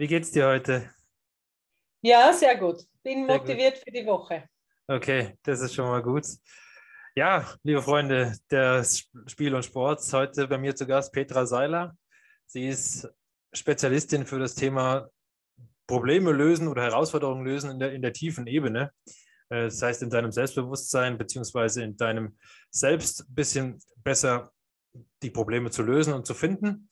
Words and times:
Wie 0.00 0.06
geht's 0.06 0.30
dir 0.30 0.46
heute? 0.46 0.88
Ja, 2.00 2.32
sehr 2.32 2.56
gut. 2.56 2.86
Bin 3.02 3.26
sehr 3.26 3.36
motiviert 3.36 3.74
gut. 3.74 3.82
für 3.84 3.90
die 3.90 4.06
Woche. 4.06 4.48
Okay, 4.86 5.36
das 5.42 5.60
ist 5.60 5.74
schon 5.74 5.88
mal 5.88 6.00
gut. 6.00 6.24
Ja, 7.14 7.46
liebe 7.64 7.82
Freunde 7.82 8.34
des 8.50 9.10
Spiel 9.26 9.54
und 9.54 9.62
Sports, 9.62 10.10
heute 10.14 10.48
bei 10.48 10.56
mir 10.56 10.74
zu 10.74 10.86
Gast 10.86 11.12
Petra 11.12 11.44
Seiler. 11.44 11.98
Sie 12.46 12.66
ist 12.66 13.12
Spezialistin 13.52 14.24
für 14.24 14.38
das 14.38 14.54
Thema 14.54 15.10
Probleme 15.86 16.32
lösen 16.32 16.68
oder 16.68 16.82
Herausforderungen 16.82 17.44
lösen 17.44 17.72
in 17.72 17.78
der, 17.78 17.92
in 17.92 18.00
der 18.00 18.14
tiefen 18.14 18.46
Ebene. 18.46 18.94
Äh, 19.50 19.64
das 19.64 19.82
heißt, 19.82 20.02
in 20.02 20.08
deinem 20.08 20.32
Selbstbewusstsein 20.32 21.18
beziehungsweise 21.18 21.82
in 21.82 21.98
deinem 21.98 22.38
Selbst 22.70 23.28
ein 23.28 23.34
bisschen 23.34 23.78
besser 23.96 24.50
die 25.22 25.30
Probleme 25.30 25.70
zu 25.70 25.82
lösen 25.82 26.14
und 26.14 26.24
zu 26.24 26.32
finden. 26.32 26.88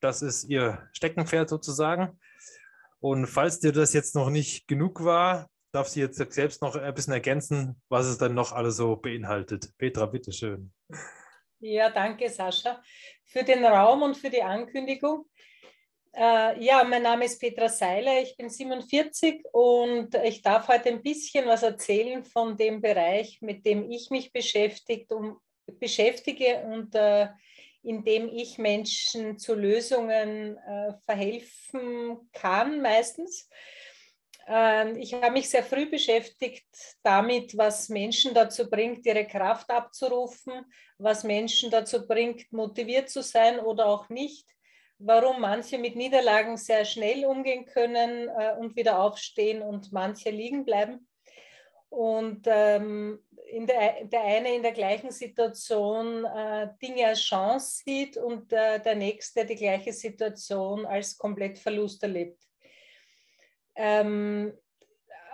Das 0.00 0.20
ist 0.20 0.44
ihr 0.44 0.90
Steckenpferd 0.92 1.48
sozusagen. 1.48 2.20
Und 3.00 3.26
falls 3.26 3.60
dir 3.60 3.72
das 3.72 3.92
jetzt 3.94 4.14
noch 4.14 4.30
nicht 4.30 4.68
genug 4.68 5.04
war, 5.04 5.48
darf 5.72 5.88
sie 5.88 6.00
jetzt 6.00 6.18
selbst 6.32 6.62
noch 6.62 6.76
ein 6.76 6.94
bisschen 6.94 7.12
ergänzen, 7.12 7.80
was 7.88 8.06
es 8.06 8.18
dann 8.18 8.34
noch 8.34 8.52
alles 8.52 8.76
so 8.76 8.96
beinhaltet. 8.96 9.70
Petra, 9.78 10.06
bitteschön. 10.06 10.72
Ja, 11.60 11.90
danke, 11.90 12.28
Sascha, 12.28 12.82
für 13.24 13.44
den 13.44 13.64
Raum 13.64 14.02
und 14.02 14.16
für 14.16 14.30
die 14.30 14.42
Ankündigung. 14.42 15.26
Äh, 16.12 16.62
ja, 16.62 16.82
mein 16.84 17.02
Name 17.02 17.26
ist 17.26 17.40
Petra 17.40 17.68
Seiler, 17.68 18.20
ich 18.20 18.36
bin 18.36 18.50
47 18.50 19.44
und 19.52 20.14
ich 20.24 20.42
darf 20.42 20.66
heute 20.66 20.88
ein 20.88 21.02
bisschen 21.02 21.46
was 21.46 21.62
erzählen 21.62 22.24
von 22.24 22.56
dem 22.56 22.80
Bereich, 22.80 23.40
mit 23.42 23.64
dem 23.64 23.88
ich 23.90 24.10
mich 24.10 24.32
beschäftigt, 24.32 25.12
um, 25.12 25.38
beschäftige 25.78 26.64
und 26.64 26.94
äh, 26.96 27.28
in 27.82 28.04
dem 28.04 28.28
ich 28.28 28.58
Menschen 28.58 29.38
zu 29.38 29.54
Lösungen 29.54 30.56
äh, 30.56 30.92
verhelfen 31.04 32.28
kann, 32.32 32.82
meistens. 32.82 33.48
Ähm, 34.46 34.96
ich 34.96 35.14
habe 35.14 35.30
mich 35.30 35.48
sehr 35.48 35.62
früh 35.62 35.88
beschäftigt 35.88 36.66
damit, 37.02 37.56
was 37.56 37.88
Menschen 37.88 38.34
dazu 38.34 38.68
bringt, 38.68 39.06
ihre 39.06 39.26
Kraft 39.26 39.70
abzurufen, 39.70 40.66
was 40.98 41.24
Menschen 41.24 41.70
dazu 41.70 42.06
bringt, 42.06 42.52
motiviert 42.52 43.08
zu 43.08 43.22
sein 43.22 43.60
oder 43.60 43.86
auch 43.86 44.08
nicht, 44.08 44.46
warum 44.98 45.40
manche 45.40 45.78
mit 45.78 45.96
Niederlagen 45.96 46.56
sehr 46.56 46.84
schnell 46.84 47.24
umgehen 47.24 47.64
können 47.64 48.28
äh, 48.28 48.56
und 48.58 48.76
wieder 48.76 49.00
aufstehen 49.00 49.62
und 49.62 49.92
manche 49.92 50.30
liegen 50.30 50.64
bleiben. 50.64 51.06
Und 51.90 52.46
ähm, 52.46 53.18
in 53.50 53.66
der, 53.66 54.04
der 54.04 54.22
eine 54.22 54.54
in 54.54 54.62
der 54.62 54.72
gleichen 54.72 55.10
Situation 55.10 56.24
äh, 56.24 56.68
Dinge 56.80 57.08
als 57.08 57.20
Chance 57.20 57.82
sieht 57.84 58.16
und 58.16 58.52
äh, 58.52 58.80
der 58.80 58.94
nächste 58.94 59.44
die 59.44 59.56
gleiche 59.56 59.92
Situation 59.92 60.86
als 60.86 61.18
komplett 61.18 61.58
Verlust 61.58 62.02
erlebt. 62.02 62.42
Ähm, 63.74 64.52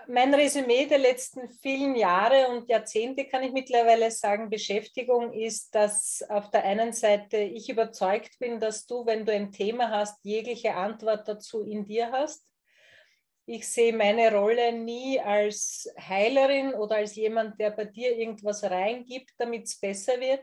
mein 0.08 0.32
Resümee 0.32 0.86
der 0.86 0.98
letzten 0.98 1.48
vielen 1.48 1.96
Jahre 1.96 2.48
und 2.48 2.68
Jahrzehnte 2.68 3.26
kann 3.26 3.42
ich 3.42 3.52
mittlerweile 3.52 4.10
sagen, 4.10 4.48
Beschäftigung 4.48 5.32
ist, 5.32 5.74
dass 5.74 6.24
auf 6.28 6.50
der 6.50 6.64
einen 6.64 6.92
Seite 6.92 7.38
ich 7.38 7.68
überzeugt 7.68 8.38
bin, 8.38 8.60
dass 8.60 8.86
du, 8.86 9.04
wenn 9.04 9.26
du 9.26 9.32
ein 9.32 9.50
Thema 9.50 9.90
hast, 9.90 10.24
jegliche 10.24 10.74
Antwort 10.74 11.26
dazu 11.26 11.64
in 11.64 11.84
dir 11.84 12.12
hast 12.12 12.46
ich 13.46 13.68
sehe 13.68 13.92
meine 13.92 14.34
Rolle 14.34 14.72
nie 14.72 15.20
als 15.20 15.88
Heilerin 15.98 16.74
oder 16.74 16.96
als 16.96 17.14
jemand, 17.14 17.60
der 17.60 17.70
bei 17.70 17.84
dir 17.84 18.16
irgendwas 18.16 18.64
reingibt, 18.64 19.30
damit 19.38 19.64
es 19.64 19.78
besser 19.78 20.20
wird, 20.20 20.42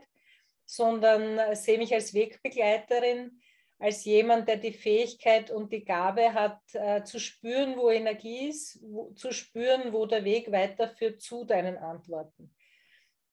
sondern 0.64 1.54
sehe 1.54 1.76
mich 1.76 1.92
als 1.92 2.14
Wegbegleiterin, 2.14 3.38
als 3.78 4.06
jemand, 4.06 4.48
der 4.48 4.56
die 4.56 4.72
Fähigkeit 4.72 5.50
und 5.50 5.70
die 5.70 5.84
Gabe 5.84 6.32
hat, 6.32 6.60
äh, 6.72 7.04
zu 7.04 7.20
spüren, 7.20 7.76
wo 7.76 7.90
Energie 7.90 8.48
ist, 8.48 8.80
zu 9.16 9.32
spüren, 9.32 9.92
wo 9.92 10.06
der 10.06 10.24
Weg 10.24 10.50
weiterführt 10.50 11.20
zu 11.20 11.44
deinen 11.44 11.76
Antworten. 11.76 12.54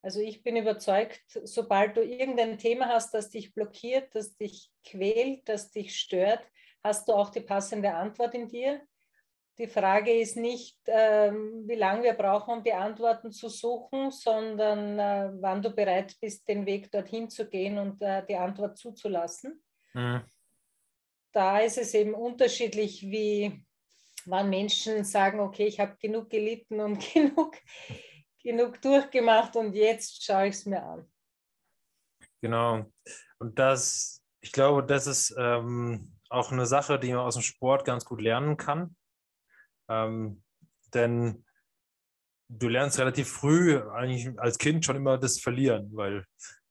Also 0.01 0.19
ich 0.19 0.43
bin 0.43 0.57
überzeugt, 0.57 1.21
sobald 1.27 1.95
du 1.95 2.01
irgendein 2.01 2.57
Thema 2.57 2.87
hast, 2.87 3.13
das 3.13 3.29
dich 3.29 3.53
blockiert, 3.53 4.13
das 4.15 4.35
dich 4.35 4.69
quält, 4.83 5.47
das 5.47 5.71
dich 5.71 5.97
stört, 5.97 6.41
hast 6.83 7.07
du 7.07 7.13
auch 7.13 7.29
die 7.29 7.41
passende 7.41 7.93
Antwort 7.93 8.33
in 8.33 8.49
dir 8.49 8.81
die 9.57 9.67
Frage 9.67 10.11
ist 10.11 10.37
nicht, 10.37 10.79
ähm, 10.87 11.63
wie 11.67 11.75
lange 11.75 12.03
wir 12.03 12.13
brauchen, 12.13 12.55
um 12.55 12.63
die 12.63 12.73
Antworten 12.73 13.31
zu 13.31 13.49
suchen, 13.49 14.11
sondern 14.11 14.97
äh, 14.97 15.29
wann 15.39 15.61
du 15.61 15.71
bereit 15.71 16.15
bist, 16.19 16.47
den 16.47 16.65
Weg 16.65 16.91
dorthin 16.91 17.29
zu 17.29 17.47
gehen 17.47 17.77
und 17.77 18.01
äh, 18.01 18.25
die 18.25 18.35
Antwort 18.35 18.77
zuzulassen. 18.77 19.61
Mhm. 19.93 20.21
Da 21.33 21.59
ist 21.59 21.77
es 21.77 21.93
eben 21.93 22.13
unterschiedlich, 22.13 23.03
wie 23.03 23.63
wann 24.25 24.49
Menschen 24.49 25.03
sagen, 25.03 25.39
okay, 25.39 25.65
ich 25.65 25.79
habe 25.79 25.97
genug 25.97 26.29
gelitten 26.29 26.79
und 26.79 26.99
genug, 27.13 27.57
genug 28.41 28.81
durchgemacht 28.81 29.55
und 29.55 29.73
jetzt 29.73 30.23
schaue 30.23 30.47
ich 30.47 30.55
es 30.55 30.65
mir 30.65 30.83
an. 30.83 31.11
Genau. 32.41 32.85
Und 33.37 33.59
das, 33.59 34.23
ich 34.39 34.51
glaube, 34.51 34.83
das 34.83 35.07
ist 35.07 35.35
ähm, 35.37 36.17
auch 36.29 36.51
eine 36.51 36.65
Sache, 36.65 36.97
die 36.97 37.13
man 37.13 37.25
aus 37.25 37.35
dem 37.35 37.43
Sport 37.43 37.85
ganz 37.85 38.05
gut 38.05 38.21
lernen 38.21 38.57
kann 38.57 38.95
ähm, 39.91 40.41
denn 40.93 41.43
du 42.49 42.67
lernst 42.67 42.99
relativ 42.99 43.29
früh, 43.29 43.77
eigentlich 43.77 44.29
als 44.39 44.57
Kind 44.57 44.85
schon 44.85 44.95
immer 44.95 45.17
das 45.17 45.39
Verlieren, 45.39 45.89
weil 45.93 46.25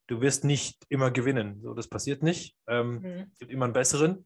du 0.07 0.21
wirst 0.21 0.43
nicht 0.43 0.85
immer 0.89 1.11
gewinnen. 1.11 1.61
So, 1.61 1.73
das 1.73 1.87
passiert 1.87 2.23
nicht. 2.23 2.55
Ähm, 2.67 2.99
mhm. 3.01 3.31
Es 3.31 3.39
gibt 3.39 3.51
immer 3.51 3.65
einen 3.65 3.73
besseren. 3.73 4.25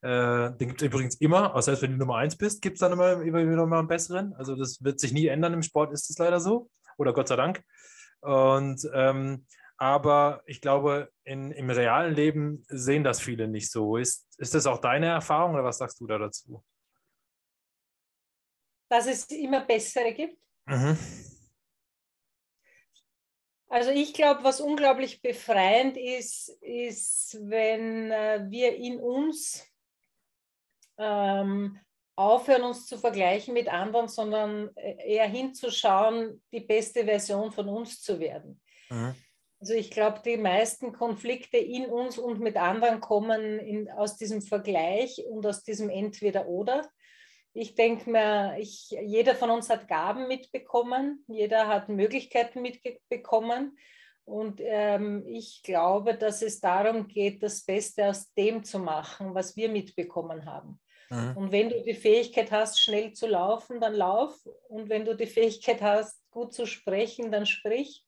Äh, 0.00 0.52
den 0.52 0.68
gibt 0.68 0.80
es 0.80 0.86
übrigens 0.86 1.16
immer, 1.16 1.54
auch 1.54 1.60
selbst 1.60 1.82
wenn 1.82 1.92
du 1.92 1.98
Nummer 1.98 2.16
eins 2.16 2.36
bist, 2.36 2.62
gibt 2.62 2.76
es 2.76 2.80
dann 2.80 2.92
immer, 2.92 3.20
immer, 3.22 3.40
immer 3.40 3.78
einen 3.78 3.88
besseren. 3.88 4.32
Also 4.34 4.54
das 4.54 4.82
wird 4.82 5.00
sich 5.00 5.12
nie 5.12 5.26
ändern 5.26 5.54
im 5.54 5.62
Sport, 5.62 5.92
ist 5.92 6.08
es 6.08 6.18
leider 6.18 6.40
so. 6.40 6.70
Oder 6.98 7.12
Gott 7.12 7.28
sei 7.28 7.36
Dank. 7.36 7.62
Und 8.20 8.80
ähm, 8.94 9.46
aber 9.76 10.42
ich 10.46 10.60
glaube, 10.60 11.08
in, 11.22 11.52
im 11.52 11.70
realen 11.70 12.12
Leben 12.14 12.64
sehen 12.68 13.04
das 13.04 13.20
viele 13.20 13.46
nicht 13.46 13.70
so. 13.70 13.96
Ist, 13.96 14.26
ist 14.38 14.54
das 14.54 14.66
auch 14.66 14.78
deine 14.78 15.06
Erfahrung 15.06 15.54
oder 15.54 15.64
was 15.64 15.78
sagst 15.78 16.00
du 16.00 16.06
da 16.06 16.18
dazu? 16.18 16.64
Dass 18.88 19.06
es 19.06 19.24
immer 19.26 19.64
bessere 19.64 20.12
gibt? 20.12 20.38
Mhm. 20.66 20.98
Also 23.70 23.90
ich 23.90 24.14
glaube, 24.14 24.44
was 24.44 24.60
unglaublich 24.60 25.20
befreiend 25.20 25.96
ist, 25.96 26.48
ist, 26.62 27.38
wenn 27.42 28.10
äh, 28.10 28.46
wir 28.48 28.74
in 28.76 28.98
uns 28.98 29.66
ähm, 30.96 31.78
aufhören, 32.16 32.62
uns 32.62 32.86
zu 32.86 32.98
vergleichen 32.98 33.54
mit 33.54 33.68
anderen, 33.68 34.08
sondern 34.08 34.74
äh, 34.76 35.14
eher 35.14 35.28
hinzuschauen, 35.28 36.42
die 36.50 36.60
beste 36.60 37.04
Version 37.04 37.52
von 37.52 37.68
uns 37.68 38.00
zu 38.00 38.18
werden. 38.18 38.60
Mhm. 38.88 39.14
Also 39.60 39.74
ich 39.74 39.90
glaube, 39.90 40.20
die 40.24 40.36
meisten 40.36 40.92
Konflikte 40.92 41.58
in 41.58 41.86
uns 41.86 42.16
und 42.16 42.40
mit 42.40 42.56
anderen 42.56 43.00
kommen 43.00 43.58
in, 43.58 43.90
aus 43.90 44.16
diesem 44.16 44.40
Vergleich 44.40 45.24
und 45.28 45.44
aus 45.46 45.62
diesem 45.62 45.90
Entweder-Oder. 45.90 46.88
Ich 47.54 47.74
denke 47.74 48.10
mir, 48.10 48.56
ich, 48.58 48.90
jeder 48.90 49.34
von 49.34 49.50
uns 49.50 49.68
hat 49.70 49.88
Gaben 49.88 50.28
mitbekommen, 50.28 51.24
jeder 51.26 51.66
hat 51.66 51.88
Möglichkeiten 51.88 52.62
mitbekommen. 52.62 53.78
Und 54.24 54.60
ähm, 54.62 55.24
ich 55.26 55.62
glaube, 55.62 56.14
dass 56.14 56.42
es 56.42 56.60
darum 56.60 57.08
geht, 57.08 57.42
das 57.42 57.64
Beste 57.64 58.10
aus 58.10 58.32
dem 58.34 58.62
zu 58.62 58.78
machen, 58.78 59.34
was 59.34 59.56
wir 59.56 59.70
mitbekommen 59.70 60.44
haben. 60.44 60.78
Mhm. 61.10 61.36
Und 61.36 61.52
wenn 61.52 61.70
du 61.70 61.82
die 61.82 61.94
Fähigkeit 61.94 62.50
hast, 62.50 62.80
schnell 62.80 63.12
zu 63.12 63.26
laufen, 63.26 63.80
dann 63.80 63.94
lauf. 63.94 64.38
Und 64.68 64.90
wenn 64.90 65.04
du 65.04 65.16
die 65.16 65.26
Fähigkeit 65.26 65.80
hast, 65.80 66.22
gut 66.30 66.52
zu 66.52 66.66
sprechen, 66.66 67.32
dann 67.32 67.46
sprich. 67.46 68.04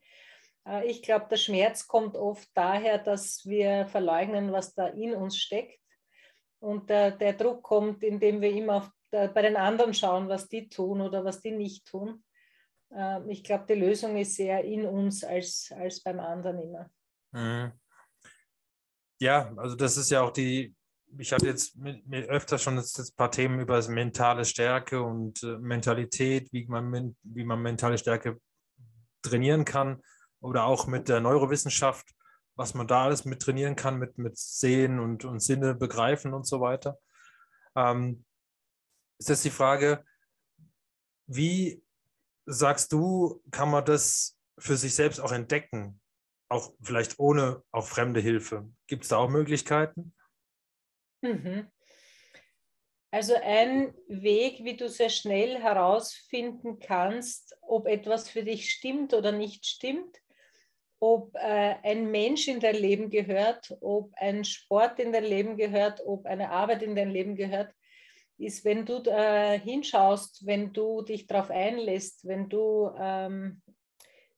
Äh, 0.66 0.86
ich 0.86 1.02
glaube, 1.02 1.26
der 1.30 1.36
Schmerz 1.36 1.86
kommt 1.88 2.16
oft 2.16 2.48
daher, 2.54 2.98
dass 2.98 3.46
wir 3.46 3.86
verleugnen, 3.86 4.52
was 4.52 4.74
da 4.74 4.88
in 4.88 5.14
uns 5.14 5.38
steckt. 5.38 5.80
Und 6.58 6.90
der, 6.90 7.12
der 7.12 7.32
Druck 7.32 7.62
kommt, 7.62 8.04
indem 8.04 8.42
wir 8.42 8.50
immer 8.50 8.76
auf 8.76 8.90
bei 9.10 9.42
den 9.42 9.56
anderen 9.56 9.94
schauen, 9.94 10.28
was 10.28 10.48
die 10.48 10.68
tun 10.68 11.00
oder 11.00 11.24
was 11.24 11.40
die 11.40 11.52
nicht 11.52 11.86
tun. 11.86 12.24
Ähm, 12.92 13.28
ich 13.28 13.44
glaube, 13.44 13.64
die 13.68 13.80
Lösung 13.80 14.16
ist 14.16 14.38
eher 14.38 14.64
in 14.64 14.86
uns 14.86 15.24
als, 15.24 15.72
als 15.76 16.02
beim 16.02 16.20
anderen 16.20 16.60
immer. 16.60 16.90
Mhm. 17.32 17.72
Ja, 19.20 19.52
also 19.56 19.76
das 19.76 19.96
ist 19.96 20.10
ja 20.10 20.22
auch 20.22 20.30
die, 20.30 20.74
ich 21.18 21.32
hatte 21.32 21.46
jetzt 21.46 21.76
mit, 21.76 22.06
mit 22.06 22.28
öfter 22.28 22.58
schon 22.58 22.76
jetzt 22.76 22.98
ein 22.98 23.16
paar 23.16 23.30
Themen 23.30 23.60
über 23.60 23.86
mentale 23.88 24.44
Stärke 24.44 25.02
und 25.02 25.42
äh, 25.42 25.58
Mentalität, 25.58 26.52
wie 26.52 26.66
man, 26.66 27.16
wie 27.22 27.44
man 27.44 27.60
mentale 27.60 27.98
Stärke 27.98 28.40
trainieren 29.22 29.64
kann 29.64 30.02
oder 30.40 30.64
auch 30.64 30.86
mit 30.86 31.08
der 31.08 31.20
Neurowissenschaft, 31.20 32.14
was 32.54 32.74
man 32.74 32.86
da 32.86 33.04
alles 33.04 33.24
mit 33.24 33.42
trainieren 33.42 33.76
kann, 33.76 33.98
mit, 33.98 34.18
mit 34.18 34.38
Sehen 34.38 34.98
und, 34.98 35.24
und 35.24 35.40
Sinne 35.40 35.74
begreifen 35.74 36.32
und 36.32 36.46
so 36.46 36.60
weiter. 36.60 36.98
Ähm, 37.76 38.24
ist 39.20 39.28
jetzt 39.28 39.44
die 39.44 39.50
Frage, 39.50 40.04
wie 41.26 41.84
sagst 42.46 42.92
du, 42.92 43.42
kann 43.50 43.70
man 43.70 43.84
das 43.84 44.38
für 44.58 44.76
sich 44.76 44.94
selbst 44.94 45.20
auch 45.20 45.30
entdecken? 45.30 46.00
Auch 46.48 46.72
vielleicht 46.82 47.18
ohne 47.20 47.62
auch 47.70 47.86
fremde 47.86 48.20
Hilfe. 48.20 48.68
Gibt 48.88 49.04
es 49.04 49.10
da 49.10 49.18
auch 49.18 49.28
Möglichkeiten? 49.28 50.14
Mhm. 51.20 51.70
Also 53.12 53.34
ein 53.34 53.94
Weg, 54.08 54.64
wie 54.64 54.76
du 54.76 54.88
sehr 54.88 55.10
schnell 55.10 55.58
herausfinden 55.58 56.78
kannst, 56.78 57.56
ob 57.60 57.86
etwas 57.86 58.28
für 58.28 58.42
dich 58.42 58.70
stimmt 58.70 59.14
oder 59.14 59.32
nicht 59.32 59.66
stimmt, 59.66 60.18
ob 60.98 61.34
äh, 61.34 61.76
ein 61.82 62.10
Mensch 62.10 62.48
in 62.48 62.60
dein 62.60 62.76
Leben 62.76 63.10
gehört, 63.10 63.76
ob 63.80 64.12
ein 64.14 64.44
Sport 64.44 64.98
in 64.98 65.12
dein 65.12 65.24
Leben 65.24 65.56
gehört, 65.56 66.00
ob 66.06 66.26
eine 66.26 66.50
Arbeit 66.50 66.82
in 66.82 66.94
dein 66.94 67.10
Leben 67.10 67.36
gehört, 67.36 67.74
ist, 68.40 68.64
wenn 68.64 68.86
du 68.86 69.02
äh, 69.06 69.58
hinschaust, 69.58 70.46
wenn 70.46 70.72
du 70.72 71.02
dich 71.02 71.26
darauf 71.26 71.50
einlässt, 71.50 72.26
wenn 72.26 72.48
du 72.48 72.90
ähm, 72.98 73.62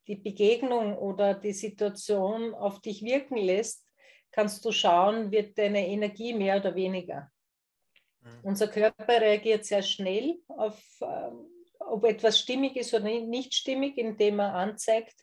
die 0.06 0.16
Begegnung 0.16 0.96
oder 0.98 1.34
die 1.34 1.52
Situation 1.52 2.54
auf 2.54 2.80
dich 2.80 3.02
wirken 3.02 3.36
lässt, 3.36 3.86
kannst 4.32 4.64
du 4.64 4.72
schauen, 4.72 5.30
wird 5.30 5.56
deine 5.58 5.86
Energie 5.86 6.34
mehr 6.34 6.56
oder 6.56 6.74
weniger. 6.74 7.30
Mhm. 8.20 8.40
Unser 8.42 8.68
Körper 8.68 9.20
reagiert 9.20 9.64
sehr 9.64 9.82
schnell 9.82 10.38
auf, 10.48 10.82
äh, 11.00 11.30
ob 11.78 12.04
etwas 12.04 12.38
stimmig 12.38 12.76
ist 12.76 12.94
oder 12.94 13.04
nicht 13.04 13.54
stimmig, 13.54 13.98
indem 13.98 14.40
er 14.40 14.54
anzeigt, 14.54 15.14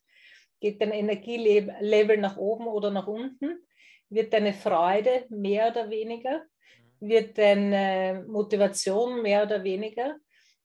geht 0.60 0.82
dein 0.82 0.92
Energielevel 0.92 2.18
nach 2.18 2.38
oben 2.38 2.68
oder 2.68 2.92
nach 2.92 3.08
unten, 3.08 3.60
wird 4.10 4.34
deine 4.34 4.54
Freude 4.54 5.26
mehr 5.30 5.70
oder 5.72 5.90
weniger. 5.90 6.44
Wird 7.00 7.38
deine 7.38 8.26
Motivation 8.28 9.22
mehr 9.22 9.44
oder 9.44 9.64
weniger. 9.64 10.16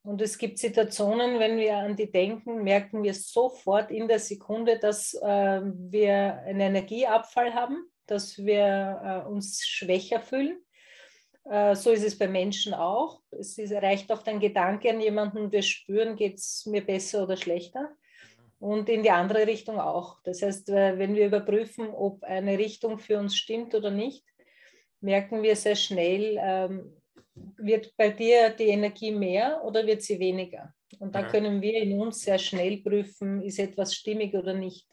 Und 0.03 0.21
es 0.21 0.37
gibt 0.37 0.59
Situationen, 0.59 1.39
wenn 1.39 1.57
wir 1.57 1.77
an 1.77 1.97
die 1.97 2.11
denken, 2.11 2.63
merken 2.63 3.03
wir 3.03 3.15
sofort 3.15 3.91
in 3.91 4.07
der 4.07 4.19
Sekunde, 4.19 4.79
dass 4.79 5.15
äh, 5.15 5.61
wir 5.63 6.43
einen 6.45 6.61
Energieabfall 6.61 7.55
haben 7.55 7.89
dass 8.07 8.39
wir 8.39 9.25
äh, 9.27 9.29
uns 9.29 9.65
schwächer 9.67 10.21
fühlen. 10.21 10.59
Äh, 11.45 11.75
so 11.75 11.91
ist 11.91 12.05
es 12.05 12.19
bei 12.19 12.29
Menschen 12.29 12.75
auch. 12.75 13.21
Es 13.31 13.59
ist, 13.59 13.73
reicht 13.73 14.11
oft 14.11 14.27
ein 14.29 14.41
Gedanke 14.41 14.91
an 14.91 15.01
jemanden, 15.01 15.53
wir 15.53 15.63
spüren, 15.63 16.17
geht 16.17 16.39
es 16.39 16.67
mir 16.67 16.85
besser 16.85 17.25
oder 17.25 17.37
schlechter. 17.37 17.91
Und 18.59 18.89
in 18.89 19.03
die 19.03 19.11
andere 19.11 19.47
Richtung 19.47 19.79
auch. 19.79 20.19
Das 20.25 20.43
heißt, 20.43 20.71
äh, 20.71 20.99
wenn 20.99 21.15
wir 21.15 21.27
überprüfen, 21.27 21.89
ob 21.91 22.23
eine 22.25 22.59
Richtung 22.59 22.99
für 22.99 23.19
uns 23.19 23.37
stimmt 23.37 23.75
oder 23.75 23.91
nicht, 23.91 24.25
merken 25.05 25.43
wir 25.43 25.55
sehr 25.55 25.77
schnell, 25.77 26.39
ähm, 26.41 27.03
wird 27.57 27.95
bei 27.97 28.11
dir 28.11 28.51
die 28.51 28.69
Energie 28.69 29.13
mehr 29.13 29.63
oder 29.65 29.87
wird 29.87 30.03
sie 30.03 30.19
weniger? 30.19 30.73
Und 30.99 31.15
da 31.15 31.23
können 31.23 31.61
wir 31.61 31.75
in 31.75 32.01
uns 32.01 32.21
sehr 32.21 32.39
schnell 32.39 32.79
prüfen, 32.79 33.43
ist 33.43 33.59
etwas 33.59 33.95
stimmig 33.95 34.35
oder 34.35 34.55
nicht. 34.55 34.87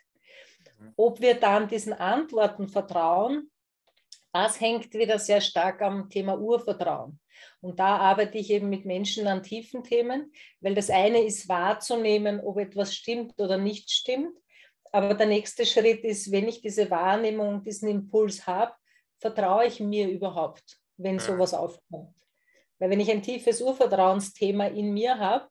Ob 0.95 1.21
wir 1.21 1.35
dann 1.35 1.67
diesen 1.67 1.93
Antworten 1.93 2.67
vertrauen, 2.67 3.51
das 4.33 4.59
hängt 4.59 4.93
wieder 4.93 5.19
sehr 5.19 5.41
stark 5.41 5.81
am 5.81 6.09
Thema 6.09 6.39
Urvertrauen. 6.39 7.19
Und 7.59 7.79
da 7.79 7.97
arbeite 7.97 8.37
ich 8.37 8.49
eben 8.49 8.69
mit 8.69 8.85
Menschen 8.85 9.27
an 9.27 9.43
tiefen 9.43 9.83
Themen, 9.83 10.31
weil 10.59 10.73
das 10.73 10.89
eine 10.89 11.21
ist 11.21 11.47
wahrzunehmen, 11.47 12.39
ob 12.39 12.57
etwas 12.57 12.95
stimmt 12.95 13.39
oder 13.39 13.57
nicht 13.57 13.91
stimmt. 13.91 14.37
Aber 14.91 15.13
der 15.13 15.27
nächste 15.27 15.65
Schritt 15.65 16.03
ist, 16.03 16.31
wenn 16.31 16.47
ich 16.47 16.61
diese 16.61 16.89
Wahrnehmung, 16.89 17.63
diesen 17.63 17.87
Impuls 17.87 18.47
habe, 18.47 18.73
vertraue 19.21 19.67
ich 19.67 19.79
mir 19.79 20.09
überhaupt, 20.09 20.77
wenn 20.97 21.19
sowas 21.19 21.53
aufkommt. 21.53 22.15
Weil 22.79 22.89
wenn 22.89 22.99
ich 22.99 23.11
ein 23.11 23.21
tiefes 23.21 23.61
Urvertrauensthema 23.61 24.65
in 24.65 24.93
mir 24.93 25.19
habe, 25.19 25.47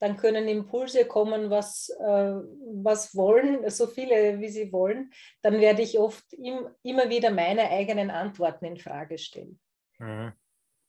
dann 0.00 0.16
können 0.16 0.48
Impulse 0.48 1.04
kommen, 1.04 1.48
was, 1.48 1.88
äh, 1.90 2.34
was 2.82 3.14
wollen, 3.14 3.70
so 3.70 3.86
viele 3.86 4.40
wie 4.40 4.48
sie 4.48 4.72
wollen, 4.72 5.12
dann 5.42 5.60
werde 5.60 5.82
ich 5.82 5.96
oft 5.96 6.32
im, 6.32 6.68
immer 6.82 7.08
wieder 7.08 7.30
meine 7.30 7.70
eigenen 7.70 8.10
Antworten 8.10 8.64
in 8.64 8.76
Frage 8.76 9.16
stellen. 9.16 9.60
Mhm. 10.00 10.32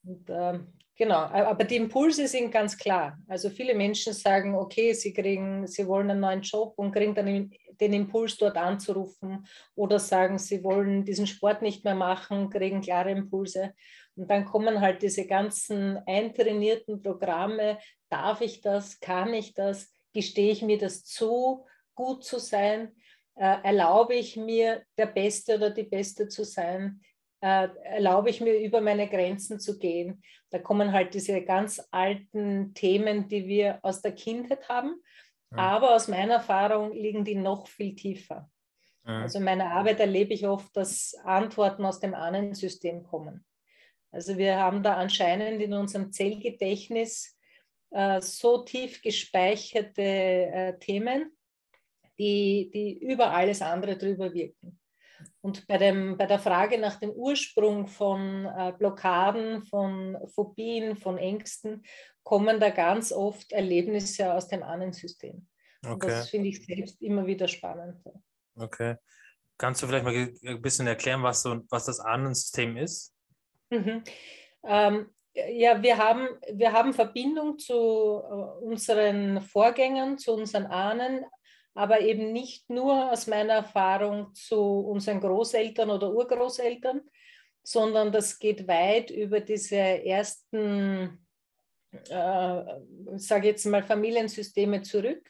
Und, 0.04 0.30
äh, 0.32 0.60
genau, 0.96 1.20
aber 1.20 1.64
die 1.64 1.78
Impulse 1.78 2.28
sind 2.28 2.52
ganz 2.52 2.78
klar. 2.78 3.18
Also 3.28 3.50
viele 3.50 3.76
Menschen 3.76 4.14
sagen, 4.14 4.56
okay, 4.56 4.94
sie 4.94 5.14
kriegen, 5.14 5.68
sie 5.68 5.88
wollen 5.88 6.12
einen 6.12 6.20
neuen 6.20 6.42
Job 6.42 6.74
und 6.78 6.92
kriegen 6.92 7.16
dann 7.16 7.52
den 7.80 7.94
Impuls, 7.94 8.38
dort 8.38 8.58
anzurufen 8.58 9.46
oder 9.76 10.00
sagen, 10.00 10.38
sie 10.38 10.64
wollen 10.64 11.06
diesen 11.06 11.28
Sport 11.28 11.62
nicht 11.62 11.84
mehr 11.84 11.96
machen, 11.96 12.50
kriegen 12.50 12.82
klare 12.82 13.12
Impulse. 13.12 13.74
Und 14.16 14.30
dann 14.30 14.46
kommen 14.46 14.80
halt 14.80 15.02
diese 15.02 15.26
ganzen 15.26 15.98
eintrainierten 16.06 17.02
Programme, 17.02 17.80
darf 18.10 18.42
ich 18.42 18.62
das, 18.62 19.00
kann 19.00 19.34
ich 19.34 19.54
das, 19.54 19.92
gestehe 20.14 20.52
ich 20.52 20.62
mir 20.62 20.78
das 20.78 21.04
zu, 21.04 21.66
gut 21.96 22.24
zu 22.24 22.40
sein, 22.40 22.96
äh, 23.36 23.58
erlaube 23.64 24.14
ich 24.14 24.38
mir, 24.38 24.84
der 24.98 25.08
Beste 25.08 25.56
oder 25.56 25.72
die 25.72 25.84
Beste 25.84 26.28
zu 26.28 26.44
sein, 26.44 27.02
äh, 27.44 27.68
erlaube 27.84 28.30
ich 28.30 28.40
mir, 28.40 28.58
über 28.58 28.80
meine 28.80 29.10
Grenzen 29.10 29.60
zu 29.60 29.78
gehen. 29.78 30.24
Da 30.50 30.60
kommen 30.60 30.94
halt 30.94 31.14
diese 31.14 31.42
ganz 31.42 31.86
alten 31.92 32.74
Themen, 32.74 33.28
die 33.28 33.48
wir 33.48 33.80
aus 33.82 34.02
der 34.02 34.14
Kindheit 34.14 34.70
haben, 34.70 34.96
ja. 35.52 35.58
aber 35.58 35.94
aus 35.94 36.08
meiner 36.08 36.36
Erfahrung 36.36 36.94
liegen 36.94 37.26
die 37.26 37.36
noch 37.36 37.68
viel 37.68 37.96
tiefer. 37.96 38.50
Ja. 39.06 39.24
Also 39.24 39.40
in 39.40 39.44
meiner 39.44 39.72
Arbeit 39.72 40.00
erlebe 40.00 40.34
ich 40.34 40.48
oft, 40.48 40.74
dass 40.78 41.16
Antworten 41.26 41.84
aus 41.84 42.00
dem 42.00 42.14
Ahnensystem 42.14 43.04
kommen. 43.04 43.46
Also 44.14 44.38
wir 44.38 44.58
haben 44.58 44.82
da 44.82 44.96
anscheinend 44.96 45.62
in 45.62 45.74
unserem 45.74 46.14
Zellgedächtnis 46.14 47.38
äh, 47.92 48.22
so 48.22 48.64
tief 48.64 49.02
gespeicherte 49.02 50.02
äh, 50.02 50.80
Themen, 50.80 51.36
die, 52.18 52.72
die 52.74 53.00
über 53.00 53.32
alles 53.32 53.62
andere 53.62 53.98
drüber 53.98 54.34
wirken. 54.34 54.80
Und 55.42 55.68
bei, 55.68 55.78
dem, 55.78 56.18
bei 56.18 56.26
der 56.26 56.40
Frage 56.40 56.78
nach 56.78 57.00
dem 57.00 57.12
Ursprung 57.12 57.88
von 57.88 58.46
äh, 58.46 58.74
Blockaden, 58.78 59.64
von 59.64 60.18
Phobien, 60.34 60.96
von 60.96 61.18
Ängsten, 61.18 61.84
kommen 62.24 62.60
da 62.60 62.70
ganz 62.70 63.12
oft 63.12 63.52
Erlebnisse 63.52 64.34
aus 64.34 64.48
dem 64.48 64.64
Ahnensystem. 64.64 65.48
Okay. 65.86 66.08
das 66.08 66.30
finde 66.30 66.50
ich 66.50 66.66
selbst 66.66 67.02
immer 67.02 67.26
wieder 67.26 67.48
spannend. 67.48 68.02
Okay. 68.56 68.96
Kannst 69.58 69.84
du 69.84 69.88
vielleicht 69.88 70.06
mal 70.06 70.14
ein 70.14 70.62
bisschen 70.62 70.88
erklären, 70.88 71.24
was, 71.24 71.42
so, 71.42 71.62
was 71.70 71.86
das 71.86 72.00
Ahnensystem 72.00 72.78
ist? 72.78 73.14
Mhm. 73.70 74.04
Ähm, 74.66 75.10
ja, 75.34 75.82
wir 75.82 75.98
haben, 75.98 76.28
wir 76.52 76.72
haben 76.72 76.94
Verbindung 76.94 77.58
zu 77.58 77.74
äh, 77.74 78.66
unseren 78.66 79.42
Vorgängern, 79.42 80.18
zu 80.18 80.34
unseren 80.34 80.68
Ahnen, 80.68 81.26
aber 81.74 82.02
eben 82.02 82.32
nicht 82.32 82.70
nur 82.70 83.12
aus 83.12 83.28
meiner 83.28 83.54
Erfahrung 83.54 84.34
zu 84.34 84.62
unseren 84.62 85.20
Großeltern 85.20 85.90
oder 85.90 86.14
Urgroßeltern, 86.14 87.02
sondern 87.64 88.12
das 88.12 88.38
geht 88.38 88.68
weit 88.68 89.10
über 89.10 89.40
diese 89.40 89.78
ersten, 89.78 91.26
äh, 92.10 92.64
sage 93.16 93.48
jetzt 93.48 93.66
mal, 93.66 93.84
Familiensysteme 93.84 94.82
zurück. 94.82 95.28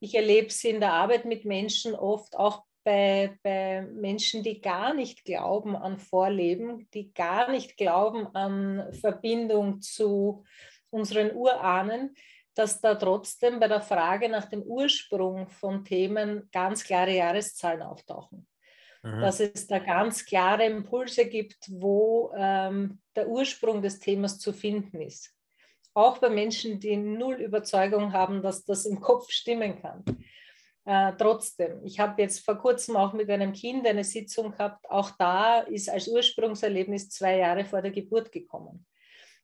Ich 0.00 0.14
erlebe 0.14 0.50
sie 0.50 0.70
in 0.70 0.80
der 0.80 0.92
Arbeit 0.92 1.24
mit 1.24 1.44
Menschen 1.44 1.94
oft 1.94 2.36
auch 2.36 2.64
bei, 2.84 3.36
bei 3.42 3.82
Menschen, 3.82 4.42
die 4.42 4.60
gar 4.60 4.94
nicht 4.94 5.24
glauben 5.24 5.76
an 5.76 5.98
Vorleben, 5.98 6.88
die 6.94 7.12
gar 7.12 7.50
nicht 7.50 7.76
glauben 7.76 8.26
an 8.34 8.92
Verbindung 8.94 9.80
zu 9.80 10.44
unseren 10.90 11.34
Urahnen, 11.34 12.14
dass 12.58 12.80
da 12.80 12.96
trotzdem 12.96 13.60
bei 13.60 13.68
der 13.68 13.80
Frage 13.80 14.28
nach 14.28 14.46
dem 14.46 14.62
Ursprung 14.62 15.48
von 15.48 15.84
Themen 15.84 16.48
ganz 16.50 16.82
klare 16.82 17.14
Jahreszahlen 17.14 17.82
auftauchen. 17.82 18.48
Mhm. 19.04 19.20
Dass 19.20 19.38
es 19.38 19.68
da 19.68 19.78
ganz 19.78 20.24
klare 20.24 20.64
Impulse 20.64 21.26
gibt, 21.26 21.56
wo 21.70 22.32
ähm, 22.36 23.00
der 23.14 23.28
Ursprung 23.28 23.80
des 23.80 24.00
Themas 24.00 24.40
zu 24.40 24.52
finden 24.52 25.00
ist. 25.00 25.32
Auch 25.94 26.18
bei 26.18 26.30
Menschen, 26.30 26.80
die 26.80 26.96
null 26.96 27.36
Überzeugung 27.36 28.12
haben, 28.12 28.42
dass 28.42 28.64
das 28.64 28.86
im 28.86 29.00
Kopf 29.00 29.30
stimmen 29.30 29.80
kann. 29.80 30.04
Äh, 30.84 31.12
trotzdem, 31.16 31.84
ich 31.84 32.00
habe 32.00 32.20
jetzt 32.20 32.44
vor 32.44 32.56
kurzem 32.56 32.96
auch 32.96 33.12
mit 33.12 33.30
einem 33.30 33.52
Kind 33.52 33.86
eine 33.86 34.02
Sitzung 34.02 34.50
gehabt. 34.50 34.90
Auch 34.90 35.12
da 35.16 35.60
ist 35.60 35.88
als 35.88 36.08
Ursprungserlebnis 36.08 37.08
zwei 37.08 37.38
Jahre 37.38 37.64
vor 37.64 37.82
der 37.82 37.92
Geburt 37.92 38.32
gekommen. 38.32 38.84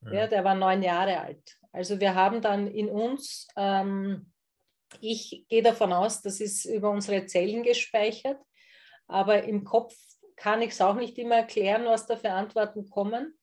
Ja. 0.02 0.12
ja 0.12 0.26
der 0.26 0.42
war 0.42 0.56
neun 0.56 0.82
Jahre 0.82 1.20
alt. 1.20 1.58
Also 1.74 1.98
wir 1.98 2.14
haben 2.14 2.40
dann 2.40 2.68
in 2.68 2.88
uns, 2.88 3.48
ähm, 3.56 4.30
ich 5.00 5.44
gehe 5.48 5.62
davon 5.62 5.92
aus, 5.92 6.22
das 6.22 6.38
ist 6.38 6.66
über 6.66 6.88
unsere 6.90 7.26
Zellen 7.26 7.64
gespeichert, 7.64 8.38
aber 9.08 9.42
im 9.42 9.64
Kopf 9.64 9.92
kann 10.36 10.62
ich 10.62 10.70
es 10.70 10.80
auch 10.80 10.94
nicht 10.94 11.18
immer 11.18 11.34
erklären, 11.34 11.84
was 11.84 12.06
da 12.06 12.16
für 12.16 12.30
Antworten 12.30 12.88
kommen. 12.88 13.34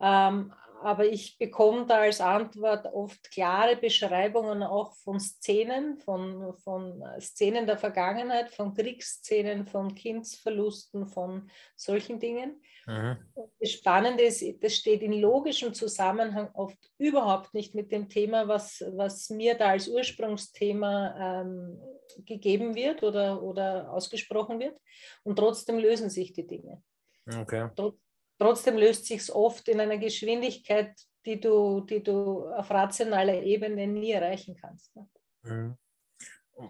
Ähm, 0.00 0.54
aber 0.86 1.04
ich 1.04 1.36
bekomme 1.36 1.84
da 1.84 2.02
als 2.02 2.20
Antwort 2.20 2.86
oft 2.86 3.32
klare 3.32 3.74
Beschreibungen 3.74 4.62
auch 4.62 4.94
von 4.94 5.18
Szenen, 5.18 5.98
von, 5.98 6.56
von 6.58 7.02
Szenen 7.18 7.66
der 7.66 7.76
Vergangenheit, 7.76 8.52
von 8.52 8.72
Kriegsszenen, 8.72 9.66
von 9.66 9.96
Kindsverlusten, 9.96 11.08
von 11.08 11.50
solchen 11.74 12.20
Dingen. 12.20 12.62
Mhm. 12.86 13.16
Das 13.58 13.70
Spannende 13.72 14.22
ist, 14.22 14.44
das 14.62 14.76
steht 14.76 15.02
in 15.02 15.14
logischem 15.14 15.74
Zusammenhang 15.74 16.50
oft 16.54 16.78
überhaupt 16.98 17.52
nicht 17.52 17.74
mit 17.74 17.90
dem 17.90 18.08
Thema, 18.08 18.46
was, 18.46 18.84
was 18.92 19.28
mir 19.28 19.56
da 19.56 19.70
als 19.70 19.88
Ursprungsthema 19.88 21.40
ähm, 21.42 21.80
gegeben 22.24 22.76
wird 22.76 23.02
oder, 23.02 23.42
oder 23.42 23.90
ausgesprochen 23.92 24.60
wird. 24.60 24.80
Und 25.24 25.34
trotzdem 25.34 25.80
lösen 25.80 26.10
sich 26.10 26.32
die 26.32 26.46
Dinge. 26.46 26.80
Okay. 27.26 27.70
Trotzdem 27.74 28.05
löst 28.38 29.06
sich 29.06 29.20
es 29.20 29.30
oft 29.30 29.68
in 29.68 29.80
einer 29.80 29.98
Geschwindigkeit, 29.98 30.92
die 31.24 31.40
du, 31.40 31.80
die 31.80 32.02
du 32.02 32.46
auf 32.48 32.70
rationaler 32.70 33.42
Ebene 33.42 33.86
nie 33.86 34.12
erreichen 34.12 34.56
kannst. 34.60 34.94
Ne? 34.94 35.08
Mhm. 35.42 35.76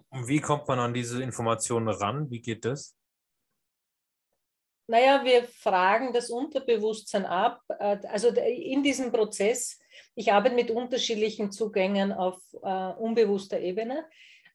Und 0.09 0.29
wie 0.29 0.41
kommt 0.41 0.67
man 0.67 0.79
an 0.81 0.95
diese 0.95 1.23
Informationen 1.23 1.89
ran? 1.89 2.31
Wie 2.31 2.41
geht 2.41 2.65
das? 2.65 2.97
Naja, 4.89 5.25
wir 5.25 5.45
fragen 5.45 6.13
das 6.13 6.31
Unterbewusstsein 6.31 7.27
ab. 7.27 7.61
Äh, 7.69 7.99
also 8.09 8.29
in 8.29 8.83
diesem 8.83 9.11
Prozess, 9.11 9.79
ich 10.15 10.33
arbeite 10.33 10.55
mit 10.55 10.71
unterschiedlichen 10.71 11.51
Zugängen 11.51 12.13
auf 12.13 12.39
uh, 12.53 12.93
unbewusster 12.99 13.59
Ebene, 13.59 14.07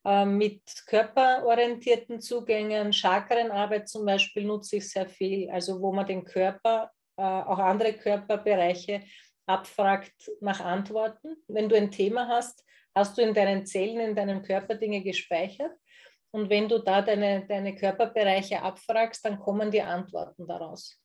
uh, 0.06 0.26
mit 0.26 0.62
körperorientierten 0.86 2.22
Zugängen, 2.22 2.94
Chakrenarbeit 2.94 3.90
zum 3.90 4.06
Beispiel 4.06 4.46
nutze 4.46 4.78
ich 4.78 4.90
sehr 4.90 5.08
viel, 5.08 5.50
also 5.50 5.82
wo 5.82 5.92
man 5.92 6.06
den 6.06 6.24
Körper 6.24 6.86
äh, 6.86 7.01
auch 7.22 7.60
andere 7.60 7.94
Körperbereiche 7.94 9.04
abfragt 9.46 10.32
nach 10.40 10.60
Antworten. 10.62 11.36
Wenn 11.48 11.70
du 11.70 11.76
ein 11.76 11.92
Thema 11.92 12.28
hast, 12.28 12.64
hast 12.96 13.18
du 13.18 13.22
in 13.22 13.34
deinen 13.34 13.66
Zellen, 13.66 14.00
in 14.00 14.16
deinem 14.16 14.42
Körper 14.42 14.76
Dinge 14.76 15.02
gespeichert. 15.02 15.72
Und 16.32 16.50
wenn 16.50 16.70
du 16.70 16.80
da 16.80 17.02
deine, 17.02 17.46
deine 17.46 17.76
Körperbereiche 17.76 18.62
abfragst, 18.62 19.26
dann 19.26 19.40
kommen 19.40 19.70
die 19.70 19.82
Antworten 19.82 20.48
daraus. 20.48 20.98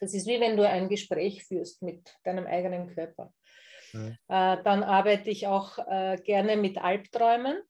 Das 0.00 0.14
ist 0.14 0.26
wie 0.26 0.40
wenn 0.40 0.56
du 0.56 0.68
ein 0.68 0.88
Gespräch 0.88 1.44
führst 1.44 1.82
mit 1.82 2.16
deinem 2.24 2.46
eigenen 2.46 2.92
Körper. 2.94 3.32
Mhm. 3.92 4.16
Äh, 4.28 4.62
dann 4.64 4.82
arbeite 4.82 5.30
ich 5.30 5.46
auch 5.46 5.78
äh, 5.78 6.16
gerne 6.24 6.56
mit 6.56 6.78
Albträumen. 6.78 7.62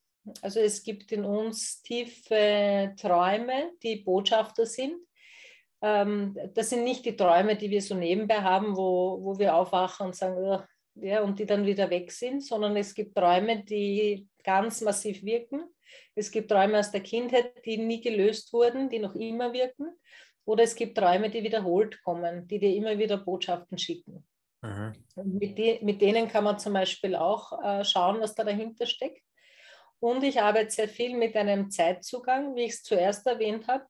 Also 0.42 0.60
es 0.60 0.82
gibt 0.82 1.12
in 1.12 1.24
uns 1.24 1.82
tiefe 1.82 2.94
Träume, 2.98 3.72
die 3.82 3.96
Botschafter 3.96 4.64
sind 4.64 4.94
ähm, 5.82 6.36
das 6.54 6.70
sind 6.70 6.84
nicht 6.84 7.04
die 7.06 7.16
Träume, 7.16 7.56
die 7.56 7.70
wir 7.70 7.80
so 7.80 7.94
nebenbei 7.94 8.42
haben, 8.42 8.76
wo, 8.76 9.18
wo 9.22 9.38
wir 9.38 9.54
aufwachen 9.54 10.06
und 10.06 10.16
sagen, 10.16 10.62
ja, 10.94 11.22
und 11.22 11.38
die 11.38 11.46
dann 11.46 11.66
wieder 11.66 11.88
weg 11.88 12.12
sind, 12.12 12.44
sondern 12.44 12.76
es 12.76 12.94
gibt 12.94 13.16
Träume, 13.16 13.64
die 13.64 14.28
ganz 14.44 14.80
massiv 14.82 15.22
wirken. 15.24 15.62
Es 16.14 16.30
gibt 16.30 16.50
Träume 16.50 16.78
aus 16.78 16.90
der 16.90 17.00
Kindheit, 17.00 17.64
die 17.64 17.78
nie 17.78 18.00
gelöst 18.00 18.52
wurden, 18.52 18.90
die 18.90 18.98
noch 18.98 19.14
immer 19.14 19.52
wirken. 19.52 19.90
Oder 20.44 20.64
es 20.64 20.74
gibt 20.74 20.98
Träume, 20.98 21.30
die 21.30 21.42
wiederholt 21.42 22.02
kommen, 22.02 22.46
die 22.48 22.58
dir 22.58 22.74
immer 22.74 22.98
wieder 22.98 23.16
Botschaften 23.16 23.78
schicken. 23.78 24.26
Mhm. 24.62 24.92
Mit, 25.24 25.56
die, 25.56 25.78
mit, 25.82 26.02
denen 26.02 26.28
kann 26.28 26.44
man 26.44 26.58
zum 26.58 26.74
Beispiel 26.74 27.14
auch 27.14 27.62
äh, 27.62 27.84
schauen, 27.84 28.20
was 28.20 28.34
da 28.34 28.44
dahinter 28.44 28.84
steckt. 28.84 29.22
Und 30.00 30.22
ich 30.22 30.40
arbeite 30.40 30.70
sehr 30.70 30.88
viel 30.88 31.16
mit 31.16 31.36
einem 31.36 31.70
Zeitzugang, 31.70 32.54
wie 32.56 32.64
ich 32.64 32.72
es 32.72 32.82
zuerst 32.82 33.26
erwähnt 33.26 33.68
habe 33.68 33.84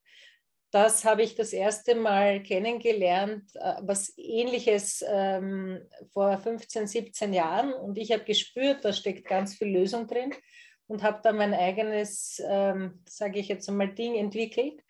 das 0.71 1.05
habe 1.05 1.23
ich 1.23 1.35
das 1.35 1.53
erste 1.53 1.95
Mal 1.95 2.43
kennengelernt, 2.43 3.45
äh, 3.57 3.75
was 3.83 4.13
ähnliches 4.17 5.05
ähm, 5.07 5.81
vor 6.13 6.39
15, 6.39 6.87
17 6.87 7.33
Jahren. 7.33 7.73
Und 7.73 7.99
ich 7.99 8.13
habe 8.13 8.25
gespürt, 8.25 8.85
da 8.85 8.93
steckt 8.93 9.27
ganz 9.27 9.57
viel 9.57 9.69
Lösung 9.69 10.07
drin 10.07 10.33
und 10.87 11.03
habe 11.03 11.21
da 11.23 11.33
mein 11.33 11.55
eigenes, 11.55 12.41
ähm, 12.45 13.03
sage 13.09 13.41
ich 13.41 13.49
jetzt 13.49 13.69
einmal, 13.69 13.95
Ding 13.95 14.15
entwickelt. 14.15 14.81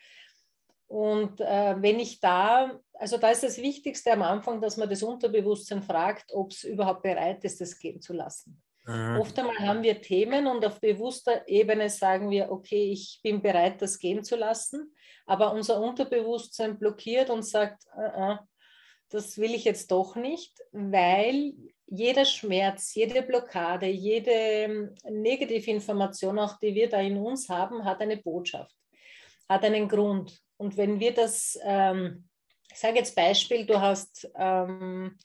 Und 0.87 1.41
äh, 1.41 1.77
wenn 1.81 2.01
ich 2.01 2.21
da, 2.21 2.79
also 2.95 3.17
da 3.17 3.31
ist 3.31 3.45
das 3.45 3.59
Wichtigste 3.59 4.13
am 4.13 4.23
Anfang, 4.23 4.61
dass 4.61 4.77
man 4.77 4.91
das 4.91 5.03
Unterbewusstsein 5.03 5.83
fragt, 5.83 6.33
ob 6.33 6.51
es 6.51 6.65
überhaupt 6.65 7.03
bereit 7.03 7.45
ist, 7.45 7.61
das 7.61 7.79
gehen 7.79 8.01
zu 8.01 8.13
lassen. 8.13 8.61
Mhm. 8.91 9.21
Oft 9.21 9.39
einmal 9.39 9.59
haben 9.61 9.83
wir 9.83 10.01
Themen 10.01 10.47
und 10.47 10.65
auf 10.65 10.81
bewusster 10.81 11.47
Ebene 11.49 11.89
sagen 11.89 12.31
wir, 12.31 12.51
okay, 12.51 12.91
ich 12.91 13.21
bin 13.23 13.43
bereit, 13.43 13.81
das 13.81 13.99
gehen 13.99 14.23
zu 14.25 14.37
lassen 14.37 14.93
aber 15.31 15.53
unser 15.53 15.81
Unterbewusstsein 15.81 16.77
blockiert 16.77 17.31
und 17.31 17.45
sagt, 17.45 17.85
uh, 17.97 18.21
uh, 18.21 18.37
das 19.11 19.39
will 19.39 19.55
ich 19.55 19.63
jetzt 19.63 19.93
doch 19.93 20.17
nicht, 20.17 20.59
weil 20.73 21.53
jeder 21.87 22.25
Schmerz, 22.25 22.97
jede 22.97 23.23
Blockade, 23.23 23.87
jede 23.87 24.33
ähm, 24.33 24.95
negative 25.09 25.71
Information, 25.71 26.37
auch 26.41 26.59
die 26.59 26.75
wir 26.75 26.89
da 26.89 27.01
in 27.01 27.17
uns 27.17 27.49
haben, 27.49 27.85
hat 27.85 28.01
eine 28.01 28.17
Botschaft, 28.17 28.75
hat 29.49 29.65
einen 29.65 29.89
Grund. 29.89 30.37
Und 30.57 30.77
wenn 30.77 30.99
wir 30.99 31.15
das, 31.15 31.57
ähm, 31.63 32.29
ich 32.73 32.79
sage 32.79 32.99
jetzt 32.99 33.15
Beispiel, 33.15 33.65
du 33.65 33.81
hast, 33.81 34.29
ähm, 34.37 35.17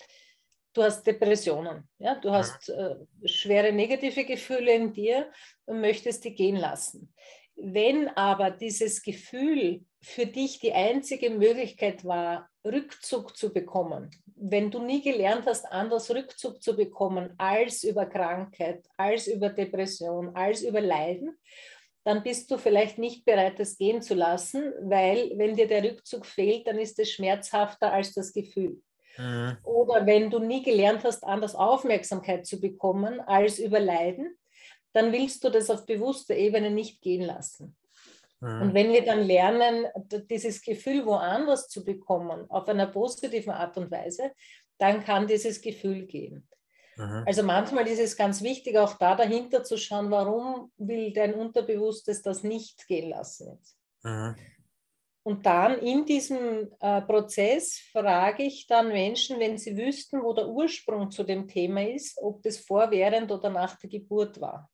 du 0.76 0.84
hast 0.84 1.06
Depressionen, 1.08 1.88
ja? 2.00 2.16
du 2.16 2.32
hast 2.32 2.70
äh, 2.70 2.96
schwere 3.26 3.72
negative 3.72 4.26
Gefühle 4.26 4.74
in 4.74 4.94
dir 4.94 5.32
und 5.66 5.82
möchtest 5.82 6.24
die 6.26 6.36
gehen 6.36 6.58
lassen. 6.58 7.14
Wenn 7.56 8.10
aber 8.10 8.52
dieses 8.52 9.02
Gefühl 9.02 9.86
für 10.02 10.26
dich 10.26 10.60
die 10.60 10.74
einzige 10.74 11.30
Möglichkeit 11.30 12.04
war, 12.04 12.50
Rückzug 12.66 13.38
zu 13.38 13.54
bekommen, 13.54 14.12
wenn 14.36 14.70
du 14.70 14.84
nie 14.84 15.02
gelernt 15.02 15.46
hast, 15.46 15.66
anders 15.72 16.14
Rückzug 16.14 16.62
zu 16.62 16.76
bekommen 16.76 17.34
als 17.38 17.84
über 17.84 18.06
Krankheit, 18.06 18.86
als 18.98 19.28
über 19.28 19.50
Depression, 19.50 20.36
als 20.36 20.62
über 20.64 20.82
Leiden, 20.82 21.38
dann 22.04 22.22
bist 22.22 22.52
du 22.52 22.58
vielleicht 22.58 22.98
nicht 22.98 23.26
bereit, 23.26 23.58
das 23.58 23.78
gehen 23.78 24.02
zu 24.02 24.14
lassen, 24.14 24.74
weil 24.82 25.32
wenn 25.38 25.56
dir 25.56 25.68
der 25.68 25.84
Rückzug 25.84 26.26
fehlt, 26.26 26.68
dann 26.68 26.78
ist 26.78 27.00
es 27.00 27.12
schmerzhafter 27.12 27.92
als 27.94 28.14
das 28.14 28.34
Gefühl. 28.34 28.82
Mhm. 29.18 29.58
Oder 29.64 30.06
wenn 30.06 30.30
du 30.30 30.40
nie 30.40 30.64
gelernt 30.64 31.04
hast, 31.04 31.24
anders 31.24 31.56
Aufmerksamkeit 31.56 32.46
zu 32.46 32.60
bekommen 32.60 33.20
als 33.22 33.60
über 33.60 33.80
Leiden, 33.80 34.38
dann 34.94 35.12
willst 35.12 35.44
du 35.44 35.50
das 35.50 35.70
auf 35.70 35.86
bewusster 35.86 36.36
Ebene 36.36 36.72
nicht 36.72 37.02
gehen 37.02 37.22
lassen. 37.22 37.76
Mhm. 38.40 38.62
Und 38.62 38.74
wenn 38.74 38.92
wir 38.92 39.04
dann 39.04 39.24
lernen, 39.24 39.86
dieses 40.30 40.62
Gefühl 40.62 41.06
woanders 41.06 41.68
zu 41.68 41.84
bekommen, 41.84 42.50
auf 42.50 42.68
einer 42.68 42.88
positiven 42.88 43.52
Art 43.52 43.78
und 43.78 43.92
Weise, 43.92 44.32
dann 44.78 45.04
kann 45.04 45.28
dieses 45.28 45.62
Gefühl 45.62 46.06
gehen. 46.06 46.48
Mhm. 46.98 47.24
Also 47.26 47.44
manchmal 47.44 47.88
ist 47.88 48.00
es 48.00 48.16
ganz 48.16 48.42
wichtig, 48.42 48.78
auch 48.78 48.98
da 48.98 49.16
dahinter 49.16 49.64
zu 49.64 49.78
schauen, 49.78 50.12
warum 50.12 50.72
will 50.78 51.12
dein 51.14 51.34
Unterbewusstes 51.34 52.22
das 52.22 52.44
nicht 52.44 52.88
gehen 52.88 53.10
lassen 53.10 53.54
jetzt. 53.54 53.78
Mhm. 54.04 54.36
Und 55.26 55.44
dann 55.44 55.80
in 55.80 56.06
diesem 56.06 56.72
äh, 56.80 57.02
Prozess 57.02 57.80
frage 57.92 58.44
ich 58.44 58.68
dann 58.68 58.90
Menschen, 58.90 59.40
wenn 59.40 59.58
sie 59.58 59.76
wüssten, 59.76 60.22
wo 60.22 60.34
der 60.34 60.48
Ursprung 60.48 61.10
zu 61.10 61.24
dem 61.24 61.48
Thema 61.48 61.82
ist, 61.82 62.20
ob 62.22 62.44
das 62.44 62.60
vor, 62.60 62.92
während 62.92 63.32
oder 63.32 63.50
nach 63.50 63.76
der 63.80 63.90
Geburt 63.90 64.40
war. 64.40 64.70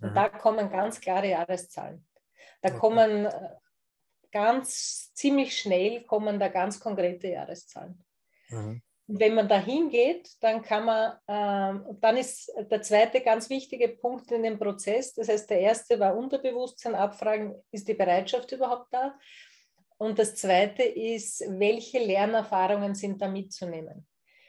Und 0.00 0.12
mhm. 0.12 0.14
da 0.14 0.30
kommen 0.30 0.70
ganz 0.70 0.98
klare 1.02 1.28
Jahreszahlen. 1.28 2.06
Da 2.62 2.70
okay. 2.70 2.78
kommen 2.78 3.26
äh, 3.26 3.50
ganz 4.32 5.12
ziemlich 5.12 5.54
schnell 5.58 6.02
kommen 6.04 6.40
da 6.40 6.48
ganz 6.48 6.80
konkrete 6.80 7.28
Jahreszahlen. 7.28 8.02
Mhm. 8.48 8.82
wenn 9.06 9.34
man 9.34 9.48
da 9.48 9.58
hingeht, 9.58 10.30
dann 10.40 10.62
kann 10.62 10.84
man, 10.86 11.12
äh, 11.26 11.94
dann 12.00 12.16
ist 12.16 12.50
der 12.70 12.80
zweite 12.80 13.20
ganz 13.20 13.50
wichtige 13.50 13.88
Punkt 13.88 14.32
in 14.32 14.44
dem 14.44 14.58
Prozess, 14.58 15.12
das 15.12 15.28
heißt, 15.28 15.50
der 15.50 15.60
erste 15.60 16.00
war 16.00 16.16
Unterbewusstsein 16.16 16.94
abfragen, 16.94 17.54
ist 17.70 17.86
die 17.86 17.94
Bereitschaft 17.94 18.50
überhaupt 18.52 18.92
da? 18.92 19.14
Und 20.00 20.18
das 20.18 20.34
zweite 20.34 20.82
ist, 20.82 21.44
welche 21.46 21.98
Lernerfahrungen 21.98 22.94
sind 22.94 23.20
da 23.20 23.28
mitzunehmen? 23.28 24.06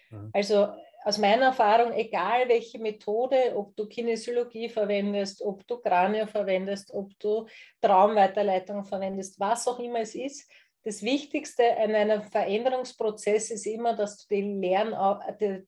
Mhm. 0.10 0.30
Also 0.32 0.70
aus 1.04 1.18
meiner 1.18 1.48
Erfahrung, 1.48 1.92
egal 1.92 2.48
welche 2.48 2.80
Methode, 2.80 3.54
ob 3.56 3.76
du 3.76 3.86
Kinesiologie 3.86 4.70
verwendest, 4.70 5.42
ob 5.42 5.68
du 5.68 5.78
Kranio 5.78 6.26
verwendest, 6.26 6.94
ob 6.94 7.12
du 7.20 7.48
Traumweiterleitung 7.82 8.86
verwendest, 8.86 9.38
was 9.42 9.68
auch 9.68 9.80
immer 9.80 10.00
es 10.00 10.16
ist, 10.16 10.50
das 10.84 11.04
Wichtigste 11.04 11.64
in 11.64 11.96
einem 11.96 12.24
Veränderungsprozess 12.24 13.52
ist 13.52 13.66
immer, 13.66 13.94
dass 13.94 14.26
du 14.26 14.34
die, 14.34 14.42
Lern, 14.42 14.96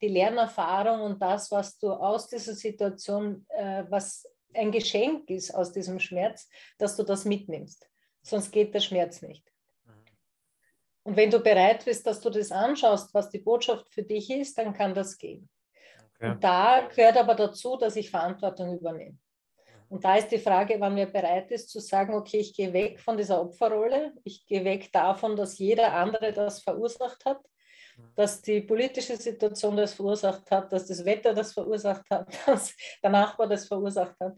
die 0.01 0.07
Lernerfahrung 0.07 1.01
und 1.01 1.21
das, 1.21 1.51
was 1.51 1.77
du 1.77 1.91
aus 1.91 2.29
dieser 2.29 2.53
Situation, 2.53 3.45
äh, 3.49 3.83
was 3.89 4.25
ein 4.53 4.71
Geschenk 4.71 5.29
ist 5.29 5.53
aus 5.53 5.73
diesem 5.73 5.99
Schmerz, 5.99 6.47
dass 6.77 6.95
du 6.95 7.03
das 7.03 7.25
mitnimmst. 7.25 7.85
Sonst 8.21 8.49
geht 8.49 8.73
der 8.73 8.79
Schmerz 8.79 9.21
nicht. 9.21 9.52
Und 11.03 11.17
wenn 11.17 11.29
du 11.29 11.39
bereit 11.39 11.86
bist, 11.86 12.07
dass 12.07 12.22
du 12.22 12.29
das 12.29 12.51
anschaust, 12.51 13.13
was 13.13 13.29
die 13.29 13.39
Botschaft 13.39 13.93
für 13.93 14.03
dich 14.03 14.29
ist, 14.29 14.57
dann 14.57 14.74
kann 14.74 14.93
das 14.93 15.17
gehen. 15.17 15.50
Okay. 16.15 16.31
Und 16.31 16.43
da 16.43 16.88
gehört 16.88 17.17
aber 17.17 17.36
dazu, 17.36 17.75
dass 17.77 17.95
ich 17.95 18.10
Verantwortung 18.10 18.77
übernehme. 18.77 19.17
Und 19.89 20.03
da 20.03 20.15
ist 20.15 20.29
die 20.29 20.39
Frage, 20.39 20.77
wann 20.79 20.95
wer 20.95 21.05
bereit 21.05 21.51
ist 21.51 21.69
zu 21.69 21.79
sagen, 21.79 22.15
okay, 22.15 22.38
ich 22.38 22.55
gehe 22.55 22.74
weg 22.74 23.00
von 23.00 23.17
dieser 23.17 23.41
Opferrolle, 23.41 24.13
ich 24.24 24.45
gehe 24.45 24.63
weg 24.63 24.91
davon, 24.91 25.36
dass 25.36 25.60
jeder 25.60 25.93
andere 25.93 26.31
das 26.31 26.63
verursacht 26.63 27.25
hat 27.25 27.39
dass 28.15 28.41
die 28.41 28.62
politische 28.62 29.17
Situation 29.17 29.75
das 29.75 29.93
verursacht 29.93 30.50
hat, 30.51 30.72
dass 30.72 30.88
das 30.88 31.03
Wetter 31.05 31.33
das 31.33 31.53
verursacht 31.53 32.10
hat, 32.10 32.27
dass 32.48 32.75
der 33.01 33.10
Nachbar 33.10 33.48
das 33.48 33.67
verursacht 33.67 34.19
hat, 34.19 34.38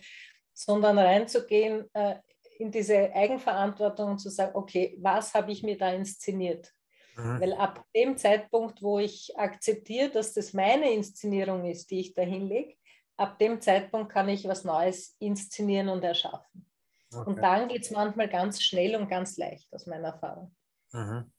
sondern 0.54 0.98
reinzugehen 0.98 1.90
äh, 1.94 2.16
in 2.58 2.72
diese 2.72 3.14
Eigenverantwortung 3.14 4.12
und 4.12 4.20
zu 4.20 4.30
sagen, 4.30 4.56
okay, 4.56 4.98
was 5.02 5.34
habe 5.34 5.52
ich 5.52 5.64
mir 5.64 5.78
da 5.78 5.92
inszeniert? 5.92 6.72
Mhm. 7.16 7.40
Weil 7.40 7.54
ab 7.54 7.86
dem 7.96 8.18
Zeitpunkt, 8.18 8.82
wo 8.82 9.00
ich 9.00 9.38
akzeptiere, 9.38 10.10
dass 10.10 10.34
das 10.34 10.54
meine 10.54 10.92
Inszenierung 10.92 11.66
ist, 11.66 11.92
die 11.92 12.02
ich 12.02 12.14
da 12.14 12.22
hinlege, 12.22 12.76
ab 13.18 13.40
dem 13.40 13.62
Zeitpunkt 13.62 14.12
kann 14.12 14.30
ich 14.30 14.48
was 14.48 14.64
Neues 14.64 15.16
inszenieren 15.20 15.90
und 15.90 16.04
erschaffen. 16.04 16.66
Okay. 17.14 17.30
Und 17.30 17.38
dann 17.42 17.68
geht 17.70 17.84
es 17.84 17.92
manchmal 17.92 18.28
ganz 18.28 18.62
schnell 18.62 18.96
und 18.96 19.08
ganz 19.10 19.38
leicht, 19.38 19.72
aus 19.74 19.86
meiner 19.86 20.10
Erfahrung. 20.10 20.54
Mhm. 20.92 21.32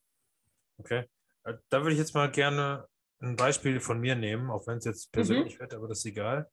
Okay. 0.78 1.04
Äh, 1.44 1.54
da 1.68 1.82
würde 1.82 1.92
ich 1.92 1.98
jetzt 1.98 2.14
mal 2.14 2.30
gerne 2.30 2.88
ein 3.20 3.36
Beispiel 3.36 3.80
von 3.80 4.00
mir 4.00 4.14
nehmen, 4.14 4.50
auch 4.50 4.66
wenn 4.66 4.78
es 4.78 4.84
jetzt 4.84 5.12
persönlich 5.12 5.56
mhm. 5.56 5.60
wird, 5.60 5.74
aber 5.74 5.88
das 5.88 5.98
ist 5.98 6.06
egal. 6.06 6.50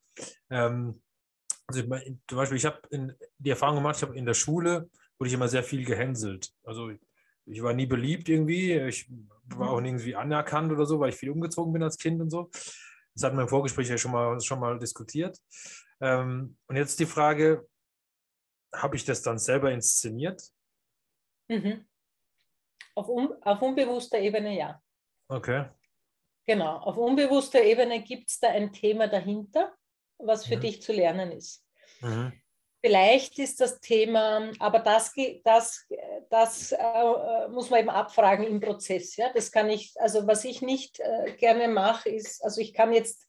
Ähm, 0.50 1.02
also 1.68 1.82
ich, 1.82 2.18
zum 2.28 2.38
Beispiel, 2.38 2.58
ich 2.58 2.66
habe 2.66 2.82
die 3.44 3.50
Erfahrung 3.50 3.78
gemacht, 3.78 3.98
ich 3.98 4.02
habe 4.04 4.16
in 4.16 4.26
der 4.26 4.34
Schule 4.34 4.90
wurde 5.18 5.28
ich 5.28 5.34
immer 5.34 5.48
sehr 5.48 5.64
viel 5.64 5.86
gehänselt. 5.86 6.52
Also 6.64 6.92
ich 7.46 7.62
war 7.62 7.74
nie 7.74 7.86
beliebt 7.86 8.30
irgendwie. 8.30 8.74
Ich 8.74 9.10
war 9.46 9.72
auch 9.72 9.82
irgendwie 9.82 10.16
anerkannt 10.16 10.72
oder 10.72 10.86
so, 10.86 11.00
weil 11.00 11.10
ich 11.10 11.16
viel 11.16 11.30
umgezogen 11.30 11.74
bin 11.74 11.84
als 11.84 11.98
Kind 11.98 12.22
und 12.22 12.30
so. 12.30 12.50
Das 13.14 13.24
hatten 13.24 13.38
wir 13.38 13.44
im 13.44 13.50
Vorgespräch 13.50 13.90
ja 13.90 13.98
schon 13.98 14.12
mal, 14.12 14.40
schon 14.42 14.60
mal 14.60 14.80
diskutiert. 14.80 15.38
Ähm, 16.02 16.58
und 16.68 16.76
jetzt 16.76 17.00
die 17.00 17.06
Frage, 17.06 17.68
habe 18.74 18.96
ich 18.96 19.06
das 19.06 19.22
dann 19.22 19.38
selber 19.38 19.72
inszeniert? 19.72 20.42
Mhm. 21.48 21.86
Auf, 22.96 23.08
un, 23.10 23.34
auf 23.44 23.62
unbewusster 23.62 24.20
Ebene 24.20 24.58
ja. 24.58 24.82
Okay. 25.28 25.70
Genau, 26.46 26.78
auf 26.78 26.98
unbewusster 26.98 27.62
Ebene 27.62 28.02
gibt 28.02 28.30
es 28.30 28.40
da 28.40 28.50
ein 28.50 28.74
Thema 28.74 29.08
dahinter, 29.08 29.74
was 30.18 30.46
für 30.46 30.58
mhm. 30.58 30.62
dich 30.62 30.82
zu 30.82 30.92
lernen 30.92 31.32
ist. 31.32 31.66
Mhm. 32.02 32.34
Vielleicht 32.86 33.40
ist 33.40 33.62
das 33.62 33.80
Thema, 33.80 34.52
aber 34.60 34.80
das, 34.80 35.14
das, 35.46 35.88
das 36.30 36.74
äh, 36.74 37.48
muss 37.48 37.70
man 37.70 37.80
eben 37.80 37.90
abfragen 37.90 38.46
im 38.46 38.60
Prozess. 38.60 39.16
Ja? 39.16 39.32
Das 39.34 39.54
kann 39.54 39.70
ich, 39.70 39.94
also 40.02 40.28
was 40.28 40.44
ich 40.44 40.62
nicht 40.62 41.00
äh, 41.00 41.32
gerne 41.38 41.70
mache, 41.70 42.10
ist, 42.10 42.44
also 42.44 42.60
ich 42.60 42.74
kann 42.74 42.92
jetzt 42.92 43.26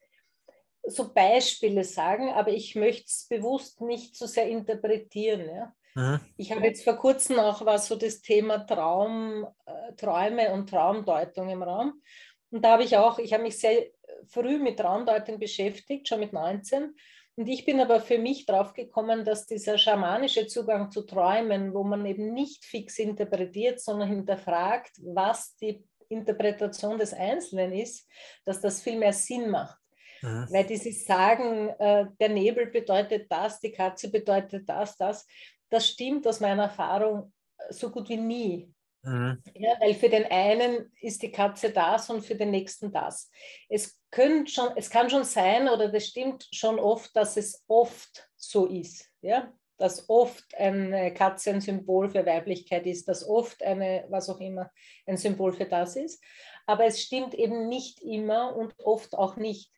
so 0.83 1.15
Beispiele 1.15 1.85
sagen, 1.85 2.31
aber 2.31 2.51
ich 2.51 2.75
möchte 2.75 3.05
es 3.07 3.29
bewusst 3.29 3.81
nicht 3.81 4.17
so 4.17 4.27
sehr 4.27 4.49
interpretieren. 4.49 5.49
Ja? 5.49 5.73
Mhm. 5.95 6.21
Ich 6.37 6.51
habe 6.51 6.67
jetzt 6.67 6.83
vor 6.83 6.97
kurzem 6.97 7.39
auch 7.39 7.65
was 7.65 7.87
so 7.87 7.95
das 7.95 8.23
Thema 8.23 8.59
Traum, 8.67 9.47
äh, 9.67 9.93
Träume 9.95 10.53
und 10.53 10.69
Traumdeutung 10.69 11.49
im 11.49 11.63
Raum. 11.63 12.03
Und 12.51 12.65
da 12.65 12.73
habe 12.73 12.83
ich 12.83 12.97
auch, 12.97 13.21
ich 13.21 13.33
habe 13.33 13.45
mich 13.45 13.57
sehr 13.57 13.87
früh 14.27 14.59
mit 14.59 14.81
Traumdeutung 14.81 15.39
beschäftigt, 15.39 16.09
schon 16.09 16.19
mit 16.19 16.33
19 16.33 16.97
und 17.37 17.49
ich 17.49 17.64
bin 17.64 17.81
aber 17.81 18.00
für 18.00 18.19
mich 18.19 18.47
drauf 18.47 18.75
gekommen, 18.75 19.25
dass 19.25 19.47
dieser 19.47 19.76
schamanische 19.76 20.47
Zugang 20.47 20.91
zu 20.91 21.03
Träumen, 21.03 21.75
wo 21.75 21.83
man 21.83 22.07
eben 22.07 22.33
nicht 22.33 22.64
fix 22.64 22.99
interpretiert, 22.99 23.81
sondern 23.81 24.09
hinterfragt, 24.09 24.93
was 25.03 25.57
die 25.57 25.85
Interpretation 26.09 26.99
des 26.99 27.12
Einzelnen 27.12 27.73
ist, 27.73 28.09
dass 28.45 28.61
das 28.61 28.81
viel 28.83 28.99
mehr 28.99 29.12
Sinn 29.12 29.50
macht. 29.50 29.79
Mhm. 30.23 30.47
Weil 30.50 30.64
dieses 30.64 31.05
Sagen, 31.05 31.71
äh, 31.79 32.07
der 32.21 32.29
Nebel 32.29 32.67
bedeutet 32.67 33.26
das, 33.31 33.59
die 33.59 33.73
Katze 33.73 34.11
bedeutet 34.11 34.69
das, 34.69 34.97
das, 34.97 35.26
das 35.71 35.88
stimmt 35.88 36.26
aus 36.29 36.38
meiner 36.41 36.64
Erfahrung 36.64 37.33
so 37.71 37.91
gut 37.91 38.09
wie 38.09 38.17
nie. 38.17 38.75
Mhm. 39.05 39.43
Ja, 39.55 39.75
weil 39.81 39.95
für 39.95 40.09
den 40.09 40.25
einen 40.25 40.91
ist 41.01 41.23
die 41.23 41.31
Katze 41.31 41.71
das 41.71 42.09
und 42.09 42.23
für 42.23 42.35
den 42.35 42.51
nächsten 42.51 42.91
das. 42.91 43.31
Es, 43.69 44.01
schon, 44.47 44.71
es 44.77 44.90
kann 44.90 45.11
schon 45.11 45.25
sein, 45.25 45.69
oder 45.69 45.88
das 45.88 46.07
stimmt 46.07 46.49
schon 46.53 46.79
oft, 46.79 47.14
dass 47.14 47.37
es 47.37 47.64
oft 47.69 48.29
so 48.37 48.67
ist. 48.67 49.11
Ja? 49.21 49.53
Dass 49.77 50.09
oft 50.09 50.55
eine 50.57 51.12
Katze 51.12 51.51
ein 51.51 51.61
Symbol 51.61 52.09
für 52.09 52.25
Weiblichkeit 52.25 52.87
ist, 52.87 53.07
dass 53.07 53.29
oft 53.29 53.62
eine, 53.62 54.07
was 54.09 54.31
auch 54.31 54.40
immer, 54.40 54.71
ein 55.07 55.19
Symbol 55.19 55.53
für 55.53 55.67
das 55.67 55.97
ist. 55.97 56.23
Aber 56.67 56.87
es 56.87 57.03
stimmt 57.03 57.35
eben 57.35 57.69
nicht 57.69 58.01
immer 58.03 58.57
und 58.57 58.75
oft 58.81 59.14
auch 59.14 59.37
nicht. 59.37 59.71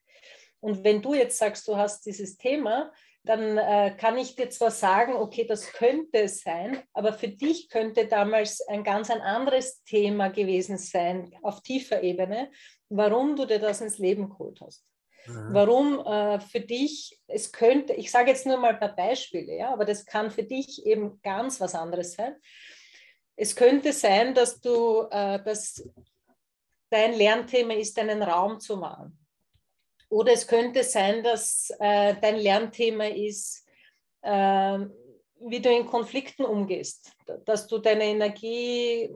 Und 0.60 0.84
wenn 0.84 1.02
du 1.02 1.14
jetzt 1.14 1.38
sagst, 1.38 1.66
du 1.68 1.76
hast 1.76 2.06
dieses 2.06 2.36
Thema, 2.36 2.92
dann 3.28 3.58
äh, 3.58 3.94
kann 3.98 4.16
ich 4.16 4.36
dir 4.36 4.48
zwar 4.50 4.70
sagen, 4.70 5.14
okay, 5.14 5.44
das 5.46 5.72
könnte 5.72 6.20
es 6.20 6.42
sein, 6.42 6.82
aber 6.92 7.12
für 7.12 7.28
dich 7.28 7.68
könnte 7.68 8.06
damals 8.06 8.60
ein 8.68 8.84
ganz 8.84 9.10
ein 9.10 9.20
anderes 9.20 9.82
Thema 9.84 10.28
gewesen 10.28 10.78
sein 10.78 11.34
auf 11.42 11.62
tiefer 11.62 12.02
Ebene, 12.02 12.50
warum 12.88 13.36
du 13.36 13.44
dir 13.44 13.58
das 13.58 13.80
ins 13.80 13.98
Leben 13.98 14.30
geholt 14.30 14.60
hast. 14.60 14.84
Mhm. 15.26 15.48
Warum 15.50 16.06
äh, 16.06 16.40
für 16.40 16.60
dich, 16.60 17.20
es 17.26 17.52
könnte, 17.52 17.92
ich 17.94 18.10
sage 18.10 18.30
jetzt 18.30 18.46
nur 18.46 18.58
mal 18.58 18.74
ein 18.74 18.80
paar 18.80 18.94
Beispiele, 18.94 19.56
ja, 19.56 19.72
aber 19.72 19.84
das 19.84 20.06
kann 20.06 20.30
für 20.30 20.44
dich 20.44 20.86
eben 20.86 21.20
ganz 21.22 21.60
was 21.60 21.74
anderes 21.74 22.12
sein. 22.12 22.36
Es 23.34 23.54
könnte 23.54 23.92
sein, 23.92 24.34
dass 24.34 24.60
du, 24.60 25.02
äh, 25.10 25.42
dass 25.42 25.86
dein 26.90 27.14
Lernthema 27.14 27.74
ist, 27.74 27.98
einen 27.98 28.22
Raum 28.22 28.60
zu 28.60 28.76
machen 28.76 29.25
oder 30.08 30.32
es 30.32 30.46
könnte 30.46 30.82
sein, 30.82 31.22
dass 31.22 31.70
äh, 31.78 32.14
dein 32.20 32.36
Lernthema 32.36 33.06
ist, 33.06 33.66
äh, 34.22 34.78
wie 35.40 35.60
du 35.60 35.70
in 35.70 35.86
Konflikten 35.86 36.44
umgehst, 36.44 37.12
dass 37.44 37.66
du 37.66 37.78
deine 37.78 38.04
Energie, 38.04 39.10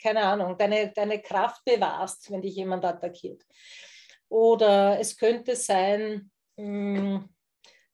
keine 0.00 0.22
Ahnung, 0.22 0.56
deine, 0.58 0.92
deine 0.92 1.20
Kraft 1.22 1.64
bewahrst, 1.64 2.30
wenn 2.30 2.42
dich 2.42 2.56
jemand 2.56 2.84
attackiert. 2.84 3.42
Oder 4.28 4.98
es 4.98 5.16
könnte 5.16 5.56
sein, 5.56 6.30
mh, 6.56 6.98
hm, 6.98 7.28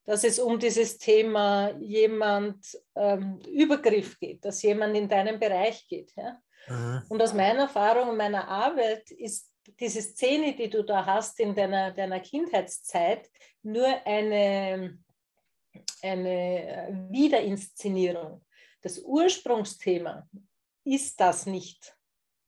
dass 0.05 0.25
es 0.25 0.41
um 0.41 0.59
dieses 0.59 0.99
Thema 0.99 1.71
jemand 1.79 2.77
ähm, 2.97 3.39
Übergriff 3.49 4.19
geht, 4.19 4.45
dass 4.45 4.63
jemand 4.63 4.97
in 4.97 5.09
deinen 5.09 5.39
Bereich 5.39 5.87
geht. 5.87 6.13
Ja? 6.17 6.37
Mhm. 6.67 7.03
Und 7.09 7.23
aus 7.23 7.33
meiner 7.33 7.61
Erfahrung 7.61 8.09
und 8.09 8.17
meiner 8.17 8.49
Arbeit 8.49 9.11
ist 9.13 9.50
diese 9.79 10.03
Szene, 10.03 10.55
die 10.55 10.69
du 10.69 10.83
da 10.83 11.05
hast 11.05 11.41
in 11.41 11.55
deiner, 11.55 11.93
deiner 11.93 12.21
Kindheitszeit, 12.21 13.29
nur 13.63 13.87
eine, 14.07 14.99
eine 16.03 17.09
Wiederinszenierung. 17.11 18.45
Das 18.83 18.99
Ursprungsthema 18.99 20.29
ist 20.85 21.21
das 21.21 21.47
nicht. 21.47 21.95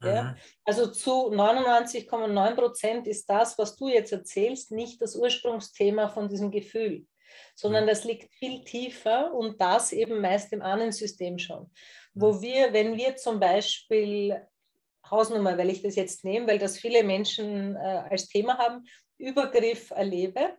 Ja? 0.03 0.23
Mhm. 0.23 0.37
Also 0.65 0.87
zu 0.89 1.31
99,9 1.31 2.55
Prozent 2.55 3.07
ist 3.07 3.29
das, 3.29 3.57
was 3.59 3.77
du 3.77 3.89
jetzt 3.89 4.13
erzählst, 4.13 4.71
nicht 4.73 5.01
das 5.01 5.17
Ursprungsthema 5.17 6.09
von 6.09 6.29
diesem 6.29 6.51
Gefühl, 6.51 7.07
sondern 7.55 7.85
mhm. 7.85 7.89
das 7.89 8.05
liegt 8.05 8.33
viel 8.35 8.65
tiefer 8.65 9.33
und 9.33 9.61
das 9.61 9.93
eben 9.93 10.21
meist 10.21 10.53
im 10.53 10.63
Ahnensystem 10.63 11.39
schon. 11.39 11.71
Wo 12.15 12.33
mhm. 12.33 12.43
wir, 12.43 12.73
wenn 12.73 12.97
wir 12.97 13.17
zum 13.17 13.39
Beispiel 13.39 14.47
Hausnummer, 15.13 15.57
weil 15.57 15.71
ich 15.71 15.83
das 15.83 15.95
jetzt 15.95 16.25
nehme, 16.25 16.49
weil 16.49 16.59
das 16.59 16.79
viele 16.79 17.05
Menschen 17.05 17.77
äh, 17.77 18.03
als 18.11 18.27
Thema 18.29 18.59
haben, 18.59 18.85
Übergriff 19.19 19.91
erlebe, 19.91 20.57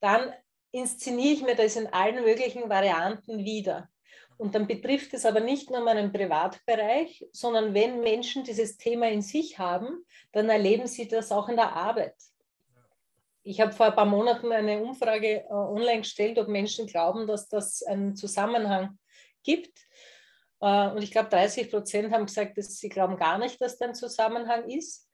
dann 0.00 0.32
inszeniere 0.70 1.32
ich 1.32 1.42
mir 1.42 1.56
das 1.56 1.76
in 1.76 1.86
allen 1.86 2.22
möglichen 2.22 2.68
Varianten 2.68 3.38
wieder. 3.38 3.88
Und 4.36 4.54
dann 4.54 4.66
betrifft 4.66 5.14
es 5.14 5.24
aber 5.24 5.40
nicht 5.40 5.70
nur 5.70 5.80
meinen 5.80 6.12
Privatbereich, 6.12 7.26
sondern 7.32 7.72
wenn 7.72 8.00
Menschen 8.00 8.44
dieses 8.44 8.76
Thema 8.76 9.08
in 9.08 9.22
sich 9.22 9.58
haben, 9.58 10.04
dann 10.32 10.50
erleben 10.50 10.86
sie 10.86 11.08
das 11.08 11.32
auch 11.32 11.48
in 11.48 11.56
der 11.56 11.74
Arbeit. 11.74 12.14
Ich 13.44 13.60
habe 13.60 13.72
vor 13.72 13.86
ein 13.86 13.94
paar 13.94 14.06
Monaten 14.06 14.50
eine 14.52 14.82
Umfrage 14.82 15.44
äh, 15.44 15.52
online 15.52 15.98
gestellt, 15.98 16.38
ob 16.38 16.48
Menschen 16.48 16.86
glauben, 16.86 17.26
dass 17.26 17.48
das 17.48 17.82
einen 17.82 18.16
Zusammenhang 18.16 18.98
gibt. 19.42 19.78
Äh, 20.64 20.90
und 20.92 21.02
ich 21.02 21.10
glaube, 21.10 21.28
30 21.28 21.70
Prozent 21.70 22.12
haben 22.12 22.26
gesagt, 22.26 22.56
dass 22.56 22.78
sie 22.78 22.88
glauben 22.88 23.16
gar 23.16 23.38
nicht, 23.38 23.60
dass 23.60 23.76
da 23.78 23.86
ein 23.86 23.94
Zusammenhang 23.94 24.68
ist. 24.70 25.10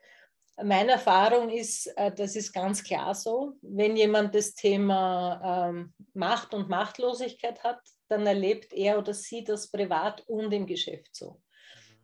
Meine 0.63 0.93
Erfahrung 0.93 1.51
ist, 1.51 1.87
äh, 1.97 2.13
das 2.13 2.37
ist 2.37 2.53
ganz 2.53 2.85
klar 2.85 3.15
so. 3.15 3.55
Wenn 3.61 3.97
jemand 3.97 4.35
das 4.35 4.55
Thema 4.55 5.69
ähm, 5.71 5.93
Macht 6.15 6.55
und 6.55 6.69
Machtlosigkeit 6.69 7.65
hat, 7.65 7.81
dann 8.09 8.27
erlebt 8.27 8.73
er 8.73 8.99
oder 8.99 9.13
sie 9.13 9.43
das 9.43 9.71
privat 9.71 10.23
und 10.29 10.53
im 10.53 10.67
Geschäft 10.67 11.17
so. 11.17 11.41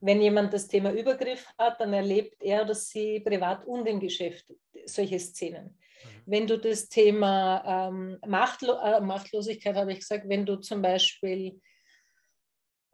Wenn 0.00 0.20
jemand 0.20 0.52
das 0.52 0.66
Thema 0.68 0.92
Übergriff 0.92 1.46
hat, 1.56 1.80
dann 1.80 1.92
erlebt 1.92 2.42
er 2.42 2.62
oder 2.62 2.74
sie 2.74 3.20
privat 3.20 3.64
und 3.64 3.86
im 3.86 4.00
Geschäft 4.00 4.52
solche 4.86 5.18
Szenen. 5.20 5.64
Mhm. 5.66 6.22
Wenn 6.26 6.46
du 6.46 6.58
das 6.58 6.88
Thema 6.88 7.88
ähm, 7.88 8.18
Machtlo 8.26 8.74
äh, 8.82 9.00
Machtlosigkeit, 9.00 9.76
habe 9.76 9.92
ich 9.92 10.00
gesagt, 10.00 10.28
wenn 10.28 10.44
du 10.44 10.56
zum 10.56 10.82
Beispiel 10.82 11.60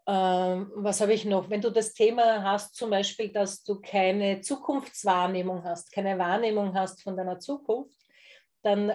ähm, 0.06 0.72
was 0.74 1.00
habe 1.00 1.12
ich 1.12 1.24
noch? 1.24 1.48
Wenn 1.48 1.60
du 1.60 1.70
das 1.70 1.92
Thema 1.92 2.42
hast, 2.42 2.74
zum 2.74 2.90
Beispiel, 2.90 3.30
dass 3.30 3.62
du 3.62 3.80
keine 3.80 4.40
Zukunftswahrnehmung 4.40 5.62
hast, 5.64 5.92
keine 5.92 6.18
Wahrnehmung 6.18 6.74
hast 6.74 7.02
von 7.02 7.16
deiner 7.16 7.38
Zukunft, 7.38 7.96
dann, 8.62 8.92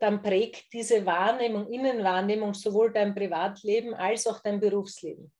dann 0.00 0.22
prägt 0.22 0.72
diese 0.72 1.04
Wahrnehmung, 1.04 1.68
Innenwahrnehmung 1.68 2.54
sowohl 2.54 2.92
dein 2.92 3.14
Privatleben 3.14 3.94
als 3.94 4.26
auch 4.26 4.40
dein 4.40 4.60
Berufsleben. 4.60 5.32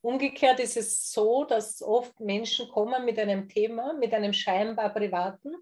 Umgekehrt 0.00 0.60
ist 0.60 0.76
es 0.76 1.10
so, 1.12 1.44
dass 1.44 1.80
oft 1.82 2.20
Menschen 2.20 2.68
kommen 2.68 3.04
mit 3.04 3.18
einem 3.18 3.48
Thema, 3.48 3.94
mit 3.94 4.12
einem 4.12 4.32
scheinbar 4.32 4.92
privaten. 4.92 5.54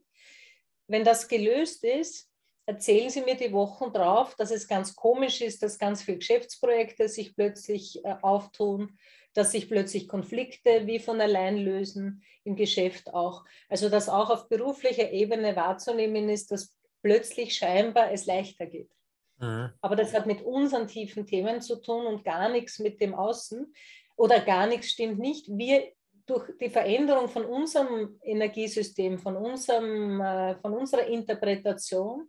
Wenn 0.88 1.04
das 1.04 1.28
gelöst 1.28 1.84
ist, 1.84 2.31
erzählen 2.66 3.10
sie 3.10 3.22
mir 3.22 3.36
die 3.36 3.52
Wochen 3.52 3.92
drauf, 3.92 4.34
dass 4.36 4.50
es 4.50 4.68
ganz 4.68 4.94
komisch 4.94 5.40
ist, 5.40 5.62
dass 5.62 5.78
ganz 5.78 6.02
viele 6.02 6.18
Geschäftsprojekte 6.18 7.08
sich 7.08 7.34
plötzlich 7.34 8.04
äh, 8.04 8.14
auftun, 8.22 8.98
dass 9.34 9.52
sich 9.52 9.68
plötzlich 9.68 10.08
Konflikte 10.08 10.86
wie 10.86 10.98
von 10.98 11.20
allein 11.20 11.56
lösen, 11.56 12.22
im 12.44 12.56
Geschäft 12.56 13.14
auch. 13.14 13.44
Also 13.68 13.88
dass 13.88 14.08
auch 14.08 14.30
auf 14.30 14.48
beruflicher 14.48 15.10
Ebene 15.10 15.56
wahrzunehmen 15.56 16.28
ist, 16.28 16.50
dass 16.50 16.76
plötzlich 17.02 17.54
scheinbar 17.54 18.12
es 18.12 18.26
leichter 18.26 18.66
geht. 18.66 18.90
Mhm. 19.38 19.70
Aber 19.80 19.96
das 19.96 20.12
hat 20.12 20.26
mit 20.26 20.42
unseren 20.42 20.86
tiefen 20.86 21.26
Themen 21.26 21.60
zu 21.60 21.76
tun 21.80 22.06
und 22.06 22.24
gar 22.24 22.48
nichts 22.48 22.78
mit 22.78 23.00
dem 23.00 23.14
Außen. 23.14 23.72
Oder 24.16 24.40
gar 24.40 24.66
nichts 24.66 24.90
stimmt 24.90 25.18
nicht. 25.18 25.48
Wir 25.48 25.92
durch 26.26 26.56
die 26.60 26.70
Veränderung 26.70 27.28
von 27.28 27.44
unserem 27.44 28.20
Energiesystem, 28.22 29.18
von, 29.18 29.36
unserem, 29.36 30.20
äh, 30.20 30.54
von 30.56 30.72
unserer 30.72 31.06
Interpretation, 31.06 32.28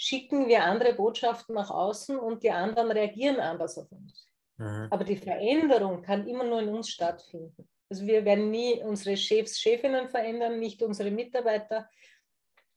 schicken 0.00 0.48
wir 0.48 0.64
andere 0.64 0.94
Botschaften 0.94 1.54
nach 1.54 1.70
außen 1.70 2.18
und 2.18 2.42
die 2.42 2.50
anderen 2.50 2.90
reagieren 2.90 3.38
anders 3.38 3.76
auf 3.76 3.92
uns. 3.92 4.26
Mhm. 4.56 4.86
Aber 4.88 5.04
die 5.04 5.18
Veränderung 5.18 6.00
kann 6.00 6.26
immer 6.26 6.44
nur 6.44 6.62
in 6.62 6.70
uns 6.70 6.88
stattfinden. 6.88 7.68
Also 7.90 8.06
wir 8.06 8.24
werden 8.24 8.50
nie 8.50 8.82
unsere 8.82 9.14
Chefs, 9.14 9.60
Chefinnen 9.60 10.08
verändern, 10.08 10.58
nicht 10.58 10.82
unsere 10.82 11.10
Mitarbeiter. 11.10 11.86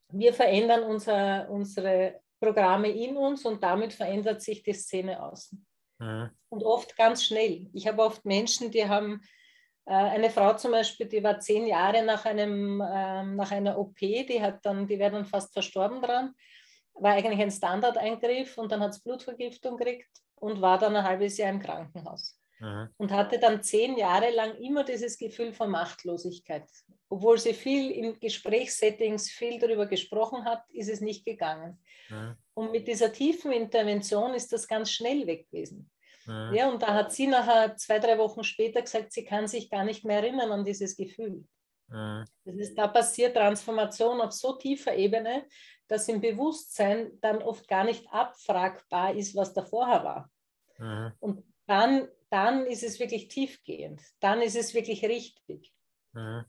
Wir 0.09 0.33
verändern 0.33 0.83
unser, 0.83 1.49
unsere 1.49 2.19
Programme 2.41 2.89
in 2.89 3.15
uns 3.15 3.45
und 3.45 3.63
damit 3.63 3.93
verändert 3.93 4.41
sich 4.41 4.61
die 4.61 4.73
Szene 4.73 5.23
außen. 5.23 5.65
Mhm. 5.99 6.29
Und 6.49 6.63
oft 6.65 6.97
ganz 6.97 7.23
schnell. 7.23 7.69
Ich 7.71 7.87
habe 7.87 8.03
oft 8.03 8.25
Menschen, 8.25 8.69
die 8.69 8.85
haben 8.85 9.21
äh, 9.85 9.93
eine 9.93 10.29
Frau 10.29 10.55
zum 10.55 10.71
Beispiel, 10.71 11.07
die 11.07 11.23
war 11.23 11.39
zehn 11.39 11.67
Jahre 11.67 12.03
nach, 12.03 12.25
einem, 12.25 12.81
äh, 12.81 13.23
nach 13.23 13.51
einer 13.51 13.79
OP, 13.79 13.97
die, 13.99 14.41
hat 14.41 14.65
dann, 14.65 14.87
die 14.87 14.99
wäre 14.99 15.11
dann 15.11 15.25
fast 15.25 15.53
verstorben 15.53 16.01
dran, 16.01 16.35
war 16.95 17.13
eigentlich 17.13 17.41
ein 17.41 17.51
Standardeingriff 17.51 18.57
und 18.57 18.71
dann 18.71 18.81
hat 18.81 18.91
es 18.91 19.03
Blutvergiftung 19.03 19.77
gekriegt 19.77 20.09
und 20.35 20.61
war 20.61 20.77
dann 20.77 20.95
ein 20.95 21.03
halbes 21.03 21.37
Jahr 21.37 21.49
im 21.49 21.59
Krankenhaus. 21.59 22.39
Mhm. 22.59 22.89
Und 22.97 23.11
hatte 23.11 23.39
dann 23.39 23.63
zehn 23.63 23.97
Jahre 23.97 24.31
lang 24.31 24.55
immer 24.55 24.83
dieses 24.83 25.17
Gefühl 25.17 25.53
von 25.53 25.69
Machtlosigkeit. 25.69 26.63
Obwohl 27.09 27.37
sie 27.37 27.53
viel 27.53 27.91
in 27.91 28.19
Gesprächssettings 28.19 29.29
viel 29.29 29.59
darüber 29.59 29.85
gesprochen 29.85 30.45
hat, 30.45 30.63
ist 30.69 30.89
es 30.89 31.01
nicht 31.01 31.25
gegangen. 31.25 31.79
Mhm. 32.09 32.35
Und 32.53 32.71
mit 32.71 32.87
dieser 32.87 33.11
tiefen 33.11 33.51
Intervention 33.51 34.33
ist 34.33 34.53
das 34.53 34.67
ganz 34.67 34.91
schnell 34.91 35.25
weg 35.27 35.49
gewesen. 35.49 35.89
Mhm. 36.25 36.53
Ja, 36.53 36.69
und 36.69 36.81
da 36.81 36.93
hat 36.93 37.11
sie 37.11 37.27
nachher 37.27 37.75
zwei, 37.75 37.99
drei 37.99 38.17
Wochen 38.17 38.43
später 38.43 38.81
gesagt, 38.81 39.11
sie 39.11 39.25
kann 39.25 39.47
sich 39.47 39.69
gar 39.69 39.83
nicht 39.83 40.05
mehr 40.05 40.17
erinnern 40.17 40.51
an 40.51 40.63
dieses 40.63 40.95
Gefühl. 40.95 41.43
Das 41.89 42.55
ist, 42.55 42.75
da 42.75 42.87
passiert 42.87 43.35
Transformation 43.35 44.19
auf 44.21 44.31
so 44.31 44.53
tiefer 44.53 44.95
Ebene, 44.95 45.45
dass 45.87 46.07
im 46.07 46.21
Bewusstsein 46.21 47.11
dann 47.21 47.41
oft 47.41 47.67
gar 47.67 47.83
nicht 47.83 48.07
abfragbar 48.11 49.15
ist, 49.15 49.35
was 49.35 49.53
da 49.53 49.63
vorher 49.63 50.03
war. 50.03 50.31
Mhm. 50.77 51.13
Und 51.19 51.43
dann, 51.67 52.07
dann 52.29 52.65
ist 52.65 52.83
es 52.83 52.99
wirklich 52.99 53.27
tiefgehend. 53.27 54.01
Dann 54.19 54.41
ist 54.41 54.55
es 54.55 54.73
wirklich 54.73 55.03
richtig. 55.05 55.73
Mhm. 56.13 56.45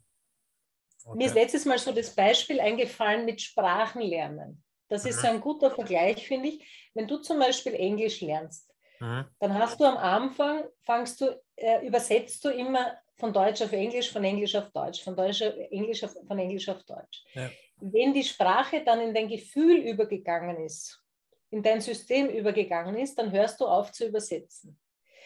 Okay. 1.04 1.18
Mir 1.18 1.26
ist 1.26 1.34
letztes 1.34 1.64
Mal 1.64 1.78
so 1.78 1.92
das 1.92 2.14
Beispiel 2.14 2.60
eingefallen 2.60 3.26
mit 3.26 3.40
Sprachenlernen. 3.42 4.62
Das 4.88 5.04
ist 5.04 5.16
mhm. 5.16 5.20
so 5.20 5.26
ein 5.28 5.40
guter 5.40 5.70
Vergleich, 5.70 6.26
finde 6.26 6.48
ich. 6.48 6.90
Wenn 6.94 7.06
du 7.06 7.18
zum 7.18 7.38
Beispiel 7.38 7.74
Englisch 7.74 8.20
lernst, 8.20 8.72
mhm. 9.00 9.24
dann 9.38 9.54
hast 9.54 9.80
du 9.80 9.84
am 9.84 9.96
Anfang, 9.96 10.64
fangst 10.82 11.20
du, 11.20 11.40
äh, 11.56 11.86
übersetzt 11.86 12.44
du 12.44 12.50
immer 12.50 12.96
von 13.16 13.32
Deutsch 13.32 13.62
auf 13.62 13.72
Englisch, 13.72 14.10
von 14.10 14.24
Englisch 14.24 14.54
auf 14.54 14.70
Deutsch, 14.70 15.02
von 15.02 15.16
Deutsch 15.16 15.42
auf 15.42 15.54
Englisch 15.70 16.02
auf, 16.04 16.14
von 16.26 16.38
Englisch 16.38 16.68
auf 16.68 16.82
Deutsch. 16.84 17.24
Ja. 17.34 17.50
Wenn 17.76 18.14
die 18.14 18.24
Sprache 18.24 18.82
dann 18.84 19.00
in 19.00 19.14
dein 19.14 19.28
Gefühl 19.28 19.78
übergegangen 19.78 20.64
ist, 20.64 21.02
in 21.50 21.62
dein 21.62 21.80
System 21.80 22.28
übergegangen 22.28 22.96
ist, 22.96 23.16
dann 23.16 23.30
hörst 23.30 23.60
du 23.60 23.66
auf 23.66 23.92
zu 23.92 24.06
übersetzen. 24.06 24.78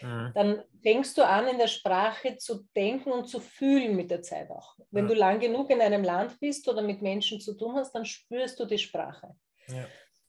Mhm. 0.03 0.33
Dann 0.35 0.65
fängst 0.83 1.17
du 1.19 1.27
an, 1.27 1.49
in 1.49 1.59
der 1.59 1.67
Sprache 1.67 2.37
zu 2.37 2.67
denken 2.77 3.11
und 3.11 3.27
zu 3.27 3.41
fühlen 3.41 3.97
mit 3.97 4.11
der 4.11 4.23
Zeit 4.23 4.51
auch. 4.51 4.77
Wenn 4.91 5.05
mhm. 5.05 5.09
du 5.09 5.15
lang 5.15 5.41
genug 5.41 5.71
in 5.71 5.81
einem 5.81 6.05
Land 6.05 6.39
bist 6.41 6.69
oder 6.69 6.83
mit 6.83 7.03
Menschen 7.03 7.41
zu 7.41 7.55
tun 7.55 7.75
hast, 7.77 7.93
dann 7.93 8.05
spürst 8.05 8.61
du 8.61 8.65
die 8.65 8.79
Sprache. 8.79 9.35
Ja. 9.69 9.87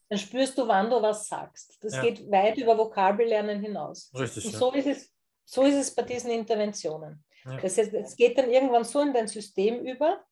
Dann 0.09 0.17
spürst 0.17 0.57
du, 0.57 0.67
wann 0.67 0.89
du 0.89 1.01
was 1.01 1.27
sagst. 1.27 1.77
Das 1.81 1.95
ja. 1.95 2.01
geht 2.01 2.29
weit 2.31 2.57
über 2.57 2.77
Vokabellernen 2.77 3.61
hinaus. 3.61 4.11
Richtig. 4.17 4.45
Und 4.45 4.55
so, 4.55 4.71
ist 4.73 4.87
es, 4.87 5.13
so 5.45 5.63
ist 5.63 5.75
es 5.75 5.93
bei 5.93 6.01
diesen 6.01 6.31
Interventionen. 6.31 7.23
Ja. 7.45 7.57
Das 7.57 7.77
heißt, 7.77 7.93
es 7.93 8.15
geht 8.15 8.37
dann 8.37 8.49
irgendwann 8.49 8.83
so 8.83 9.01
in 9.01 9.13
dein 9.13 9.27
System 9.27 9.85
über, 9.85 10.23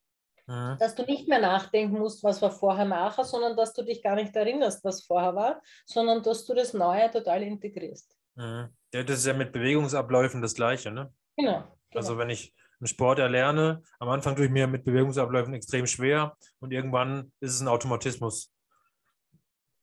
mhm. 0.47 0.77
dass 0.79 0.95
du 0.95 1.03
nicht 1.03 1.27
mehr 1.27 1.39
nachdenken 1.39 1.97
musst, 1.97 2.23
was 2.23 2.41
war 2.41 2.51
vorher, 2.51 2.85
nachher, 2.85 3.23
sondern 3.23 3.55
dass 3.55 3.73
du 3.73 3.83
dich 3.83 4.01
gar 4.01 4.15
nicht 4.15 4.35
erinnerst, 4.35 4.83
was 4.83 5.03
vorher 5.03 5.35
war, 5.35 5.61
sondern 5.85 6.23
dass 6.23 6.45
du 6.45 6.53
das 6.53 6.73
Neue 6.73 7.11
total 7.11 7.43
integrierst. 7.43 8.15
Mhm. 8.35 8.69
Ja, 8.93 9.03
das 9.03 9.19
ist 9.19 9.25
ja 9.25 9.33
mit 9.33 9.51
Bewegungsabläufen 9.51 10.41
das 10.41 10.55
Gleiche, 10.55 10.91
ne? 10.91 11.13
Genau. 11.35 11.59
genau. 11.59 11.73
Also 11.93 12.17
wenn 12.17 12.29
ich 12.29 12.53
einen 12.79 12.87
Sport 12.87 13.19
erlerne, 13.19 13.83
am 13.99 14.09
Anfang 14.09 14.35
tue 14.35 14.45
ich 14.45 14.51
mir 14.51 14.67
mit 14.67 14.83
Bewegungsabläufen 14.83 15.53
extrem 15.53 15.87
schwer 15.87 16.37
und 16.59 16.71
irgendwann 16.71 17.31
ist 17.39 17.53
es 17.53 17.61
ein 17.61 17.67
Automatismus, 17.67 18.51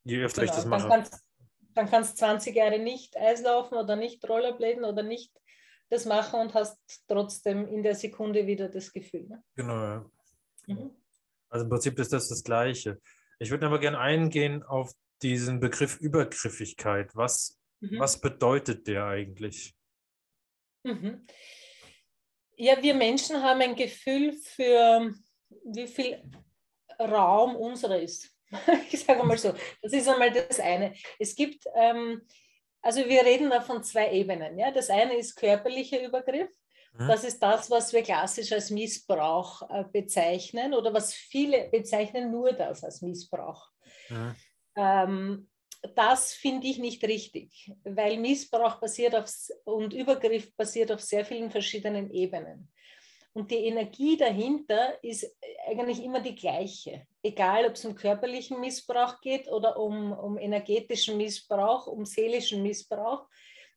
je 0.05 0.25
öfter 0.25 0.43
genau. 0.43 0.53
ich 0.53 0.57
das 0.57 0.67
mache. 0.67 1.05
Dann 1.75 1.91
kannst 1.91 2.13
du 2.13 2.19
20 2.19 2.55
Jahre 2.55 2.79
nicht 2.79 3.17
Eislaufen 3.17 3.77
oder 3.77 3.97
nicht 3.97 4.27
Rollerbladen 4.29 4.85
oder 4.85 5.03
nicht 5.03 5.33
das 5.91 6.05
machen 6.05 6.41
und 6.41 6.55
hast 6.55 6.79
trotzdem 7.09 7.67
in 7.67 7.83
der 7.83 7.97
Sekunde 7.97 8.47
wieder 8.47 8.69
das 8.69 8.93
Gefühl. 8.93 9.27
Ne? 9.27 9.43
Genau. 9.57 10.05
Mhm. 10.67 10.91
Also 11.49 11.65
im 11.65 11.71
Prinzip 11.71 11.99
ist 11.99 12.13
das 12.13 12.29
das 12.29 12.43
Gleiche. 12.45 13.01
Ich 13.39 13.51
würde 13.51 13.67
aber 13.67 13.79
gerne 13.79 13.99
eingehen 13.99 14.63
auf 14.63 14.93
diesen 15.23 15.61
Begriff 15.61 15.99
Übergriffigkeit. 16.01 17.15
Was, 17.15 17.59
mhm. 17.81 17.99
was 17.99 18.21
bedeutet 18.21 18.87
der 18.87 19.07
eigentlich? 19.07 19.75
Mhm. 20.83 21.27
Ja, 22.57 22.81
wir 22.83 22.95
Menschen 22.95 23.43
haben 23.43 23.61
ein 23.61 23.75
Gefühl 23.75 24.33
für, 24.33 25.13
wie 25.65 25.87
viel 25.87 26.23
Raum 26.99 27.57
unserer 27.57 28.01
ist. 28.01 28.31
Ich 28.93 29.05
sage 29.05 29.25
mal 29.25 29.39
so, 29.39 29.55
das 29.83 29.93
ist 29.93 30.09
einmal 30.09 30.33
das 30.33 30.61
eine. 30.61 30.95
Es 31.19 31.35
gibt 31.35 31.65
ähm, 31.75 32.23
also 32.85 33.09
wir 33.09 33.25
reden 33.25 33.49
da 33.49 33.63
von 33.63 33.83
zwei 33.83 34.13
Ebenen. 34.13 34.59
Ja? 34.59 34.71
Das 34.71 34.91
eine 34.91 35.17
ist 35.17 35.37
körperlicher 35.37 36.05
Übergriff. 36.05 36.51
Das 36.97 37.25
ist 37.25 37.43
das, 37.43 37.71
was 37.71 37.93
wir 37.93 38.03
klassisch 38.03 38.53
als 38.53 38.71
Missbrauch 38.71 39.69
äh, 39.69 39.85
bezeichnen 39.93 40.75
oder 40.75 40.95
was 40.95 41.13
viele 41.13 41.69
bezeichnen 41.69 42.31
nur 42.31 42.53
das 42.53 42.85
als 42.85 43.03
Missbrauch. 43.03 43.69
Mhm. 44.09 44.35
Ähm, 44.77 45.49
das 45.95 46.33
finde 46.33 46.67
ich 46.67 46.79
nicht 46.79 47.03
richtig, 47.05 47.73
weil 47.85 48.17
Missbrauch 48.17 48.77
basiert 48.77 49.15
auf 49.15 49.29
und 49.65 49.93
Übergriff 49.93 50.55
basiert 50.57 50.93
auf 50.93 51.01
sehr 51.01 51.25
vielen 51.25 51.51
verschiedenen 51.51 52.11
Ebenen. 52.11 52.71
Und 53.35 53.51
die 53.51 53.67
Energie 53.67 54.17
dahinter 54.17 55.03
ist 55.03 55.37
eigentlich 55.67 56.03
immer 56.03 56.21
die 56.21 56.37
gleiche. 56.37 57.07
Egal, 57.21 57.67
ob 57.67 57.73
es 57.73 57.85
um 57.85 57.97
körperlichen 57.97 58.61
Missbrauch 58.61 59.21
geht 59.21 59.49
oder 59.49 59.77
um, 59.77 60.13
um 60.13 60.39
energetischen 60.39 61.17
Missbrauch, 61.17 61.89
um 61.89 62.07
seelischen 62.07 62.63
Missbrauch. 62.63 63.27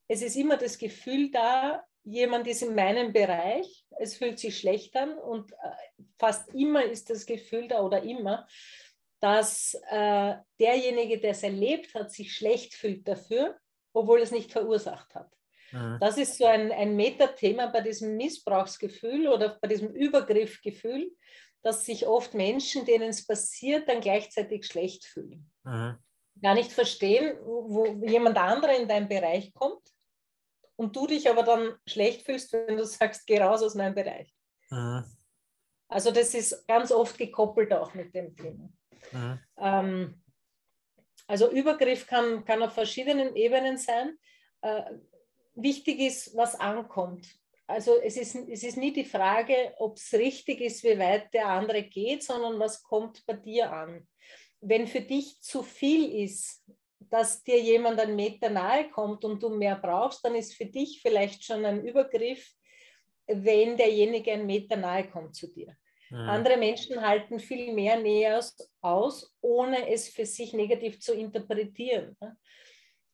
Es 0.08 0.22
ist 0.22 0.36
immer 0.36 0.58
das 0.58 0.78
Gefühl 0.78 1.32
da, 1.32 1.84
jemand 2.08 2.48
ist 2.48 2.62
in 2.64 2.74
meinem 2.74 3.12
Bereich, 3.12 3.86
es 4.00 4.16
fühlt 4.16 4.40
sich 4.40 4.58
schlecht 4.58 4.96
an 4.96 5.18
und 5.18 5.52
äh, 5.52 5.56
fast 6.18 6.54
immer 6.54 6.84
ist 6.84 7.10
das 7.10 7.26
Gefühl 7.26 7.68
da 7.68 7.82
oder 7.82 8.02
immer, 8.02 8.48
dass 9.20 9.74
äh, 9.90 10.36
derjenige, 10.60 11.20
der 11.20 11.32
es 11.32 11.44
erlebt 11.44 11.94
hat, 11.96 12.12
sich 12.12 12.34
schlecht 12.34 12.76
fühlt 12.76 13.08
dafür, 13.08 13.58
obwohl 13.94 14.22
es 14.22 14.32
nicht 14.32 14.52
verursacht 14.52 15.14
hat. 15.16 15.32
Mhm. 15.72 15.98
Das 16.00 16.18
ist 16.18 16.38
so 16.38 16.46
ein, 16.46 16.72
ein 16.72 16.96
Metathema 16.96 17.68
bei 17.68 17.82
diesem 17.82 18.16
Missbrauchsgefühl 18.16 19.28
oder 19.28 19.58
bei 19.62 19.68
diesem 19.68 19.90
Übergriffgefühl, 19.94 21.12
dass 21.62 21.86
sich 21.86 22.08
oft 22.08 22.34
Menschen, 22.34 22.86
denen 22.86 23.10
es 23.10 23.26
passiert, 23.26 23.90
dann 23.90 24.00
gleichzeitig 24.00 24.66
schlecht 24.66 25.06
fühlen. 25.06 25.52
Mhm. 25.64 25.98
Gar 26.42 26.54
nicht 26.54 26.72
verstehen, 26.72 27.38
wo 27.44 27.86
jemand 28.06 28.38
anderer 28.38 28.78
in 28.78 28.88
deinen 28.88 29.10
Bereich 29.10 29.54
kommt 29.54 29.82
und 30.78 30.96
du 30.96 31.08
dich 31.08 31.30
aber 31.30 31.44
dann 31.44 31.76
schlecht 31.86 32.22
fühlst, 32.22 32.54
wenn 32.54 32.78
du 32.78 32.86
sagst, 32.86 33.28
geh 33.28 33.40
raus 33.40 33.62
aus 33.62 33.76
meinem 33.76 33.96
Bereich. 33.96 34.34
Mhm. 34.70 35.04
Also 35.90 36.12
das 36.12 36.34
ist 36.34 36.68
ganz 36.68 36.92
oft 36.92 37.18
gekoppelt 37.18 37.74
auch 37.74 37.94
mit 37.94 38.14
dem 38.14 38.36
Thema. 38.36 38.70
Mhm. 39.12 39.40
Ähm, 39.58 40.22
also 41.28 41.52
Übergriff 41.52 42.08
kann, 42.08 42.46
kann 42.46 42.64
auf 42.64 42.74
verschiedenen 42.74 43.36
Ebenen 43.36 43.78
sein. 43.78 44.18
Äh, 44.62 44.84
wichtig 45.56 46.00
ist, 46.00 46.36
was 46.36 46.56
ankommt. 46.56 47.28
Also 47.68 48.00
es 48.02 48.16
ist, 48.16 48.36
es 48.36 48.64
ist 48.64 48.78
nie 48.78 48.94
die 48.94 49.04
Frage, 49.04 49.74
ob 49.78 49.98
es 49.98 50.14
richtig 50.14 50.62
ist, 50.62 50.84
wie 50.84 50.98
weit 50.98 51.34
der 51.34 51.48
andere 51.48 51.84
geht, 51.84 52.24
sondern 52.24 52.60
was 52.60 52.82
kommt 52.82 53.26
bei 53.26 53.34
dir 53.34 53.72
an. 53.72 54.08
Wenn 54.62 54.88
für 54.88 55.02
dich 55.02 55.42
zu 55.42 55.64
viel 55.64 56.24
ist, 56.24 56.64
dass 57.00 57.44
dir 57.44 57.60
jemand 57.60 58.00
einen 58.00 58.16
Meter 58.16 58.50
nahe 58.50 58.90
kommt 58.90 59.24
und 59.24 59.42
du 59.42 59.50
mehr 59.50 59.76
brauchst, 59.76 60.24
dann 60.26 60.36
ist 60.36 60.56
für 60.56 60.66
dich 60.66 61.00
vielleicht 61.02 61.44
schon 61.44 61.66
ein 61.66 61.86
Übergriff, 61.86 62.52
wenn 63.28 63.78
derjenige 63.78 64.32
einen 64.32 64.46
Meter 64.46 64.78
nahe 64.78 65.08
kommt 65.08 65.36
zu 65.36 65.48
dir. 65.48 65.76
Mhm. 66.10 66.18
Andere 66.18 66.58
Menschen 66.58 67.02
halten 67.02 67.40
viel 67.40 67.74
mehr 67.74 68.00
Nähe 68.00 68.40
aus, 68.82 69.36
ohne 69.42 69.90
es 69.90 70.10
für 70.10 70.26
sich 70.26 70.54
negativ 70.54 71.00
zu 71.00 71.14
interpretieren. 71.14 72.16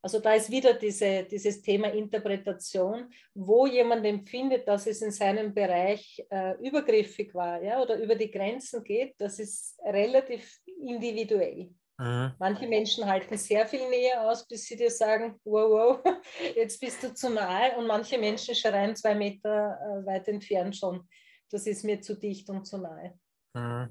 Also 0.02 0.20
da 0.20 0.34
ist 0.34 0.52
wieder 0.52 0.74
diese, 0.74 1.24
dieses 1.24 1.62
Thema 1.62 1.88
Interpretation, 1.88 3.10
wo 3.34 3.66
jemand 3.66 4.06
empfindet, 4.06 4.68
dass 4.68 4.86
es 4.86 5.02
in 5.02 5.12
seinem 5.12 5.54
Bereich 5.54 6.22
äh, 6.30 6.56
übergriffig 6.62 7.34
war 7.34 7.64
ja, 7.64 7.82
oder 7.82 7.98
über 7.98 8.16
die 8.16 8.30
Grenzen 8.30 8.84
geht, 8.84 9.16
das 9.18 9.40
ist 9.40 9.80
relativ 9.82 10.60
individuell. 10.66 11.70
Mhm. 12.04 12.34
Manche 12.38 12.68
Menschen 12.68 13.06
halten 13.06 13.38
sehr 13.38 13.66
viel 13.66 13.90
Nähe 13.90 14.20
aus, 14.20 14.46
bis 14.46 14.66
sie 14.66 14.76
dir 14.76 14.92
sagen, 14.92 15.40
wow, 15.46 16.04
wow, 16.04 16.04
jetzt 16.56 16.82
bist 16.82 17.02
du 17.02 17.14
zu 17.14 17.30
nahe. 17.30 17.78
Und 17.78 17.88
manche 17.88 18.18
Menschen 18.18 18.56
schreien 18.56 18.94
zwei 18.96 19.16
Meter 19.16 19.80
äh, 19.80 20.06
weit 20.06 20.28
entfernt 20.28 20.76
schon, 20.76 21.08
das 21.50 21.66
ist 21.66 21.86
mir 21.86 22.02
zu 22.02 22.16
dicht 22.20 22.50
und 22.50 22.66
zu 22.66 22.78
nahe. 22.78 23.18
Mhm. 23.54 23.90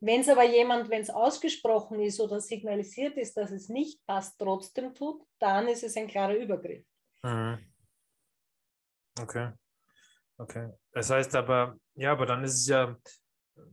Wenn 0.00 0.22
es 0.22 0.30
aber 0.30 0.44
jemand, 0.44 0.88
wenn 0.88 1.02
es 1.02 1.10
ausgesprochen 1.10 2.00
ist 2.00 2.18
oder 2.20 2.40
signalisiert 2.40 3.18
ist, 3.18 3.36
dass 3.36 3.50
es 3.50 3.68
nicht 3.68 4.04
passt, 4.06 4.38
trotzdem 4.38 4.94
tut, 4.94 5.22
dann 5.38 5.68
ist 5.68 5.84
es 5.84 5.94
ein 5.96 6.08
klarer 6.08 6.36
Übergriff. 6.36 6.86
Mhm. 7.22 7.58
Okay. 9.20 9.52
Okay. 10.38 10.70
Das 10.92 11.10
heißt 11.10 11.36
aber, 11.36 11.76
ja, 11.94 12.12
aber 12.12 12.24
dann 12.24 12.42
ist 12.42 12.54
es 12.54 12.66
ja, 12.66 12.96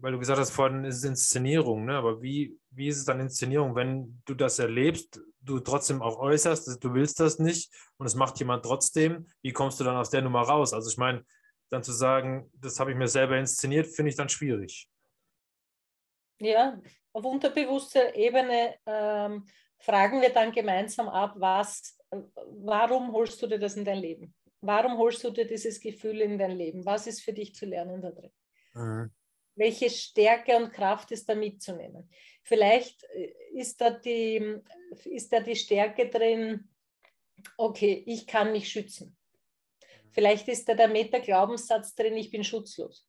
weil 0.01 0.11
du 0.11 0.19
gesagt 0.19 0.39
hast, 0.39 0.51
vorhin 0.51 0.83
ist 0.83 0.97
es 0.97 1.03
Inszenierung, 1.05 1.85
ne? 1.85 1.95
aber 1.95 2.21
wie, 2.21 2.58
wie 2.71 2.87
ist 2.87 2.97
es 2.97 3.05
dann 3.05 3.19
Inszenierung, 3.19 3.75
wenn 3.75 4.21
du 4.25 4.33
das 4.33 4.59
erlebst, 4.59 5.21
du 5.41 5.59
trotzdem 5.59 6.01
auch 6.01 6.19
äußerst, 6.19 6.83
du 6.83 6.93
willst 6.93 7.19
das 7.19 7.39
nicht 7.39 7.73
und 7.97 8.05
es 8.05 8.15
macht 8.15 8.39
jemand 8.39 8.63
trotzdem, 8.63 9.27
wie 9.41 9.53
kommst 9.53 9.79
du 9.79 9.83
dann 9.83 9.97
aus 9.97 10.09
der 10.09 10.21
Nummer 10.21 10.41
raus? 10.41 10.73
Also 10.73 10.89
ich 10.89 10.97
meine, 10.97 11.25
dann 11.69 11.83
zu 11.83 11.91
sagen, 11.91 12.51
das 12.53 12.79
habe 12.79 12.91
ich 12.91 12.97
mir 12.97 13.07
selber 13.07 13.37
inszeniert, 13.37 13.87
finde 13.87 14.09
ich 14.09 14.15
dann 14.15 14.29
schwierig. 14.29 14.89
Ja, 16.39 16.81
auf 17.13 17.25
unterbewusster 17.25 18.15
Ebene 18.15 18.75
ähm, 18.85 19.45
fragen 19.79 20.21
wir 20.21 20.29
dann 20.29 20.51
gemeinsam 20.51 21.09
ab, 21.09 21.35
was, 21.37 21.97
warum 22.61 23.11
holst 23.11 23.41
du 23.41 23.47
dir 23.47 23.59
das 23.59 23.75
in 23.75 23.85
dein 23.85 23.99
Leben? 23.99 24.33
Warum 24.61 24.97
holst 24.97 25.23
du 25.23 25.31
dir 25.31 25.47
dieses 25.47 25.79
Gefühl 25.79 26.21
in 26.21 26.37
dein 26.37 26.51
Leben? 26.51 26.85
Was 26.85 27.07
ist 27.07 27.21
für 27.21 27.33
dich 27.33 27.55
zu 27.55 27.65
lernen 27.65 28.01
da 28.01 28.11
drin? 28.11 28.31
Mhm. 28.73 29.11
Welche 29.59 29.89
Stärke 29.89 30.55
und 30.55 30.71
Kraft 30.71 31.11
ist 31.11 31.27
da 31.27 31.35
mitzunehmen? 31.35 32.09
Vielleicht 32.43 33.03
äh, 33.03 33.33
ist 33.53 33.81
da 33.81 33.89
die, 33.89 34.55
ist 35.03 35.33
da 35.33 35.41
die 35.41 35.57
Stärke 35.57 36.07
drin, 36.07 36.69
okay, 37.57 38.03
ich 38.07 38.25
kann 38.25 38.53
mich 38.53 38.69
schützen. 38.69 39.17
Vielleicht 40.11 40.47
ist 40.47 40.69
da 40.69 40.75
der 40.75 40.87
Meta-Glaubenssatz 40.87 41.93
drin, 41.93 42.15
ich 42.15 42.31
bin 42.31 42.45
schutzlos. 42.45 43.05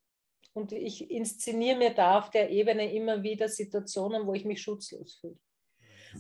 Und 0.53 0.73
ich 0.73 1.09
inszeniere 1.09 1.79
mir 1.79 1.95
da 1.95 2.19
auf 2.19 2.31
der 2.31 2.51
Ebene 2.51 2.93
immer 2.93 3.23
wieder 3.23 3.49
Situationen, 3.49 4.27
wo 4.27 4.35
ich 4.35 4.45
mich 4.45 4.61
schutzlos 4.61 5.19
fühle. 5.21 5.39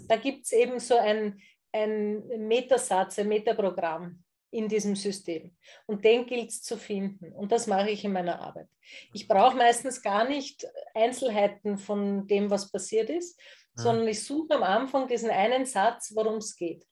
Da 0.06 0.14
gibt 0.14 0.46
es 0.46 0.52
eben 0.52 0.78
so 0.78 0.96
ein, 0.96 1.42
ein 1.72 2.46
Metasatz, 2.46 3.18
ein 3.18 3.26
Metaprogramm 3.26 4.22
in 4.50 4.68
diesem 4.68 4.96
System. 4.96 5.56
Und 5.86 6.04
den 6.04 6.26
gilt 6.26 6.50
es 6.50 6.62
zu 6.62 6.76
finden. 6.76 7.32
Und 7.32 7.52
das 7.52 7.66
mache 7.66 7.90
ich 7.90 8.04
in 8.04 8.12
meiner 8.12 8.40
Arbeit. 8.40 8.68
Ich 9.12 9.28
brauche 9.28 9.56
meistens 9.56 10.02
gar 10.02 10.28
nicht 10.28 10.66
Einzelheiten 10.94 11.78
von 11.78 12.26
dem, 12.26 12.50
was 12.50 12.70
passiert 12.70 13.10
ist, 13.10 13.38
ja. 13.76 13.84
sondern 13.84 14.08
ich 14.08 14.24
suche 14.24 14.54
am 14.54 14.62
Anfang 14.62 15.06
diesen 15.08 15.30
einen 15.30 15.66
Satz, 15.66 16.12
worum 16.14 16.36
es 16.36 16.56
geht. 16.56 16.84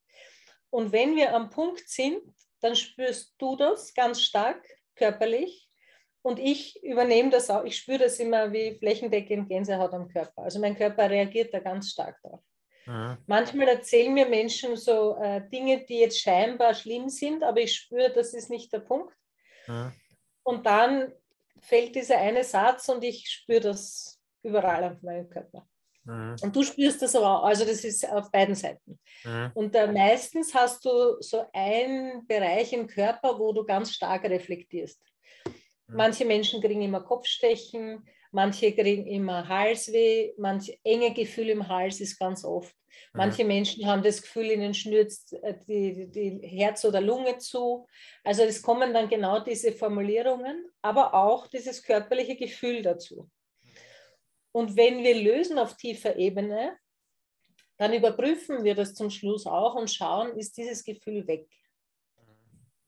Und 0.71 0.93
wenn 0.93 1.17
wir 1.17 1.35
am 1.35 1.51
Punkt 1.51 1.89
sind, 1.89 2.23
dann 2.61 2.77
spürst 2.77 3.35
du 3.39 3.57
das 3.57 3.95
ganz 3.95 4.23
stark 4.23 4.63
körperlich 4.95 5.69
und 6.23 6.39
ich 6.39 6.83
übernehme 6.83 7.31
das 7.31 7.49
auch, 7.49 7.65
ich 7.65 7.77
spüre 7.77 8.01
das 8.01 8.19
immer 8.19 8.53
wie 8.53 8.77
flächendeckend 8.79 9.49
Gänsehaut 9.49 9.93
am 9.93 10.09
Körper. 10.09 10.43
Also 10.43 10.61
mein 10.61 10.77
Körper 10.77 11.09
reagiert 11.09 11.55
da 11.55 11.61
ganz 11.61 11.91
stark 11.91 12.21
drauf. 12.23 12.41
Mhm. 12.89 13.19
Manchmal 13.27 13.69
erzählen 13.69 14.15
mir 14.15 14.27
Menschen 14.27 14.77
so 14.77 15.17
äh, 15.17 15.47
Dinge, 15.51 15.85
die 15.85 16.01
jetzt 16.01 16.21
scheinbar 16.21 16.73
schlimm 16.73 17.11
sind, 17.11 17.45
aber 17.45 17.61
ich 17.61 17.75
spüre, 17.75 18.11
das 18.11 18.33
ist 18.33 18.49
nicht 18.49 18.73
der 18.73 18.81
Punkt. 18.81 19.15
Mhm. 19.67 19.93
Und 20.43 20.65
dann 20.65 21.13
fällt 21.61 21.95
dieser 21.95 22.17
eine 22.17 22.45
Satz 22.45 22.89
und 22.89 23.05
ich 23.05 23.29
spüre 23.29 23.61
das 23.61 24.19
überall 24.43 24.85
auf 24.85 25.03
meinem 25.03 25.29
Körper. 25.29 25.69
Mhm. 26.05 26.37
Und 26.41 26.57
du 26.57 26.63
spürst 26.63 27.03
das 27.03 27.15
aber 27.15 27.41
auch, 27.41 27.45
also 27.45 27.67
das 27.67 27.85
ist 27.85 28.09
auf 28.09 28.31
beiden 28.31 28.55
Seiten. 28.55 28.99
Mhm. 29.23 29.51
Und 29.53 29.75
äh, 29.75 29.93
meistens 29.93 30.55
hast 30.55 30.83
du 30.87 31.21
so 31.21 31.45
einen 31.53 32.27
Bereich 32.27 32.73
im 32.73 32.87
Körper, 32.87 33.39
wo 33.39 33.53
du 33.53 33.65
ganz 33.65 33.93
stark 33.93 34.25
reflektierst. 34.25 35.03
Manche 35.91 36.27
Menschen 36.27 36.61
kriegen 36.61 36.83
immer 36.83 37.01
Kopfstechen, 37.01 38.07
manche 38.31 38.73
kriegen 38.73 39.07
immer 39.07 39.49
Halsweh, 39.49 40.33
manche 40.37 40.79
enge 40.85 41.13
Gefühl 41.15 41.51
im 41.51 41.69
Hals 41.69 42.01
ist 42.01 42.19
ganz 42.19 42.45
oft. 42.45 42.75
Manche 43.13 43.43
mhm. 43.43 43.49
Menschen 43.49 43.87
haben 43.87 44.03
das 44.03 44.23
Gefühl, 44.23 44.51
ihnen 44.51 44.75
schnürt 44.75 45.13
äh, 45.43 45.55
die, 45.67 46.11
die 46.11 46.47
Herz 46.47 46.85
oder 46.85 47.01
Lunge 47.01 47.39
zu. 47.39 47.87
Also 48.25 48.43
es 48.43 48.63
kommen 48.63 48.93
dann 48.93 49.09
genau 49.09 49.41
diese 49.41 49.73
Formulierungen, 49.73 50.69
aber 50.83 51.15
auch 51.15 51.47
dieses 51.47 51.83
körperliche 51.83 52.37
Gefühl 52.37 52.83
dazu. 52.83 53.29
Und 54.53 54.77
wenn 54.77 55.03
wir 55.03 55.15
lösen 55.15 55.59
auf 55.59 55.77
tiefer 55.77 56.17
Ebene, 56.17 56.77
dann 57.77 57.93
überprüfen 57.93 58.65
wir 58.65 58.75
das 58.75 58.95
zum 58.95 59.11
Schluss 59.11 59.47
auch 59.47 59.77
und 59.77 59.91
schauen, 59.91 60.37
ist 60.37 60.57
dieses 60.57 60.85
Gefühl 60.85 61.27
weg. 61.27 61.49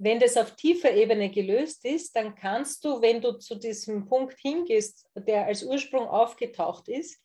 Wenn 0.02 0.18
das 0.18 0.38
auf 0.38 0.56
tiefer 0.56 0.92
Ebene 0.92 1.30
gelöst 1.30 1.84
ist, 1.84 2.16
dann 2.16 2.34
kannst 2.34 2.82
du, 2.84 3.02
wenn 3.02 3.20
du 3.20 3.32
zu 3.32 3.56
diesem 3.56 4.06
Punkt 4.06 4.38
hingehst, 4.38 5.06
der 5.14 5.44
als 5.44 5.62
Ursprung 5.62 6.08
aufgetaucht 6.08 6.88
ist, 6.88 7.22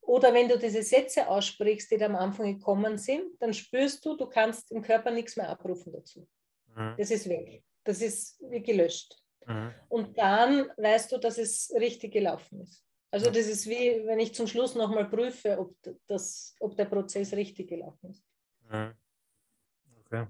oder 0.00 0.34
wenn 0.34 0.48
du 0.48 0.58
diese 0.58 0.82
Sätze 0.82 1.28
aussprichst, 1.28 1.92
die 1.92 1.96
da 1.96 2.06
am 2.06 2.16
Anfang 2.16 2.58
gekommen 2.58 2.98
sind, 2.98 3.40
dann 3.40 3.54
spürst 3.54 4.04
du, 4.04 4.16
du 4.16 4.26
kannst 4.26 4.72
im 4.72 4.82
Körper 4.82 5.12
nichts 5.12 5.36
mehr 5.36 5.48
abrufen 5.48 5.92
dazu. 5.92 6.26
Mhm. 6.74 6.96
Das 6.98 7.12
ist 7.12 7.28
weg. 7.28 7.62
Das 7.84 8.02
ist 8.02 8.42
wie 8.50 8.60
gelöscht. 8.60 9.16
Mhm. 9.46 9.72
Und 9.88 10.18
dann 10.18 10.68
weißt 10.76 11.12
du, 11.12 11.18
dass 11.18 11.38
es 11.38 11.72
richtig 11.78 12.12
gelaufen 12.12 12.60
ist. 12.62 12.84
Also 13.12 13.30
das 13.30 13.46
ist 13.46 13.68
wie, 13.68 14.04
wenn 14.04 14.18
ich 14.18 14.34
zum 14.34 14.48
Schluss 14.48 14.74
nochmal 14.74 15.08
prüfe, 15.08 15.56
ob, 15.60 15.76
das, 16.08 16.56
ob 16.58 16.76
der 16.76 16.86
Prozess 16.86 17.32
richtig 17.32 17.68
gelaufen 17.68 18.10
ist. 18.10 18.24
Mhm. 18.68 18.94
Okay. 20.00 20.22
Okay. 20.22 20.26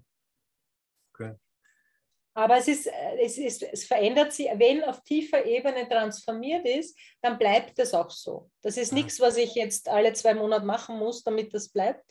Aber 2.35 2.57
es, 2.57 2.67
ist, 2.67 2.89
äh, 2.89 3.17
es, 3.21 3.39
ist, 3.39 3.63
es 3.63 3.85
verändert 3.85 4.33
sich, 4.33 4.49
wenn 4.55 4.83
auf 4.85 5.03
tiefer 5.05 5.45
Ebene 5.45 5.89
transformiert 5.89 6.67
ist, 6.67 6.99
dann 7.23 7.39
bleibt 7.39 7.79
es 7.79 7.95
auch 7.95 8.11
so. 8.11 8.51
Das 8.61 8.77
ist 8.77 8.91
ja. 8.91 8.99
nichts, 8.99 9.21
was 9.21 9.37
ich 9.37 9.55
jetzt 9.55 9.89
alle 9.89 10.13
zwei 10.13 10.35
Monate 10.35 10.67
machen 10.67 10.99
muss, 10.99 11.23
damit 11.23 11.55
das 11.55 11.69
bleibt. 11.69 12.05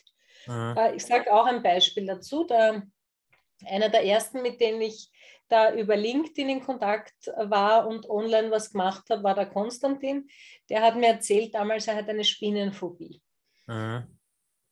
Äh, 0.47 0.95
ich 0.95 1.05
sage 1.05 1.31
auch 1.31 1.45
ein 1.45 1.61
Beispiel 1.61 2.05
dazu. 2.05 2.45
Da, 2.45 2.81
einer 3.65 3.89
der 3.89 4.05
ersten, 4.05 4.41
mit 4.41 4.59
denen 4.61 4.81
ich 4.81 5.09
da 5.49 5.73
über 5.73 5.95
LinkedIn 5.95 6.49
in 6.49 6.63
Kontakt 6.63 7.27
war 7.37 7.87
und 7.87 8.09
online 8.09 8.49
was 8.49 8.71
gemacht 8.71 9.09
habe, 9.09 9.23
war 9.23 9.35
der 9.35 9.45
Konstantin. 9.45 10.27
Der 10.69 10.81
hat 10.81 10.95
mir 10.95 11.07
erzählt 11.07 11.53
damals, 11.53 11.87
er 11.87 11.95
hat 11.95 12.09
eine 12.09 12.23
Spinnenphobie. 12.23 13.21
Ja. 13.67 14.07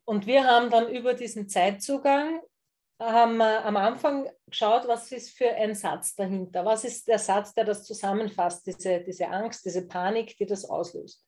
Und 0.06 0.26
wir 0.26 0.46
haben 0.46 0.70
dann 0.70 0.90
über 0.90 1.14
diesen 1.14 1.48
Zeitzugang 1.48 2.42
haben 3.02 3.38
wir 3.38 3.66
am 3.66 3.78
Anfang 3.78 4.30
geschaut, 4.46 4.88
was 4.88 5.12
ist 5.12 5.32
für 5.32 5.50
ein 5.50 5.74
Satz 5.76 6.16
dahinter? 6.16 6.64
Was 6.66 6.84
ist 6.84 7.08
der 7.08 7.20
Satz, 7.20 7.54
der 7.54 7.66
das 7.66 7.84
zusammenfasst, 7.84 8.66
diese, 8.68 9.02
diese 9.02 9.28
Angst, 9.28 9.66
diese 9.66 9.88
Panik, 9.88 10.38
die 10.38 10.46
das 10.46 10.66
auslöst? 10.66 11.26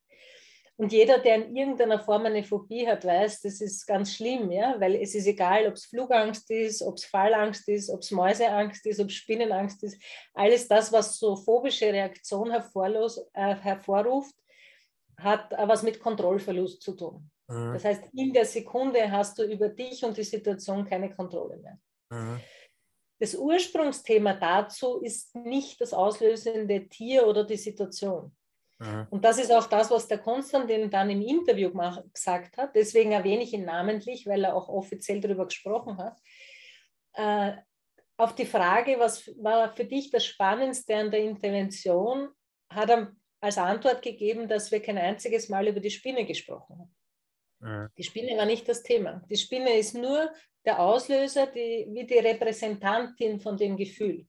Und 0.76 0.92
jeder, 0.92 1.20
der 1.20 1.36
in 1.36 1.56
irgendeiner 1.56 2.00
Form 2.00 2.26
eine 2.26 2.44
Phobie 2.44 2.88
hat, 2.88 3.06
weiß, 3.06 3.42
das 3.42 3.62
ist 3.62 3.86
ganz 3.86 4.16
schlimm, 4.16 4.52
ja? 4.52 4.76
weil 4.80 4.96
es 4.96 5.14
ist 5.14 5.28
egal, 5.28 5.68
ob 5.68 5.74
es 5.74 5.86
Flugangst 5.86 6.50
ist, 6.50 6.82
ob 6.82 6.96
es 6.96 7.06
Fallangst 7.06 7.68
ist, 7.70 7.90
ob 7.92 8.02
es 8.02 8.10
Mäuseangst 8.10 8.86
ist, 8.88 9.00
ob 9.00 9.08
es 9.08 9.14
Spinnenangst 9.14 9.84
ist. 9.84 10.02
Alles 10.34 10.68
das, 10.68 10.92
was 10.92 11.20
so 11.20 11.36
phobische 11.36 11.94
Reaktion 11.94 12.50
äh, 12.52 13.56
hervorruft, 13.56 14.34
hat 15.18 15.52
was 15.52 15.84
mit 15.84 16.00
Kontrollverlust 16.00 16.82
zu 16.82 16.94
tun. 16.96 17.30
Mhm. 17.48 17.74
Das 17.74 17.86
heißt, 17.86 18.04
in 18.14 18.34
der 18.34 18.46
Sekunde 18.46 19.12
hast 19.12 19.38
du 19.38 19.44
über 19.44 19.70
dich 19.70 20.04
und 20.04 20.18
die 20.18 20.24
Situation 20.24 20.86
keine 20.86 21.14
Kontrolle 21.14 21.58
mehr. 21.58 21.80
Mhm. 22.10 22.40
Das 23.20 23.36
Ursprungsthema 23.36 24.34
dazu 24.34 25.02
ist 25.02 25.36
nicht 25.36 25.80
das 25.80 25.94
auslösende 25.94 26.88
Tier 26.90 27.28
oder 27.28 27.46
die 27.46 27.58
Situation. 27.58 28.36
Mhm. 28.80 29.08
Und 29.10 29.24
das 29.24 29.38
ist 29.38 29.52
auch 29.52 29.68
das, 29.68 29.92
was 29.92 30.08
der 30.08 30.18
Konstantin 30.18 30.90
dann 30.90 31.10
im 31.10 31.22
Interview 31.22 31.72
gesagt 32.14 32.58
hat. 32.58 32.76
Deswegen 32.76 33.12
erwähne 33.12 33.44
ich 33.44 33.54
ihn 33.54 33.66
namentlich, 33.66 34.26
weil 34.26 34.44
er 34.44 34.56
auch 34.56 34.68
offiziell 34.68 35.22
darüber 35.22 35.46
gesprochen 35.46 35.98
hat. 35.98 36.20
Äh, 37.14 37.54
auf 38.18 38.36
die 38.36 38.46
Frage, 38.46 39.00
was 39.00 39.28
war 39.42 39.76
für 39.76 39.86
dich 39.86 40.12
das 40.12 40.26
Spannendste 40.26 40.96
an 40.96 41.12
der 41.12 41.22
Intervention, 41.22 42.30
hat 42.70 42.90
er 42.90 43.12
als 43.42 43.58
Antwort 43.58 44.02
gegeben, 44.02 44.48
dass 44.48 44.72
wir 44.72 44.82
kein 44.82 44.98
einziges 44.98 45.50
Mal 45.50 45.68
über 45.68 45.80
die 45.80 45.90
Spinne 45.90 46.26
gesprochen 46.26 46.80
haben. 46.80 46.96
Die 47.98 48.04
Spinne 48.04 48.38
war 48.38 48.46
nicht 48.46 48.68
das 48.68 48.84
Thema. 48.84 49.22
Die 49.30 49.38
Spinne 49.38 49.78
ist 49.78 49.96
nur 49.96 50.32
der 50.66 50.80
Auslöser, 50.80 51.48
die, 51.48 51.88
wie 51.90 52.06
die 52.06 52.18
Repräsentantin 52.20 53.40
von 53.40 53.58
dem 53.58 53.78
Gefühl. 53.78 54.26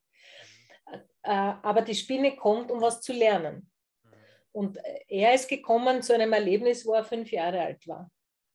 äh, 1.23 1.53
aber 1.63 1.83
die 1.83 1.95
Spinne 1.95 2.37
kommt, 2.37 2.71
um 2.71 2.81
was 2.81 3.01
zu 3.01 3.13
lernen. 3.13 3.71
Und 4.53 4.79
er 5.09 5.35
ist 5.35 5.49
gekommen 5.49 6.03
zu 6.03 6.15
einem 6.15 6.33
Erlebnis, 6.33 6.87
wo 6.87 6.93
er 6.93 7.05
fünf 7.05 7.33
Jahre 7.33 7.61
alt 7.61 7.89
war, 7.89 8.09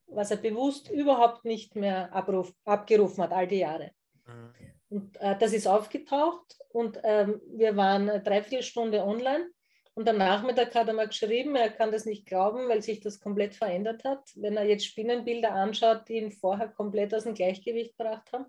was 0.08 0.32
er 0.32 0.38
bewusst 0.38 0.90
überhaupt 0.90 1.44
nicht 1.44 1.76
mehr 1.76 2.14
abruf, 2.14 2.54
abgerufen 2.64 3.24
hat, 3.24 3.34
all 3.34 3.48
die 3.48 3.58
Jahre. 3.58 3.92
Mhm. 4.26 4.54
Und 4.90 5.18
äh, 5.18 5.38
das 5.38 5.52
ist 5.54 5.68
aufgetaucht 5.68 6.58
und 6.70 7.00
ähm, 7.04 7.42
wir 7.52 7.76
waren 7.76 8.10
eine 8.10 8.24
Dreiviertelstunde 8.24 9.04
online 9.04 9.50
und 10.00 10.08
am 10.08 10.18
Nachmittag 10.18 10.74
hat 10.76 10.88
er 10.88 10.94
mal 10.94 11.10
geschrieben, 11.10 11.58
er 11.58 11.72
kann 11.72 11.92
das 11.92 12.06
nicht 12.06 12.26
glauben, 12.26 12.70
weil 12.70 12.82
sich 12.82 13.02
das 13.02 13.20
komplett 13.20 13.54
verändert 13.54 14.06
hat. 14.06 14.32
Wenn 14.36 14.56
er 14.56 14.64
jetzt 14.64 14.86
Spinnenbilder 14.86 15.52
anschaut, 15.52 16.08
die 16.08 16.14
ihn 16.14 16.32
vorher 16.32 16.70
komplett 16.70 17.14
aus 17.14 17.26
dem 17.26 17.34
Gleichgewicht 17.34 17.98
gebracht 17.98 18.32
haben, 18.32 18.46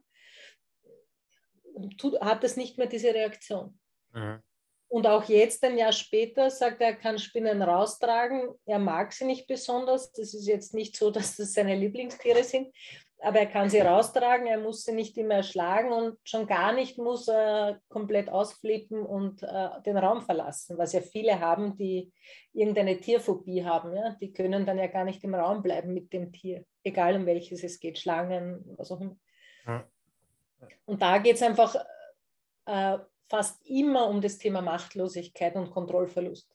tut, 1.98 2.20
hat 2.20 2.44
es 2.44 2.56
nicht 2.56 2.78
mehr 2.78 2.86
diese 2.86 3.12
Reaktion. 3.12 3.76
Mhm. 4.12 4.40
Und 4.86 5.08
auch 5.08 5.24
jetzt, 5.24 5.64
ein 5.64 5.76
Jahr 5.76 5.90
später, 5.90 6.50
sagt 6.50 6.80
er, 6.82 6.90
er 6.90 6.94
kann 6.94 7.18
Spinnen 7.18 7.62
raustragen. 7.62 8.54
Er 8.64 8.78
mag 8.78 9.12
sie 9.12 9.24
nicht 9.24 9.48
besonders. 9.48 10.12
Das 10.12 10.32
ist 10.34 10.46
jetzt 10.46 10.72
nicht 10.72 10.96
so, 10.96 11.10
dass 11.10 11.34
das 11.34 11.52
seine 11.52 11.74
Lieblingstiere 11.74 12.44
sind, 12.44 12.72
aber 13.22 13.40
er 13.40 13.46
kann 13.46 13.68
sie 13.68 13.80
raustragen. 13.80 14.46
Er 14.46 14.59
muss 14.59 14.85
sie 14.85 14.92
nicht 14.92 15.16
immer 15.18 15.37
erschlagen 15.37 15.92
und 15.92 16.18
schon 16.24 16.46
gar 16.46 16.72
nicht 16.72 16.98
muss 16.98 17.28
er 17.28 17.80
komplett 17.88 18.28
ausflippen 18.28 19.04
und 19.04 19.42
äh, 19.42 19.68
den 19.85 19.96
Raum 19.96 20.22
verlassen, 20.22 20.78
was 20.78 20.92
ja 20.92 21.00
viele 21.00 21.40
haben, 21.40 21.76
die 21.76 22.12
irgendeine 22.52 22.98
Tierphobie 22.98 23.64
haben. 23.64 23.94
Ja? 23.94 24.16
Die 24.20 24.33
können 24.33 24.66
dann 24.66 24.78
ja 24.78 24.87
gar 24.87 25.04
nicht 25.04 25.22
im 25.24 25.35
Raum 25.35 25.62
bleiben 25.62 25.92
mit 25.92 26.12
dem 26.12 26.33
Tier, 26.33 26.64
egal 26.83 27.16
um 27.16 27.26
welches 27.26 27.62
es 27.62 27.78
geht, 27.78 27.98
Schlangen, 27.98 28.64
was 28.76 28.90
auch 28.90 29.00
immer. 29.00 29.16
Ja. 29.66 29.85
Und 30.87 31.02
da 31.02 31.18
geht 31.18 31.37
es 31.37 31.42
einfach 31.42 31.74
äh, 32.66 32.98
fast 33.28 33.64
immer 33.66 34.09
um 34.09 34.20
das 34.20 34.38
Thema 34.38 34.61
Machtlosigkeit 34.61 35.54
und 35.56 35.70
Kontrollverlust. 35.70 36.50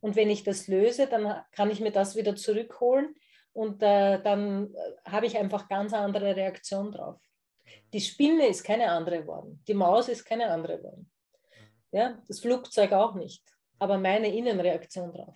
Und 0.00 0.16
wenn 0.16 0.30
ich 0.30 0.44
das 0.44 0.68
löse, 0.68 1.08
dann 1.08 1.42
kann 1.50 1.70
ich 1.70 1.80
mir 1.80 1.90
das 1.90 2.14
wieder 2.14 2.36
zurückholen 2.36 3.16
und 3.58 3.82
äh, 3.82 4.22
dann 4.22 4.72
äh, 4.72 5.10
habe 5.10 5.26
ich 5.26 5.36
einfach 5.36 5.68
ganz 5.68 5.92
andere 5.92 6.36
Reaktion 6.36 6.92
drauf. 6.92 7.20
Die 7.92 8.00
Spinne 8.00 8.46
ist 8.46 8.62
keine 8.62 8.88
andere 8.88 9.22
geworden, 9.22 9.60
die 9.66 9.74
Maus 9.74 10.08
ist 10.08 10.24
keine 10.24 10.48
andere 10.48 10.78
geworden. 10.78 11.10
Ja, 11.90 12.22
das 12.28 12.38
Flugzeug 12.38 12.92
auch 12.92 13.14
nicht, 13.14 13.42
aber 13.80 13.98
meine 13.98 14.32
Innenreaktion 14.32 15.12
drauf. 15.12 15.34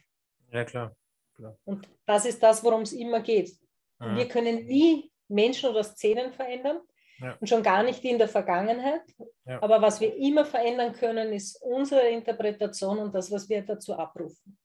Ja, 0.52 0.64
klar. 0.64 0.94
klar. 1.35 1.58
Und 1.64 1.88
das 2.06 2.24
ist 2.26 2.40
das, 2.40 2.62
worum 2.62 2.82
es 2.82 2.92
immer 2.92 3.20
geht. 3.20 3.50
Mhm. 3.98 4.16
Wir 4.16 4.28
können 4.28 4.66
nie 4.66 5.11
Menschen 5.26 5.70
oder 5.70 5.82
Szenen 5.82 6.32
verändern, 6.32 6.80
ja. 7.18 7.37
Und 7.40 7.48
schon 7.48 7.62
gar 7.62 7.82
nicht 7.82 8.04
in 8.04 8.18
der 8.18 8.28
Vergangenheit. 8.28 9.02
Ja. 9.44 9.62
Aber 9.62 9.80
was 9.80 10.00
wir 10.00 10.14
immer 10.16 10.44
verändern 10.44 10.92
können, 10.92 11.32
ist 11.32 11.61
unsere 11.62 12.08
Interpretation 12.08 12.98
und 12.98 13.14
das, 13.14 13.30
was 13.30 13.48
wir 13.48 13.62
dazu 13.62 13.94
abrufen. 13.94 14.58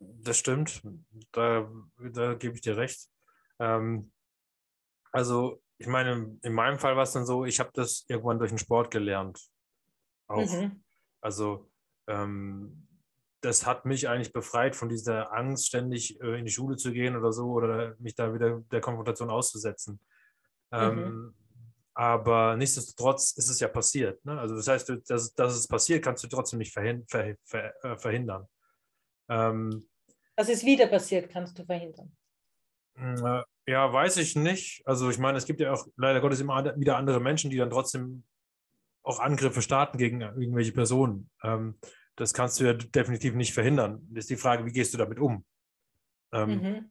Das 0.00 0.38
stimmt. 0.38 0.82
Da, 1.32 1.70
da 1.98 2.34
gebe 2.34 2.54
ich 2.54 2.60
dir 2.60 2.76
recht. 2.76 3.08
Ähm, 3.58 4.12
also, 5.12 5.62
ich 5.78 5.86
meine, 5.86 6.38
in 6.42 6.52
meinem 6.52 6.78
Fall 6.78 6.96
war 6.96 7.02
es 7.02 7.12
dann 7.12 7.26
so, 7.26 7.44
ich 7.44 7.60
habe 7.60 7.70
das 7.74 8.04
irgendwann 8.08 8.38
durch 8.38 8.50
den 8.50 8.58
Sport 8.58 8.90
gelernt. 8.90 9.40
Auch. 10.26 10.52
Mhm. 10.52 10.82
Also, 11.20 11.70
ähm, 12.06 12.88
das 13.40 13.66
hat 13.66 13.84
mich 13.84 14.08
eigentlich 14.08 14.32
befreit 14.32 14.74
von 14.74 14.88
dieser 14.88 15.32
Angst, 15.32 15.68
ständig 15.68 16.20
äh, 16.20 16.38
in 16.38 16.44
die 16.44 16.50
Schule 16.50 16.76
zu 16.76 16.92
gehen 16.92 17.16
oder 17.16 17.32
so 17.32 17.50
oder 17.52 17.94
mich 17.98 18.14
da 18.14 18.34
wieder 18.34 18.60
der 18.72 18.80
Konfrontation 18.80 19.30
auszusetzen. 19.30 20.00
Ähm, 20.72 20.96
mhm. 20.96 21.34
Aber 21.94 22.56
nichtsdestotrotz 22.56 23.32
ist 23.32 23.48
es 23.48 23.60
ja 23.60 23.68
passiert. 23.68 24.24
Ne? 24.24 24.38
Also 24.38 24.54
das 24.54 24.68
heißt, 24.68 24.92
dass, 25.08 25.34
dass 25.34 25.56
es 25.56 25.66
passiert, 25.66 26.04
kannst 26.04 26.22
du 26.24 26.28
trotzdem 26.28 26.58
nicht 26.58 26.72
verhin 26.72 27.04
ver 27.08 27.34
ver 27.44 27.84
äh, 27.84 27.96
verhindern. 27.96 28.46
Ähm, 29.28 29.88
dass 30.36 30.48
es 30.48 30.64
wieder 30.64 30.86
passiert, 30.86 31.30
kannst 31.30 31.58
du 31.58 31.64
verhindern. 31.64 32.12
Äh, 32.96 33.42
ja, 33.66 33.92
weiß 33.92 34.16
ich 34.18 34.36
nicht. 34.36 34.82
Also 34.86 35.10
ich 35.10 35.18
meine, 35.18 35.38
es 35.38 35.46
gibt 35.46 35.60
ja 35.60 35.72
auch 35.72 35.86
leider 35.96 36.20
Gottes 36.20 36.40
immer 36.40 36.78
wieder 36.78 36.96
andere 36.96 37.20
Menschen, 37.20 37.50
die 37.50 37.56
dann 37.56 37.70
trotzdem 37.70 38.24
auch 39.02 39.20
Angriffe 39.20 39.62
starten 39.62 39.98
gegen 39.98 40.20
irgendwelche 40.20 40.72
Personen. 40.72 41.30
Ähm, 41.42 41.78
das 42.16 42.34
kannst 42.34 42.58
du 42.60 42.64
ja 42.64 42.74
definitiv 42.74 43.34
nicht 43.34 43.54
verhindern. 43.54 44.06
Das 44.10 44.24
ist 44.24 44.30
die 44.30 44.36
Frage, 44.36 44.64
wie 44.64 44.72
gehst 44.72 44.94
du 44.94 44.98
damit 44.98 45.18
um? 45.18 45.44
Ähm, 46.32 46.50
mhm. 46.50 46.90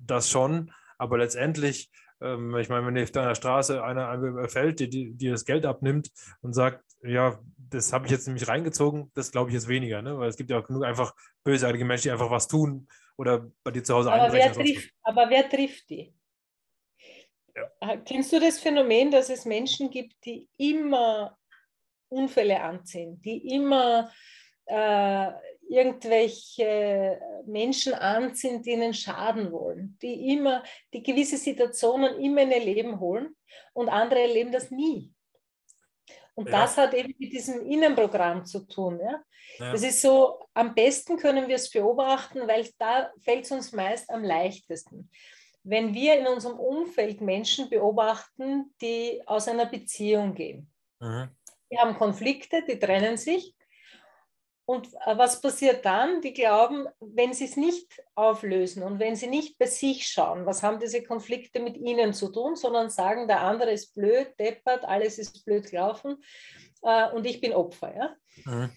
Das 0.00 0.30
schon, 0.30 0.72
aber 0.98 1.18
letztendlich 1.18 1.90
ähm, 2.20 2.56
ich 2.56 2.68
meine, 2.68 2.86
wenn 2.86 3.02
auf 3.02 3.10
deiner 3.10 3.34
Straße 3.34 3.82
einer 3.82 4.14
überfällt, 4.14 4.80
die, 4.80 5.12
dir 5.12 5.32
das 5.32 5.44
Geld 5.44 5.66
abnimmt 5.66 6.10
und 6.40 6.54
sagt, 6.54 6.82
ja, 7.02 7.38
das 7.70 7.92
habe 7.92 8.06
ich 8.06 8.12
jetzt 8.12 8.26
nämlich 8.26 8.48
reingezogen, 8.48 9.10
das 9.14 9.32
glaube 9.32 9.50
ich 9.50 9.54
jetzt 9.54 9.68
weniger, 9.68 10.02
ne? 10.02 10.18
weil 10.18 10.28
es 10.28 10.36
gibt 10.36 10.50
ja 10.50 10.58
auch 10.58 10.66
genug 10.66 10.84
einfach 10.84 11.14
bösartige 11.44 11.84
Menschen, 11.84 12.04
die 12.04 12.10
einfach 12.12 12.30
was 12.30 12.48
tun 12.48 12.88
oder 13.16 13.50
bei 13.62 13.70
dir 13.70 13.82
zu 13.82 13.94
Hause 13.94 14.12
aber 14.12 14.24
einbrechen. 14.24 14.52
Wer 14.56 14.64
trifft, 14.64 14.90
aber 15.02 15.30
wer 15.30 15.48
trifft 15.48 15.90
die? 15.90 16.14
Ja. 17.54 17.70
Äh, 17.80 17.98
kennst 18.04 18.32
du 18.32 18.40
das 18.40 18.58
Phänomen, 18.58 19.10
dass 19.10 19.30
es 19.30 19.44
Menschen 19.44 19.90
gibt, 19.90 20.24
die 20.24 20.48
immer 20.58 21.36
Unfälle 22.08 22.60
anziehen, 22.60 23.20
die 23.22 23.54
immer 23.54 24.10
äh, 24.66 25.30
irgendwelche 25.68 27.20
Menschen 27.46 27.94
anziehen, 27.94 28.62
die 28.62 28.72
ihnen 28.72 28.94
schaden 28.94 29.50
wollen, 29.50 29.98
die 30.02 30.32
immer, 30.32 30.62
die 30.92 31.02
gewisse 31.02 31.36
Situationen 31.36 32.20
immer 32.20 32.42
in 32.42 32.52
ihr 32.52 32.64
Leben 32.64 33.00
holen 33.00 33.34
und 33.72 33.88
andere 33.88 34.20
erleben 34.20 34.52
das 34.52 34.70
nie. 34.70 35.12
Und 36.36 36.50
ja. 36.50 36.60
das 36.60 36.76
hat 36.76 36.94
eben 36.94 37.14
mit 37.18 37.32
diesem 37.32 37.64
Innenprogramm 37.66 38.44
zu 38.44 38.66
tun. 38.66 39.00
Ja? 39.00 39.22
ja? 39.58 39.72
Das 39.72 39.82
ist 39.82 40.02
so, 40.02 40.46
am 40.54 40.74
besten 40.74 41.16
können 41.16 41.48
wir 41.48 41.56
es 41.56 41.70
beobachten, 41.70 42.46
weil 42.46 42.68
da 42.78 43.10
fällt 43.22 43.44
es 43.44 43.50
uns 43.50 43.72
meist 43.72 44.08
am 44.10 44.22
leichtesten. 44.22 45.10
Wenn 45.64 45.94
wir 45.94 46.18
in 46.18 46.26
unserem 46.26 46.58
Umfeld 46.58 47.20
Menschen 47.20 47.68
beobachten, 47.70 48.72
die 48.80 49.22
aus 49.26 49.48
einer 49.48 49.66
Beziehung 49.66 50.34
gehen. 50.34 50.70
Mhm. 51.00 51.30
Die 51.72 51.78
haben 51.78 51.96
Konflikte, 51.96 52.62
die 52.62 52.78
trennen 52.78 53.16
sich 53.16 53.55
und 54.66 54.92
äh, 55.06 55.16
was 55.16 55.40
passiert 55.40 55.84
dann? 55.84 56.20
Die 56.20 56.32
glauben, 56.32 56.88
wenn 56.98 57.32
sie 57.32 57.44
es 57.44 57.56
nicht 57.56 58.02
auflösen 58.16 58.82
und 58.82 58.98
wenn 58.98 59.14
sie 59.14 59.28
nicht 59.28 59.58
bei 59.58 59.66
sich 59.66 60.08
schauen, 60.08 60.44
was 60.44 60.62
haben 60.64 60.80
diese 60.80 61.04
Konflikte 61.04 61.60
mit 61.60 61.76
ihnen 61.76 62.12
zu 62.12 62.30
tun, 62.30 62.56
sondern 62.56 62.90
sagen, 62.90 63.28
der 63.28 63.42
andere 63.42 63.70
ist 63.70 63.94
blöd, 63.94 64.34
deppert, 64.40 64.84
alles 64.84 65.18
ist 65.18 65.44
blöd 65.44 65.70
gelaufen 65.70 66.20
äh, 66.82 67.08
und 67.12 67.26
ich 67.26 67.40
bin 67.40 67.52
Opfer. 67.52 67.94
Ja? 67.94 68.16
Mhm. 68.44 68.70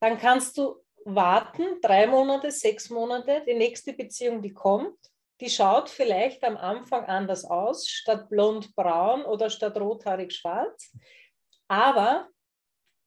Dann 0.00 0.18
kannst 0.18 0.58
du 0.58 0.76
warten, 1.06 1.80
drei 1.80 2.06
Monate, 2.06 2.50
sechs 2.50 2.90
Monate, 2.90 3.42
die 3.46 3.54
nächste 3.54 3.94
Beziehung, 3.94 4.42
die 4.42 4.52
kommt, 4.52 4.98
die 5.40 5.48
schaut 5.48 5.88
vielleicht 5.88 6.44
am 6.44 6.58
Anfang 6.58 7.06
anders 7.06 7.46
aus, 7.46 7.88
statt 7.88 8.28
blond-braun 8.28 9.24
oder 9.24 9.48
statt 9.48 9.78
rothaarig-schwarz, 9.78 10.94
aber 11.66 12.28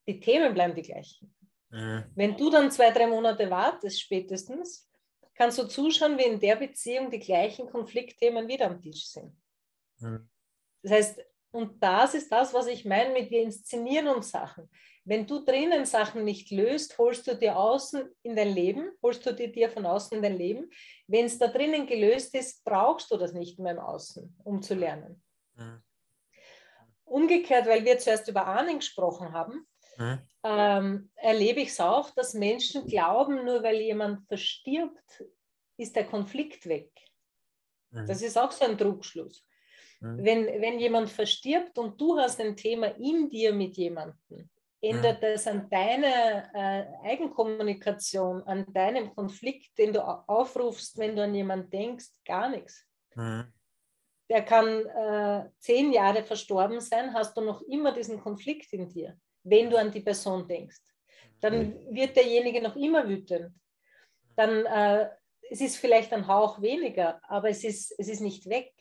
die 0.07 0.19
Themen 0.19 0.55
bleiben 0.55 0.73
die 0.73 0.81
gleichen. 0.81 1.35
Mhm. 1.69 2.03
Wenn 2.15 2.37
du 2.37 2.49
dann 2.49 2.71
zwei, 2.71 2.91
drei 2.91 3.07
Monate 3.07 3.49
wartest, 3.49 4.01
spätestens, 4.01 4.89
kannst 5.35 5.57
du 5.57 5.67
zuschauen, 5.67 6.17
wie 6.17 6.23
in 6.23 6.39
der 6.39 6.55
Beziehung 6.55 7.09
die 7.11 7.19
gleichen 7.19 7.69
Konfliktthemen 7.69 8.47
wieder 8.47 8.67
am 8.67 8.81
Tisch 8.81 9.07
sind. 9.07 9.35
Mhm. 9.99 10.29
Das 10.81 10.91
heißt, 10.91 11.21
und 11.51 11.81
das 11.81 12.13
ist 12.13 12.31
das, 12.31 12.53
was 12.53 12.67
ich 12.67 12.85
meine 12.85 13.11
mit 13.11 13.31
wir 13.31 13.41
inszenieren 13.41 14.07
uns 14.07 14.29
Sachen. 14.29 14.69
Wenn 15.03 15.25
du 15.25 15.43
drinnen 15.43 15.85
Sachen 15.85 16.23
nicht 16.23 16.51
löst, 16.51 16.97
holst 16.99 17.25
du 17.25 17.35
dir 17.35 17.57
außen 17.57 18.07
in 18.21 18.35
dein 18.35 18.53
Leben, 18.53 18.91
holst 19.01 19.25
du 19.25 19.33
dir, 19.33 19.51
dir 19.51 19.69
von 19.69 19.85
außen 19.85 20.17
in 20.17 20.21
dein 20.21 20.37
Leben. 20.37 20.69
Wenn 21.07 21.25
es 21.25 21.39
da 21.39 21.47
drinnen 21.47 21.87
gelöst 21.87 22.35
ist, 22.35 22.63
brauchst 22.63 23.09
du 23.09 23.17
das 23.17 23.33
nicht 23.33 23.57
mehr 23.57 23.71
im 23.71 23.79
Außen, 23.79 24.37
um 24.43 24.61
zu 24.61 24.75
lernen. 24.75 25.23
Mhm. 25.55 25.81
Umgekehrt, 27.05 27.65
weil 27.65 27.83
wir 27.85 27.97
zuerst 27.97 28.27
über 28.27 28.45
Ahnen 28.45 28.77
gesprochen 28.77 29.33
haben, 29.33 29.67
mhm. 29.99 30.19
ähm, 30.43 31.11
erlebe 31.15 31.61
ich 31.61 31.69
es 31.69 31.79
auch, 31.79 32.09
dass 32.11 32.33
Menschen 32.33 32.87
glauben, 32.87 33.45
nur 33.45 33.61
weil 33.61 33.81
jemand 33.81 34.25
verstirbt, 34.27 35.23
ist 35.77 35.95
der 35.95 36.05
Konflikt 36.05 36.67
weg. 36.67 36.91
Mhm. 37.91 38.07
Das 38.07 38.21
ist 38.21 38.37
auch 38.37 38.51
so 38.51 38.65
ein 38.65 38.77
Trugschluss. 38.77 39.45
Mhm. 39.99 40.23
Wenn, 40.23 40.45
wenn 40.61 40.79
jemand 40.79 41.09
verstirbt 41.09 41.77
und 41.77 41.99
du 41.99 42.17
hast 42.17 42.39
ein 42.39 42.55
Thema 42.55 42.87
in 42.97 43.29
dir 43.29 43.53
mit 43.53 43.77
jemandem, 43.77 44.49
ändert 44.81 45.21
das 45.21 45.45
an 45.47 45.69
deiner 45.69 46.49
äh, 46.53 46.85
Eigenkommunikation, 47.03 48.43
an 48.43 48.71
deinem 48.73 49.13
Konflikt, 49.13 49.77
den 49.77 49.91
du 49.91 50.01
aufrufst, 50.01 50.97
wenn 50.97 51.15
du 51.15 51.23
an 51.23 51.35
jemanden 51.35 51.69
denkst, 51.69 52.07
gar 52.25 52.49
nichts. 52.49 52.85
Mhm. 53.15 53.53
Der 54.29 54.43
kann 54.43 54.85
äh, 54.85 55.49
zehn 55.59 55.91
Jahre 55.91 56.23
verstorben 56.23 56.79
sein, 56.79 57.13
hast 57.13 57.35
du 57.35 57.41
noch 57.41 57.61
immer 57.63 57.91
diesen 57.91 58.21
Konflikt 58.21 58.71
in 58.73 58.87
dir 58.87 59.19
wenn 59.43 59.69
du 59.69 59.77
an 59.77 59.91
die 59.91 60.01
Person 60.01 60.47
denkst. 60.47 60.79
Dann 61.39 61.69
mhm. 61.69 61.95
wird 61.95 62.15
derjenige 62.15 62.61
noch 62.61 62.75
immer 62.75 63.07
wütend. 63.07 63.53
Dann 64.35 64.65
äh, 64.65 65.09
es 65.49 65.61
ist 65.61 65.77
vielleicht 65.77 66.13
ein 66.13 66.27
Hauch 66.27 66.61
weniger, 66.61 67.19
aber 67.27 67.49
es 67.49 67.63
ist, 67.63 67.93
es 67.97 68.07
ist 68.07 68.21
nicht 68.21 68.47
weg. 68.49 68.71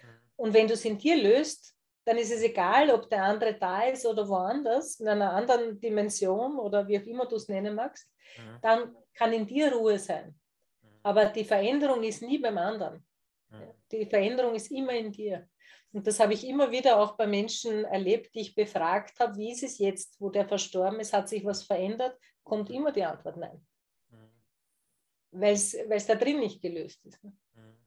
Mhm. 0.00 0.08
Und 0.36 0.54
wenn 0.54 0.68
du 0.68 0.74
es 0.74 0.84
in 0.84 0.98
dir 0.98 1.16
löst, 1.16 1.74
dann 2.04 2.18
ist 2.18 2.32
es 2.32 2.42
egal, 2.42 2.90
ob 2.90 3.08
der 3.08 3.24
andere 3.24 3.54
da 3.54 3.84
ist 3.84 4.04
oder 4.04 4.28
woanders, 4.28 5.00
in 5.00 5.08
einer 5.08 5.32
anderen 5.32 5.80
Dimension 5.80 6.58
oder 6.58 6.86
wie 6.86 6.98
auch 6.98 7.06
immer 7.06 7.26
du 7.26 7.36
es 7.36 7.48
nennen 7.48 7.74
magst, 7.74 8.08
mhm. 8.36 8.58
dann 8.60 8.96
kann 9.14 9.32
in 9.32 9.46
dir 9.46 9.72
Ruhe 9.72 9.98
sein. 9.98 10.38
Mhm. 10.82 10.88
Aber 11.02 11.26
die 11.26 11.44
Veränderung 11.44 12.02
ist 12.02 12.22
nie 12.22 12.38
beim 12.38 12.58
anderen. 12.58 13.06
Mhm. 13.48 13.74
Die 13.90 14.06
Veränderung 14.06 14.54
ist 14.54 14.70
immer 14.70 14.92
in 14.92 15.10
dir. 15.10 15.48
Und 15.94 16.08
das 16.08 16.18
habe 16.18 16.34
ich 16.34 16.44
immer 16.44 16.72
wieder 16.72 16.98
auch 16.98 17.16
bei 17.16 17.24
Menschen 17.24 17.84
erlebt, 17.84 18.34
die 18.34 18.40
ich 18.40 18.56
befragt 18.56 19.20
habe, 19.20 19.36
wie 19.36 19.52
ist 19.52 19.62
es 19.62 19.78
jetzt, 19.78 20.20
wo 20.20 20.28
der 20.28 20.44
verstorben 20.44 20.98
ist, 20.98 21.12
hat 21.12 21.28
sich 21.28 21.44
was 21.44 21.62
verändert, 21.62 22.18
kommt 22.42 22.68
immer 22.68 22.90
die 22.90 23.04
Antwort 23.04 23.36
nein. 23.36 23.64
Mhm. 24.10 24.30
Weil 25.30 25.52
es 25.52 26.06
da 26.06 26.16
drin 26.16 26.40
nicht 26.40 26.60
gelöst 26.60 27.06
ist. 27.06 27.22
Ne? 27.22 27.32
Mhm. 27.54 27.78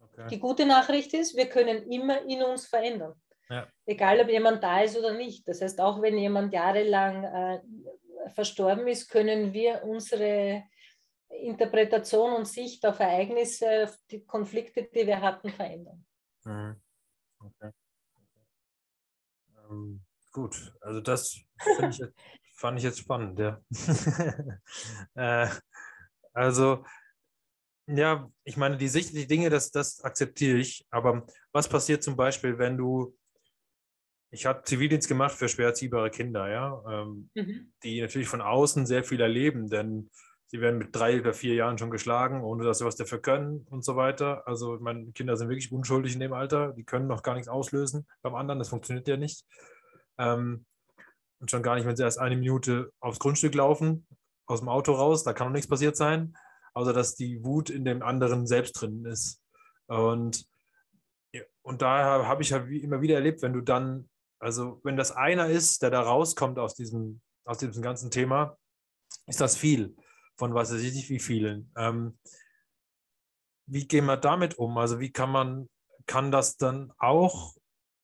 Okay. 0.00 0.26
Die 0.28 0.38
gute 0.38 0.66
Nachricht 0.66 1.14
ist, 1.14 1.34
wir 1.34 1.48
können 1.48 1.90
immer 1.90 2.20
in 2.26 2.42
uns 2.42 2.66
verändern. 2.66 3.14
Ja. 3.48 3.66
Egal, 3.86 4.20
ob 4.20 4.28
jemand 4.28 4.62
da 4.62 4.82
ist 4.82 4.98
oder 4.98 5.14
nicht. 5.14 5.48
Das 5.48 5.62
heißt, 5.62 5.80
auch 5.80 6.02
wenn 6.02 6.18
jemand 6.18 6.52
jahrelang 6.52 7.24
äh, 7.24 7.60
verstorben 8.34 8.86
ist, 8.86 9.08
können 9.08 9.54
wir 9.54 9.82
unsere 9.84 10.64
Interpretation 11.30 12.34
und 12.34 12.46
Sicht 12.46 12.84
auf 12.84 13.00
Ereignisse, 13.00 13.90
die 14.10 14.26
Konflikte, 14.26 14.82
die 14.82 15.06
wir 15.06 15.22
hatten, 15.22 15.48
verändern. 15.48 16.04
Mhm. 16.44 16.76
Okay. 17.38 17.70
Ähm, 19.70 20.00
gut, 20.32 20.72
also 20.80 21.00
das 21.00 21.34
ich 21.34 21.98
jetzt, 21.98 22.14
fand 22.54 22.78
ich 22.78 22.84
jetzt 22.84 22.98
spannend, 22.98 23.38
ja. 23.38 23.60
äh, 25.14 25.48
also, 26.32 26.84
ja, 27.86 28.30
ich 28.44 28.56
meine, 28.56 28.76
die 28.76 28.88
Sicht, 28.88 29.14
die 29.14 29.26
Dinge, 29.26 29.50
das, 29.50 29.70
das 29.70 30.02
akzeptiere 30.02 30.58
ich, 30.58 30.86
aber 30.90 31.26
was 31.52 31.68
passiert 31.68 32.02
zum 32.02 32.16
Beispiel, 32.16 32.58
wenn 32.58 32.76
du, 32.76 33.16
ich 34.30 34.46
habe 34.46 34.62
Zivildienst 34.62 35.08
gemacht 35.08 35.32
für 35.32 35.48
schwer 35.48 35.68
erziehbare 35.68 36.10
Kinder, 36.10 36.48
ja, 36.48 36.82
ähm, 36.88 37.30
mhm. 37.34 37.72
die 37.82 38.00
natürlich 38.00 38.28
von 38.28 38.40
außen 38.40 38.86
sehr 38.86 39.02
viel 39.02 39.20
erleben, 39.20 39.68
denn 39.68 40.10
sie 40.50 40.60
werden 40.60 40.78
mit 40.78 40.94
drei 40.94 41.20
oder 41.20 41.32
vier 41.32 41.54
Jahren 41.54 41.78
schon 41.78 41.92
geschlagen, 41.92 42.42
ohne 42.42 42.64
dass 42.64 42.78
sie 42.78 42.84
was 42.84 42.96
dafür 42.96 43.20
können 43.20 43.66
und 43.70 43.84
so 43.84 43.94
weiter. 43.94 44.46
Also 44.48 44.78
meine 44.80 45.12
Kinder 45.12 45.36
sind 45.36 45.48
wirklich 45.48 45.70
unschuldig 45.70 46.14
in 46.14 46.20
dem 46.20 46.32
Alter, 46.32 46.72
die 46.72 46.82
können 46.84 47.06
noch 47.06 47.22
gar 47.22 47.34
nichts 47.34 47.48
auslösen 47.48 48.06
beim 48.20 48.34
anderen, 48.34 48.58
das 48.58 48.68
funktioniert 48.68 49.06
ja 49.06 49.16
nicht. 49.16 49.44
Ähm, 50.18 50.66
und 51.38 51.50
schon 51.52 51.62
gar 51.62 51.76
nicht, 51.76 51.86
wenn 51.86 51.96
sie 51.96 52.02
erst 52.02 52.18
eine 52.18 52.36
Minute 52.36 52.92
aufs 52.98 53.20
Grundstück 53.20 53.54
laufen, 53.54 54.06
aus 54.46 54.58
dem 54.58 54.68
Auto 54.68 54.92
raus, 54.92 55.22
da 55.22 55.32
kann 55.32 55.46
noch 55.46 55.52
nichts 55.52 55.68
passiert 55.68 55.96
sein, 55.96 56.36
außer 56.74 56.92
dass 56.92 57.14
die 57.14 57.44
Wut 57.44 57.70
in 57.70 57.84
dem 57.84 58.02
anderen 58.02 58.48
selbst 58.48 58.72
drin 58.72 59.04
ist. 59.04 59.40
Und, 59.86 60.44
und 61.62 61.80
daher 61.80 62.26
habe 62.26 62.42
ich 62.42 62.50
ja 62.50 62.58
halt 62.58 62.72
immer 62.72 63.00
wieder 63.00 63.14
erlebt, 63.14 63.40
wenn 63.42 63.52
du 63.52 63.60
dann, 63.60 64.10
also 64.40 64.80
wenn 64.82 64.96
das 64.96 65.12
einer 65.12 65.46
ist, 65.46 65.82
der 65.82 65.90
da 65.90 66.02
rauskommt 66.02 66.58
aus 66.58 66.74
diesem, 66.74 67.20
aus 67.44 67.58
diesem 67.58 67.82
ganzen 67.82 68.10
Thema, 68.10 68.58
ist 69.26 69.40
das 69.40 69.56
viel 69.56 69.94
von 70.40 70.54
was 70.54 70.72
weiß 70.72 70.80
ich 70.80 70.94
nicht 70.94 71.10
wie 71.10 71.20
vielen. 71.20 71.70
Ähm, 71.76 72.18
wie 73.66 73.86
gehen 73.86 74.06
wir 74.06 74.16
damit 74.16 74.54
um? 74.54 74.78
Also 74.78 74.98
wie 74.98 75.12
kann 75.12 75.30
man, 75.30 75.68
kann 76.06 76.32
das 76.32 76.56
dann 76.56 76.92
auch, 76.98 77.54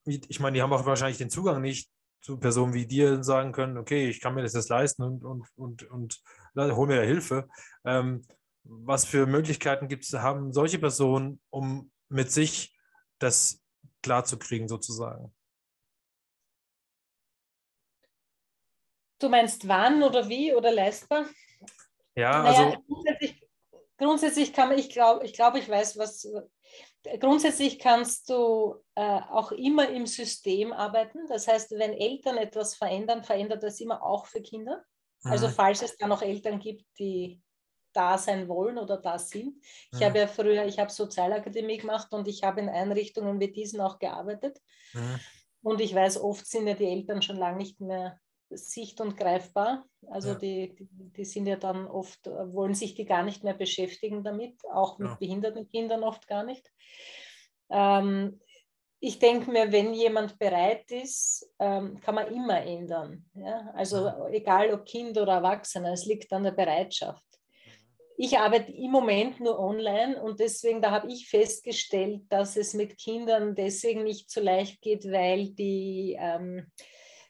ich 0.05 0.39
meine, 0.39 0.55
die 0.55 0.63
haben 0.63 0.73
auch 0.73 0.85
wahrscheinlich 0.85 1.17
den 1.17 1.31
Zugang 1.31 1.63
nicht 1.63 1.91
zu 2.21 2.39
Personen 2.39 2.75
wie 2.75 2.87
dir 2.87 3.25
sagen 3.25 3.53
können, 3.53 3.79
okay, 3.79 4.09
ich 4.09 4.21
kann 4.21 4.35
mir 4.35 4.43
das 4.43 4.53
jetzt 4.53 4.69
leisten 4.69 5.03
und, 5.03 5.25
und, 5.25 5.49
und, 5.57 5.91
und 5.91 6.23
hol 6.57 6.87
mir 6.87 6.97
da 6.97 7.03
Hilfe. 7.03 7.49
Ähm, 7.85 8.23
was 8.65 9.07
für 9.07 9.27
Möglichkeiten 9.27 9.89
gibt 9.89 10.05
es, 10.05 10.13
haben 10.13 10.53
solche 10.53 10.79
Personen, 10.79 11.41
um 11.51 11.91
mit 12.09 12.31
sich 12.31 12.77
das 13.19 13.63
klarzukriegen, 14.03 14.69
sozusagen? 14.69 15.35
Du 19.21 19.31
meinst 19.31 19.67
wann 19.67 20.03
oder 20.03 20.29
wie 20.29 20.53
oder 20.53 20.71
leistbar? 20.71 21.25
Ja, 22.17 22.43
naja, 22.43 22.67
also. 22.67 22.83
Grundsätzlich, 22.89 23.49
grundsätzlich 23.99 24.53
kann 24.53 24.69
man, 24.71 24.79
ich 24.79 24.89
glaube, 24.89 25.25
ich, 25.25 25.33
glaub, 25.33 25.55
ich 25.55 25.69
weiß, 25.69 25.99
was. 25.99 26.29
Grundsätzlich 27.21 27.79
kannst 27.79 28.29
du 28.31 28.83
äh, 28.97 29.21
auch 29.31 29.53
immer 29.53 29.89
im 29.89 30.07
System 30.07 30.73
arbeiten. 30.73 31.21
Das 31.29 31.47
heißt, 31.47 31.71
wenn 31.73 31.93
Eltern 31.93 32.37
etwas 32.37 32.75
verändern, 32.75 33.23
verändert 33.23 33.63
das 33.63 33.81
immer 33.81 34.03
auch 34.03 34.27
für 34.27 34.43
Kinder. 34.43 34.83
Also, 35.23 35.47
mhm. 35.47 35.53
falls 35.53 35.83
es 35.83 35.97
da 35.97 36.09
noch 36.09 36.23
Eltern 36.23 36.59
gibt, 36.59 36.85
die 36.99 37.41
da 37.93 38.19
sein 38.19 38.49
wollen 38.49 38.79
oder 38.79 38.99
da 38.99 39.19
sind. 39.19 39.57
Ich 39.93 40.01
mhm. 40.01 40.05
habe 40.05 40.19
ja 40.19 40.27
früher, 40.27 40.67
ich 40.67 40.79
habe 40.79 40.91
Sozialakademie 40.91 41.79
gemacht 41.79 42.13
und 42.13 42.29
ich 42.29 42.43
habe 42.43 42.61
in 42.61 42.69
Einrichtungen 42.69 43.41
wie 43.41 43.51
diesen 43.51 43.81
auch 43.81 43.99
gearbeitet. 43.99 44.61
Mhm. 44.93 45.21
Und 45.63 45.81
ich 45.81 45.95
weiß, 45.95 46.21
oft 46.21 46.47
sind 46.47 46.67
ja 46.67 46.75
die 46.75 46.87
Eltern 46.87 47.23
schon 47.23 47.37
lange 47.37 47.57
nicht 47.57 47.81
mehr 47.81 48.21
sicht- 48.51 49.01
und 49.01 49.17
greifbar. 49.17 49.85
Also 50.09 50.31
ja. 50.31 50.35
die, 50.37 50.77
die, 50.81 51.25
sind 51.25 51.47
ja 51.47 51.57
dann 51.57 51.87
oft, 51.87 52.27
äh, 52.27 52.53
wollen 52.53 52.75
sich 52.75 52.95
die 52.95 53.05
gar 53.05 53.23
nicht 53.23 53.45
mehr 53.45 53.55
beschäftigen 53.55 54.23
damit, 54.23 54.55
auch 54.73 54.99
mit 54.99 55.09
ja. 55.09 55.17
behinderten 55.17 55.69
Kindern 55.69 56.03
oft 56.03 56.27
gar 56.29 56.45
nicht. 56.45 56.71
Ähm, 57.71 58.41
ich 59.01 59.19
denke 59.19 59.51
mir, 59.51 59.71
wenn 59.73 59.93
jemand 59.93 60.39
bereit 60.39 60.91
ist, 60.91 61.53
ähm, 61.59 62.01
kann 62.01 62.15
man 62.15 62.33
immer 62.33 62.63
ändern. 62.63 63.25
Ja? 63.35 63.71
Also 63.75 64.07
ja. 64.07 64.29
egal 64.29 64.73
ob 64.73 64.87
Kind 64.87 65.19
oder 65.19 65.35
Erwachsener, 65.35 65.93
es 65.93 66.07
liegt 66.07 66.33
an 66.33 66.45
der 66.45 66.53
Bereitschaft. 66.53 67.25
Mhm. 67.65 67.73
Ich 68.17 68.39
arbeite 68.39 68.73
im 68.73 68.91
Moment 68.91 69.41
nur 69.41 69.59
online 69.59 70.23
und 70.23 70.41
deswegen, 70.41 70.81
da 70.81 70.91
habe 70.91 71.11
ich 71.13 71.29
festgestellt, 71.29 72.23
dass 72.31 72.57
es 72.57 72.73
mit 72.73 72.97
Kindern 72.97 73.55
deswegen 73.55 74.05
nicht 74.05 74.31
so 74.31 74.41
leicht 74.41 74.81
geht, 74.81 75.05
weil 75.05 75.51
die 75.51 76.17
ähm, 76.19 76.67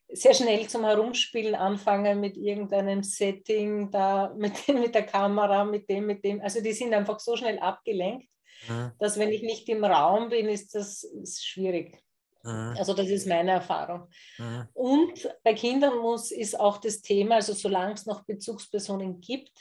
sehr 0.09 0.35
schnell 0.35 0.69
zum 0.69 0.85
Herumspielen 0.85 1.55
anfangen 1.55 2.21
mit 2.21 2.37
irgendeinem 2.37 3.03
Setting, 3.03 3.91
da 3.91 4.33
mit, 4.39 4.69
mit 4.69 4.95
der 4.95 5.07
Kamera, 5.07 5.65
mit 5.65 5.89
dem, 5.89 6.07
mit 6.07 6.25
dem. 6.25 6.41
Also 6.41 6.61
die 6.61 6.73
sind 6.73 6.95
einfach 6.95 7.21
so 7.21 7.37
schnell 7.37 7.59
abgelenkt, 7.59 8.29
mhm. 8.69 8.93
dass 8.99 9.19
wenn 9.19 9.31
ich 9.31 9.43
nicht 9.43 9.69
im 9.69 9.85
Raum 9.85 10.29
bin, 10.29 10.49
ist 10.49 10.75
das 10.75 11.03
ist 11.03 11.47
schwierig. 11.47 12.03
Mhm. 12.43 12.75
Also 12.79 12.95
das 12.95 13.09
ist 13.09 13.27
meine 13.27 13.53
Erfahrung. 13.53 14.09
Mhm. 14.39 14.69
Und 14.73 15.37
bei 15.43 15.55
Kindern 15.55 15.99
muss 15.99 16.31
ist 16.31 16.59
auch 16.59 16.79
das 16.79 17.03
Thema, 17.03 17.37
also 17.37 17.53
solange 17.53 17.95
es 17.95 18.07
noch 18.07 18.25
Bezugspersonen 18.25 19.21
gibt, 19.21 19.53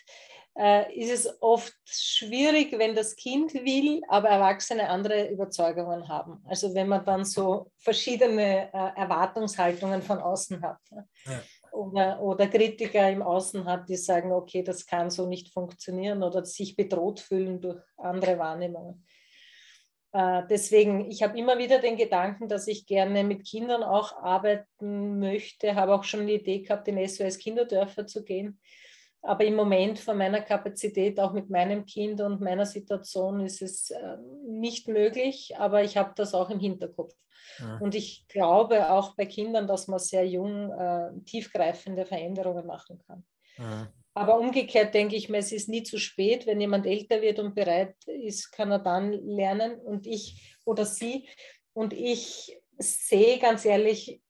äh, 0.57 0.93
ist 0.93 1.11
es 1.11 1.41
oft 1.41 1.75
schwierig, 1.85 2.77
wenn 2.77 2.95
das 2.95 3.15
Kind 3.15 3.53
will, 3.53 4.01
aber 4.07 4.29
Erwachsene 4.29 4.89
andere 4.89 5.29
Überzeugungen 5.29 6.07
haben. 6.07 6.41
Also 6.45 6.73
wenn 6.73 6.87
man 6.87 7.03
dann 7.03 7.25
so 7.25 7.71
verschiedene 7.77 8.73
äh, 8.73 8.99
Erwartungshaltungen 8.99 10.01
von 10.01 10.19
außen 10.19 10.61
hat. 10.61 10.79
Ne? 10.91 11.07
Ja. 11.25 11.41
Oder, 11.73 12.21
oder 12.21 12.47
Kritiker 12.47 13.09
im 13.09 13.21
Außen 13.21 13.65
hat, 13.65 13.89
die 13.89 13.97
sagen, 13.97 14.31
okay, 14.31 14.63
das 14.63 14.85
kann 14.85 15.09
so 15.09 15.27
nicht 15.27 15.51
funktionieren 15.51 16.23
oder 16.23 16.45
sich 16.45 16.77
bedroht 16.77 17.19
fühlen 17.19 17.59
durch 17.59 17.81
andere 17.97 18.39
Wahrnehmungen. 18.39 19.05
Äh, 20.13 20.43
deswegen, 20.49 21.11
ich 21.11 21.21
habe 21.21 21.37
immer 21.37 21.57
wieder 21.57 21.79
den 21.79 21.97
Gedanken, 21.97 22.47
dass 22.47 22.67
ich 22.67 22.85
gerne 22.85 23.25
mit 23.25 23.45
Kindern 23.45 23.83
auch 23.83 24.15
arbeiten 24.15 25.19
möchte, 25.19 25.75
habe 25.75 25.93
auch 25.93 26.05
schon 26.05 26.25
die 26.27 26.35
Idee 26.35 26.59
gehabt, 26.59 26.87
in 26.87 27.05
SOS 27.05 27.39
Kinderdörfer 27.39 28.07
zu 28.07 28.23
gehen 28.23 28.57
aber 29.25 29.43
im 29.43 29.55
Moment 29.55 29.99
von 29.99 30.17
meiner 30.17 30.41
Kapazität, 30.41 31.19
auch 31.19 31.33
mit 31.33 31.49
meinem 31.49 31.85
Kind 31.85 32.21
und 32.21 32.41
meiner 32.41 32.65
Situation, 32.65 33.39
ist 33.39 33.61
es 33.61 33.89
äh, 33.89 34.17
nicht 34.47 34.87
möglich, 34.87 35.55
aber 35.57 35.83
ich 35.83 35.97
habe 35.97 36.13
das 36.15 36.33
auch 36.33 36.49
im 36.49 36.59
Hinterkopf. 36.59 37.13
Ja. 37.59 37.77
Und 37.79 37.95
ich 37.95 38.27
glaube 38.27 38.91
auch 38.91 39.15
bei 39.15 39.25
Kindern, 39.25 39.67
dass 39.67 39.87
man 39.87 39.99
sehr 39.99 40.27
jung 40.27 40.71
äh, 40.71 41.11
tiefgreifende 41.25 42.05
Veränderungen 42.05 42.65
machen 42.65 42.99
kann. 43.07 43.25
Ja. 43.57 43.91
Aber 44.13 44.39
umgekehrt 44.39 44.93
denke 44.93 45.15
ich 45.15 45.27
mir, 45.27 45.39
es 45.39 45.51
ist 45.51 45.67
nie 45.67 45.83
zu 45.83 45.97
spät. 45.97 46.45
Wenn 46.47 46.61
jemand 46.61 46.85
älter 46.85 47.21
wird 47.21 47.39
und 47.39 47.53
bereit 47.53 47.95
ist, 48.05 48.51
kann 48.51 48.71
er 48.71 48.79
dann 48.79 49.11
lernen 49.11 49.75
und 49.79 50.07
ich 50.07 50.55
oder 50.65 50.85
sie. 50.85 51.27
Und 51.73 51.93
ich 51.93 52.57
sehe 52.77 53.39
ganz 53.39 53.65
ehrlich 53.65 54.21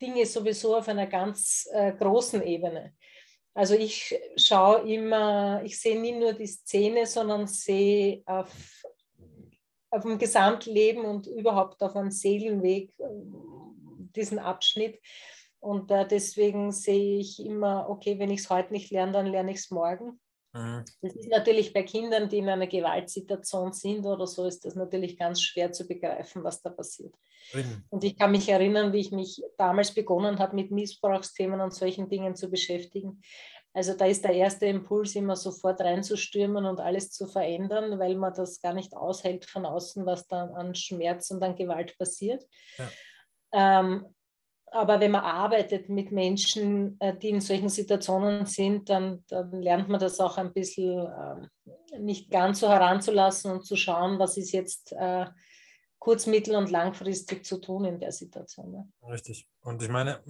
Dinge 0.00 0.26
sowieso 0.26 0.76
auf 0.76 0.88
einer 0.88 1.06
ganz 1.06 1.68
äh, 1.72 1.92
großen 1.92 2.42
Ebene. 2.42 2.94
Also 3.54 3.74
ich 3.74 4.14
schaue 4.36 4.80
immer, 4.92 5.62
ich 5.64 5.80
sehe 5.80 6.00
nie 6.00 6.12
nur 6.12 6.32
die 6.32 6.46
Szene, 6.46 7.06
sondern 7.06 7.46
sehe 7.46 8.22
auf, 8.26 8.52
auf 9.90 10.02
dem 10.02 10.18
Gesamtleben 10.18 11.04
und 11.04 11.28
überhaupt 11.28 11.80
auf 11.82 11.94
einem 11.94 12.10
Seelenweg 12.10 12.92
äh, 12.98 13.04
diesen 14.16 14.40
Abschnitt. 14.40 15.00
Und 15.60 15.90
äh, 15.92 16.06
deswegen 16.06 16.72
sehe 16.72 17.20
ich 17.20 17.38
immer, 17.38 17.88
okay, 17.88 18.18
wenn 18.18 18.30
ich 18.30 18.40
es 18.40 18.50
heute 18.50 18.72
nicht 18.72 18.90
lerne, 18.90 19.12
dann 19.12 19.26
lerne 19.26 19.52
ich 19.52 19.58
es 19.58 19.70
morgen. 19.70 20.20
Mhm. 20.54 20.84
Das 21.02 21.14
ist 21.16 21.28
natürlich 21.28 21.72
bei 21.72 21.82
Kindern, 21.82 22.28
die 22.28 22.38
in 22.38 22.48
einer 22.48 22.68
Gewaltsituation 22.68 23.72
sind 23.72 24.06
oder 24.06 24.26
so, 24.26 24.46
ist 24.46 24.64
das 24.64 24.76
natürlich 24.76 25.18
ganz 25.18 25.42
schwer 25.42 25.72
zu 25.72 25.86
begreifen, 25.86 26.44
was 26.44 26.62
da 26.62 26.70
passiert. 26.70 27.14
Mhm. 27.52 27.84
Und 27.90 28.04
ich 28.04 28.16
kann 28.16 28.30
mich 28.30 28.48
erinnern, 28.48 28.92
wie 28.92 29.00
ich 29.00 29.10
mich 29.10 29.42
damals 29.58 29.92
begonnen 29.92 30.38
habe, 30.38 30.54
mit 30.54 30.70
Missbrauchsthemen 30.70 31.60
und 31.60 31.74
solchen 31.74 32.08
Dingen 32.08 32.36
zu 32.36 32.48
beschäftigen. 32.48 33.20
Also 33.72 33.94
da 33.94 34.06
ist 34.06 34.22
der 34.22 34.34
erste 34.34 34.66
Impuls 34.66 35.16
immer 35.16 35.34
sofort 35.34 35.80
reinzustürmen 35.80 36.64
und 36.64 36.78
alles 36.78 37.10
zu 37.10 37.26
verändern, 37.26 37.98
weil 37.98 38.14
man 38.14 38.32
das 38.32 38.60
gar 38.60 38.72
nicht 38.72 38.94
aushält 38.94 39.46
von 39.46 39.66
außen, 39.66 40.06
was 40.06 40.28
dann 40.28 40.50
an 40.50 40.76
Schmerz 40.76 41.32
und 41.32 41.42
an 41.42 41.56
Gewalt 41.56 41.98
passiert. 41.98 42.44
Ja. 42.78 43.80
Ähm, 43.80 44.14
aber 44.74 44.98
wenn 44.98 45.12
man 45.12 45.22
arbeitet 45.22 45.88
mit 45.88 46.10
Menschen, 46.10 46.96
äh, 46.98 47.16
die 47.16 47.28
in 47.28 47.40
solchen 47.40 47.68
Situationen 47.68 48.44
sind, 48.44 48.90
dann, 48.90 49.24
dann 49.28 49.62
lernt 49.62 49.88
man 49.88 50.00
das 50.00 50.18
auch 50.18 50.36
ein 50.36 50.52
bisschen 50.52 51.06
äh, 51.06 51.98
nicht 51.98 52.28
ganz 52.30 52.60
so 52.60 52.68
heranzulassen 52.68 53.52
und 53.52 53.64
zu 53.64 53.76
schauen, 53.76 54.18
was 54.18 54.36
ist 54.36 54.50
jetzt 54.50 54.92
äh, 54.92 55.26
kurz-, 56.00 56.26
mittel- 56.26 56.56
und 56.56 56.72
langfristig 56.72 57.44
zu 57.44 57.58
tun 57.58 57.84
in 57.84 58.00
der 58.00 58.10
Situation. 58.10 58.72
Ne? 58.72 58.88
Richtig. 59.08 59.48
Und 59.62 59.80
ich 59.80 59.88
meine, 59.88 60.20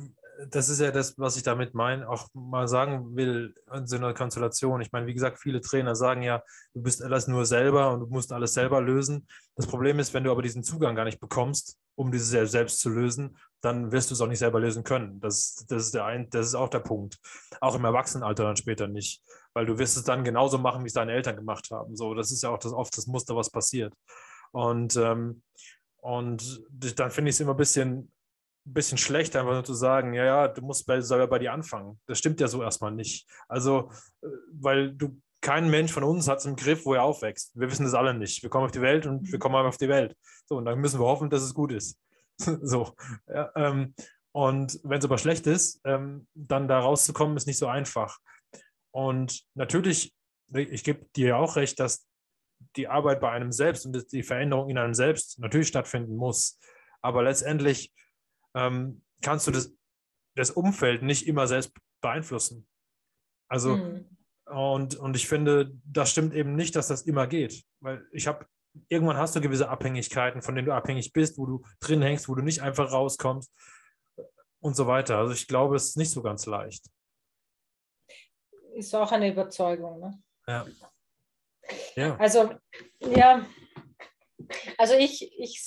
das 0.51 0.69
ist 0.69 0.81
ja 0.81 0.91
das, 0.91 1.19
was 1.19 1.37
ich 1.37 1.43
damit 1.43 1.75
meine, 1.75 2.07
auch 2.09 2.29
mal 2.35 2.69
sagen 2.69 3.17
will 3.17 3.55
in 3.73 3.87
so 3.87 3.97
einer 3.97 4.13
Konstellation. 4.13 4.83
Ich 4.83 4.93
meine, 4.93 5.07
wie 5.07 5.15
gesagt, 5.15 5.39
viele 5.39 5.63
Trainer 5.63 5.95
sagen 5.95 6.23
ja, 6.23 6.43
du 6.75 6.83
bist 6.83 7.03
alles 7.03 7.29
nur 7.29 7.47
selber 7.47 7.93
und 7.93 8.01
du 8.01 8.07
musst 8.09 8.31
alles 8.31 8.53
selber 8.53 8.83
lösen. 8.83 9.27
Das 9.57 9.67
Problem 9.67 9.99
ist, 9.99 10.13
wenn 10.13 10.25
du 10.25 10.31
aber 10.31 10.43
diesen 10.43 10.65
Zugang 10.65 10.95
gar 10.95 11.05
nicht 11.05 11.21
bekommst, 11.21 11.79
um 11.97 12.11
dieses 12.11 12.51
selbst 12.51 12.81
zu 12.81 12.91
lösen, 12.91 13.37
dann 13.61 13.93
wirst 13.93 14.11
du 14.11 14.15
es 14.15 14.21
auch 14.21 14.27
nicht 14.27 14.39
selber 14.39 14.61
lösen 14.61 14.85
können. 14.85 15.21
Das, 15.21 15.65
das, 15.69 15.85
ist 15.85 15.95
der 15.95 16.05
ein, 16.05 16.29
das 16.31 16.49
ist 16.49 16.55
auch 16.55 16.69
der 16.69 16.81
Punkt. 16.81 17.19
Auch 17.61 17.75
im 17.75 17.85
Erwachsenenalter 17.85 18.45
dann 18.45 18.57
später 18.57 18.89
nicht. 18.89 19.23
Weil 19.55 19.67
du 19.67 19.79
wirst 19.79 19.97
es 19.97 20.05
dann 20.05 20.25
genauso 20.25 20.59
machen, 20.59 20.83
wie 20.85 20.89
es 20.89 20.93
deine 20.93 21.13
Eltern 21.13 21.37
gemacht 21.37 21.71
haben. 21.71 21.97
So, 21.97 22.15
das 22.15 22.31
ist 22.31 22.43
ja 22.43 22.51
auch 22.51 22.59
das, 22.59 22.73
oft 22.73 22.97
das 22.97 23.07
Muster, 23.07 23.37
was 23.37 23.51
passiert. 23.51 23.95
Und, 24.53 24.97
ähm, 24.97 25.43
und 25.97 26.63
dann 26.97 27.11
finde 27.11 27.31
ich 27.31 27.37
es 27.37 27.41
immer 27.41 27.55
ein 27.55 27.57
bisschen 27.57 28.11
bisschen 28.65 28.99
schlecht, 28.99 29.37
einfach 29.37 29.53
nur 29.53 29.65
zu 29.65 29.75
sagen, 29.75 30.15
ja, 30.15 30.25
ja, 30.25 30.49
du 30.49 30.63
musst 30.63 30.87
selber 30.87 31.27
bei 31.27 31.39
dir 31.39 31.53
anfangen. 31.53 32.01
Das 32.07 32.19
stimmt 32.19 32.41
ja 32.41 32.49
so 32.49 32.63
erstmal 32.63 32.93
nicht. 32.93 33.29
Also, 33.47 33.91
äh, 34.23 34.29
weil 34.53 34.93
du, 34.93 35.21
kein 35.45 35.69
Mensch 35.69 35.93
von 35.93 36.05
uns 36.05 36.27
hat 36.27 36.39
es 36.39 36.47
im 36.47 36.57
Griff, 36.57 36.87
wo 36.87 36.95
er 36.95 37.03
aufwächst. 37.03 37.53
Wir 37.55 37.71
wissen 37.71 37.85
das 37.85 37.93
alle 37.93 38.15
nicht. 38.15 38.43
Wir 38.43 38.49
kommen 38.49 38.65
auf 38.65 38.71
die 38.71 38.81
Welt 38.81 39.05
und 39.05 39.31
wir 39.31 39.39
kommen 39.39 39.55
auf 39.55 39.77
die 39.77 39.91
Welt. 39.91 40.17
So, 40.47 40.57
und 40.57 40.65
dann 40.65 40.81
müssen 40.81 40.99
wir 40.99 41.05
hoffen, 41.05 41.29
dass 41.29 41.43
es 41.43 41.53
gut 41.53 41.71
ist. 41.71 42.01
so. 42.39 42.97
Ja, 43.29 43.53
ähm, 43.55 43.95
und 44.33 44.81
wenn 44.85 44.99
es 44.99 45.05
aber 45.05 45.19
schlecht 45.19 45.47
ist, 45.47 45.83
ähm, 45.85 46.27
dann 46.33 46.67
da 46.67 46.79
rauszukommen, 46.81 47.37
ist 47.37 47.47
nicht 47.47 47.59
so 47.59 47.67
einfach. 47.67 48.19
Und 48.91 49.45
natürlich, 49.53 50.15
ich 50.55 50.83
gebe 50.83 51.05
dir 51.15 51.37
auch 51.37 51.57
recht, 51.57 51.79
dass 51.79 52.09
die 52.77 52.89
Arbeit 52.89 53.21
bei 53.21 53.31
einem 53.31 53.53
selbst 53.53 53.85
und 53.85 54.13
die 54.13 54.23
Veränderung 54.23 54.71
in 54.71 54.79
einem 54.79 54.95
selbst 54.95 55.39
natürlich 55.41 55.69
stattfinden 55.69 56.17
muss. 56.17 56.59
Aber 57.03 57.23
letztendlich 57.23 57.93
ähm, 58.55 59.03
kannst 59.21 59.47
du 59.47 59.51
das, 59.51 59.75
das 60.37 60.51
Umfeld 60.51 61.03
nicht 61.03 61.27
immer 61.27 61.47
selbst 61.47 61.71
beeinflussen. 62.01 62.67
Also, 63.51 63.77
mhm. 63.77 64.09
Und, 64.47 64.97
und 64.97 65.17
ich 65.17 65.27
finde, 65.27 65.73
das 65.85 66.11
stimmt 66.11 66.35
eben 66.35 66.55
nicht, 66.55 66.77
dass 66.77 66.89
das 66.89 67.03
immer 67.03 67.27
geht. 67.27 67.65
Weil 67.81 68.07
ich 68.13 68.27
habe, 68.27 68.47
irgendwann 68.89 69.17
hast 69.17 69.35
du 69.35 69.41
gewisse 69.41 69.69
Abhängigkeiten, 69.69 70.43
von 70.43 70.55
denen 70.55 70.67
du 70.67 70.75
abhängig 70.75 71.13
bist, 71.13 71.39
wo 71.39 71.47
du 71.47 71.63
drin 71.81 72.03
hängst, 72.03 72.29
wo 72.29 72.35
du 72.35 72.43
nicht 72.43 72.61
einfach 72.61 72.93
rauskommst 72.93 73.53
und 74.61 74.77
so 74.77 74.87
weiter. 74.87 75.19
Also 75.19 75.33
ich 75.33 75.47
glaube, 75.47 75.77
es 75.77 75.91
ist 75.91 75.97
nicht 75.97 76.11
so 76.11 76.23
ganz 76.23 76.47
leicht. 76.47 76.85
Ist 78.75 78.95
auch 78.95 79.13
eine 79.13 79.31
Überzeugung. 79.31 80.01
Ne? 80.01 80.23
Ja. 80.47 80.67
ja. 81.97 82.17
Also, 82.17 82.55
ja, 83.01 83.47
also 84.77 84.95
ich, 84.95 85.33
ich, 85.39 85.63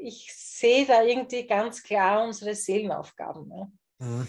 ich 0.00 0.32
sehe 0.32 0.86
da 0.86 1.02
irgendwie 1.02 1.46
ganz 1.46 1.82
klar 1.82 2.24
unsere 2.24 2.54
Seelenaufgaben. 2.54 3.48
Ne? 3.48 3.72
Mhm. 3.98 4.28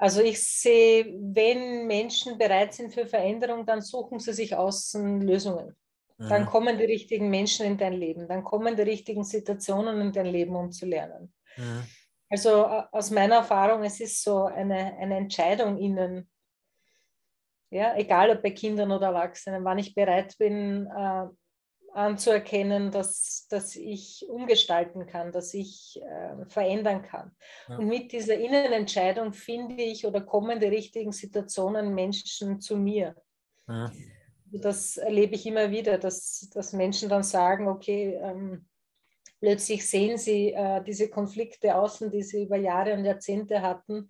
Also 0.00 0.22
ich 0.22 0.42
sehe, 0.42 1.14
wenn 1.20 1.86
Menschen 1.86 2.38
bereit 2.38 2.72
sind 2.72 2.94
für 2.94 3.04
Veränderung, 3.06 3.66
dann 3.66 3.82
suchen 3.82 4.18
sie 4.18 4.32
sich 4.32 4.56
außen 4.56 5.20
Lösungen. 5.20 5.76
Mhm. 6.16 6.28
Dann 6.30 6.46
kommen 6.46 6.78
die 6.78 6.86
richtigen 6.86 7.28
Menschen 7.28 7.66
in 7.66 7.76
dein 7.76 7.92
Leben, 7.92 8.26
dann 8.26 8.42
kommen 8.42 8.76
die 8.76 8.82
richtigen 8.82 9.24
Situationen 9.24 10.00
in 10.00 10.10
dein 10.10 10.24
Leben, 10.24 10.56
um 10.56 10.72
zu 10.72 10.86
lernen. 10.86 11.34
Mhm. 11.54 11.82
Also 12.30 12.64
aus 12.64 13.10
meiner 13.10 13.36
Erfahrung, 13.36 13.84
es 13.84 14.00
ist 14.00 14.24
so 14.24 14.44
eine, 14.44 14.96
eine 14.96 15.18
Entscheidung 15.18 15.76
innen, 15.76 16.30
ja, 17.68 17.94
egal 17.94 18.30
ob 18.30 18.42
bei 18.42 18.52
Kindern 18.52 18.92
oder 18.92 19.08
Erwachsenen, 19.08 19.64
wann 19.64 19.78
ich 19.78 19.94
bereit 19.94 20.34
bin, 20.38 20.86
äh, 20.86 21.26
anzuerkennen, 21.92 22.90
dass, 22.90 23.46
dass 23.48 23.76
ich 23.76 24.26
umgestalten 24.28 25.06
kann, 25.06 25.32
dass 25.32 25.54
ich 25.54 26.00
äh, 26.02 26.46
verändern 26.46 27.02
kann. 27.02 27.32
Ja. 27.68 27.78
Und 27.78 27.88
mit 27.88 28.12
dieser 28.12 28.34
Innenentscheidung 28.34 29.32
finde 29.32 29.82
ich 29.82 30.06
oder 30.06 30.20
kommen 30.20 30.60
die 30.60 30.66
richtigen 30.66 31.12
Situationen 31.12 31.94
Menschen 31.94 32.60
zu 32.60 32.76
mir. 32.76 33.14
Ja. 33.68 33.90
Das 34.52 34.96
erlebe 34.96 35.34
ich 35.34 35.46
immer 35.46 35.70
wieder, 35.70 35.98
dass, 35.98 36.48
dass 36.52 36.72
Menschen 36.72 37.08
dann 37.08 37.22
sagen, 37.22 37.68
okay, 37.68 38.18
ähm, 38.20 38.66
plötzlich 39.40 39.88
sehen 39.88 40.18
sie 40.18 40.52
äh, 40.52 40.82
diese 40.82 41.08
Konflikte 41.08 41.76
außen, 41.76 42.10
die 42.10 42.22
sie 42.22 42.44
über 42.44 42.56
Jahre 42.56 42.94
und 42.94 43.04
Jahrzehnte 43.04 43.62
hatten, 43.62 44.08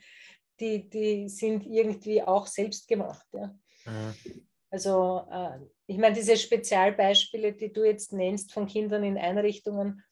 die, 0.58 0.88
die 0.88 1.28
sind 1.28 1.66
irgendwie 1.66 2.22
auch 2.22 2.46
selbst 2.46 2.88
gemacht. 2.88 3.26
Ja. 3.32 3.54
ja. 3.86 4.14
Also 4.70 5.26
äh, 5.30 5.58
ich 5.86 5.98
meine, 5.98 6.14
diese 6.14 6.36
Spezialbeispiele, 6.36 7.52
die 7.52 7.72
du 7.72 7.84
jetzt 7.84 8.12
nennst 8.12 8.52
von 8.52 8.66
Kindern 8.66 9.04
in 9.04 9.18
Einrichtungen, 9.18 10.02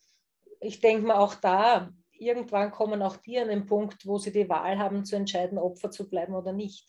ich 0.61 0.81
denke 0.81 1.07
mal 1.07 1.19
auch 1.19 1.37
da, 1.37 1.93
irgendwann 2.13 2.73
kommen 2.73 3.03
auch 3.03 3.17
die 3.17 3.39
an 3.39 3.49
den 3.49 3.67
Punkt, 3.67 4.07
wo 4.07 4.19
sie 4.19 4.33
die 4.33 4.49
Wahl 4.49 4.79
haben 4.79 5.05
zu 5.05 5.17
entscheiden, 5.17 5.59
Opfer 5.59 5.91
zu 5.91 6.09
bleiben 6.09 6.35
oder 6.35 6.53
nicht. 6.53 6.89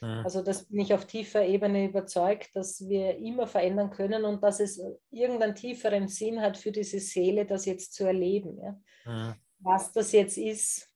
Mhm. 0.00 0.22
Also 0.24 0.42
das 0.42 0.66
bin 0.66 0.80
ich 0.80 0.94
auf 0.94 1.04
tiefer 1.04 1.44
Ebene 1.44 1.84
überzeugt, 1.84 2.54
dass 2.54 2.88
wir 2.88 3.16
immer 3.18 3.46
verändern 3.46 3.90
können 3.90 4.24
und 4.24 4.42
dass 4.42 4.60
es 4.60 4.82
irgendeinen 5.10 5.54
tieferen 5.54 6.08
Sinn 6.08 6.40
hat 6.40 6.56
für 6.56 6.72
diese 6.72 7.00
Seele, 7.00 7.44
das 7.44 7.66
jetzt 7.66 7.92
zu 7.92 8.04
erleben. 8.04 8.58
Ja? 8.58 8.80
Mhm. 9.04 9.34
Was 9.58 9.92
das 9.92 10.12
jetzt 10.12 10.38
ist, 10.38 10.88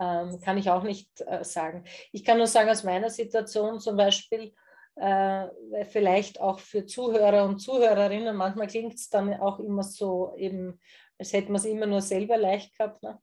ähm, 0.00 0.40
kann 0.40 0.56
ich 0.56 0.70
auch 0.70 0.82
nicht 0.82 1.08
äh, 1.26 1.44
sagen. 1.44 1.84
Ich 2.12 2.24
kann 2.24 2.38
nur 2.38 2.46
sagen, 2.46 2.70
aus 2.70 2.82
meiner 2.82 3.10
Situation 3.10 3.78
zum 3.78 3.96
Beispiel, 3.96 4.54
äh, 4.96 5.48
vielleicht 5.86 6.40
auch 6.40 6.58
für 6.58 6.86
Zuhörer 6.86 7.44
und 7.44 7.58
Zuhörerinnen, 7.58 8.36
manchmal 8.36 8.66
klingt 8.66 8.94
es 8.94 9.08
dann 9.08 9.32
auch 9.34 9.58
immer 9.58 9.82
so, 9.82 10.34
eben, 10.36 10.80
als 11.18 11.32
hätte 11.32 11.50
man 11.50 11.60
es 11.60 11.64
immer 11.64 11.86
nur 11.86 12.02
selber 12.02 12.36
leicht 12.36 12.76
gehabt. 12.76 13.02
Ne? 13.02 13.18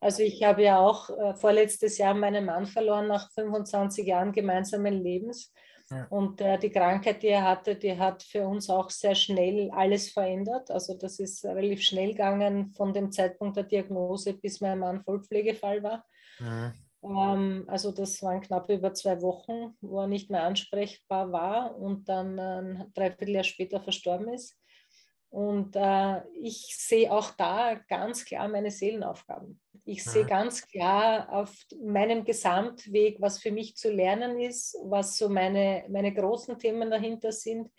Also 0.00 0.22
ich 0.22 0.42
habe 0.42 0.62
ja 0.62 0.78
auch 0.78 1.10
äh, 1.10 1.34
vorletztes 1.34 1.98
Jahr 1.98 2.14
meinen 2.14 2.46
Mann 2.46 2.66
verloren 2.66 3.08
nach 3.08 3.30
25 3.32 4.06
Jahren 4.06 4.32
gemeinsamen 4.32 5.02
Lebens. 5.02 5.52
Ja. 5.90 6.06
Und 6.08 6.40
äh, 6.40 6.58
die 6.58 6.70
Krankheit, 6.70 7.22
die 7.22 7.28
er 7.28 7.44
hatte, 7.44 7.76
die 7.76 7.98
hat 7.98 8.22
für 8.22 8.46
uns 8.46 8.70
auch 8.70 8.88
sehr 8.88 9.14
schnell 9.14 9.70
alles 9.72 10.10
verändert. 10.10 10.70
Also 10.70 10.96
das 10.96 11.18
ist 11.18 11.44
relativ 11.44 11.82
schnell 11.82 12.12
gegangen 12.12 12.72
von 12.72 12.94
dem 12.94 13.12
Zeitpunkt 13.12 13.56
der 13.56 13.64
Diagnose, 13.64 14.34
bis 14.34 14.60
mein 14.60 14.78
Mann 14.78 15.02
Vollpflegefall 15.02 15.82
war. 15.82 16.06
Ja. 16.38 16.72
Ähm, 17.02 17.64
also 17.66 17.92
das 17.92 18.22
waren 18.22 18.40
knapp 18.40 18.68
über 18.70 18.94
zwei 18.94 19.20
Wochen, 19.22 19.76
wo 19.80 20.00
er 20.00 20.06
nicht 20.06 20.30
mehr 20.30 20.44
ansprechbar 20.44 21.32
war 21.32 21.76
und 21.76 22.08
dann 22.08 22.38
ein 22.38 22.90
Dreivierteljahr 22.94 23.44
später 23.44 23.80
verstorben 23.80 24.28
ist. 24.28 24.56
Und 25.32 25.76
äh, 25.76 26.20
ich 26.34 26.76
sehe 26.76 27.10
auch 27.10 27.30
da 27.30 27.74
ganz 27.88 28.24
klar 28.26 28.48
meine 28.48 28.70
Seelenaufgaben. 28.70 29.58
Ich 29.84 30.04
sehe 30.04 30.26
ganz 30.26 30.66
klar 30.68 31.32
auf 31.32 31.56
meinem 31.82 32.24
Gesamtweg, 32.24 33.18
was 33.18 33.38
für 33.38 33.50
mich 33.50 33.74
zu 33.74 33.90
lernen 33.90 34.38
ist, 34.38 34.76
was 34.84 35.16
so 35.16 35.30
meine, 35.30 35.86
meine 35.88 36.12
großen 36.12 36.58
Themen 36.58 36.90
dahinter 36.90 37.32
sind. 37.32 37.70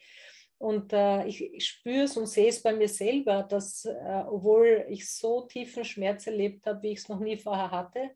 Und 0.57 0.93
äh, 0.93 1.27
ich, 1.27 1.43
ich 1.53 1.67
spüre 1.67 2.05
es 2.05 2.17
und 2.17 2.25
sehe 2.25 2.49
es 2.49 2.63
bei 2.63 2.73
mir 2.73 2.87
selber, 2.87 3.43
dass, 3.43 3.85
äh, 3.85 4.23
obwohl 4.27 4.85
ich 4.89 5.07
so 5.07 5.41
tiefen 5.45 5.85
Schmerz 5.85 6.25
erlebt 6.25 6.65
habe, 6.65 6.81
wie 6.81 6.93
ich 6.93 6.99
es 6.99 7.09
noch 7.09 7.19
nie 7.19 7.37
vorher 7.37 7.69
hatte, 7.69 8.11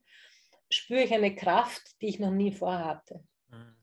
spüre 0.70 1.04
ich 1.04 1.14
eine 1.14 1.36
Kraft, 1.36 2.02
die 2.02 2.08
ich 2.08 2.20
noch 2.20 2.32
nie 2.32 2.52
vorher 2.52 2.86
hatte. 2.86 3.24
Mhm. 3.50 3.76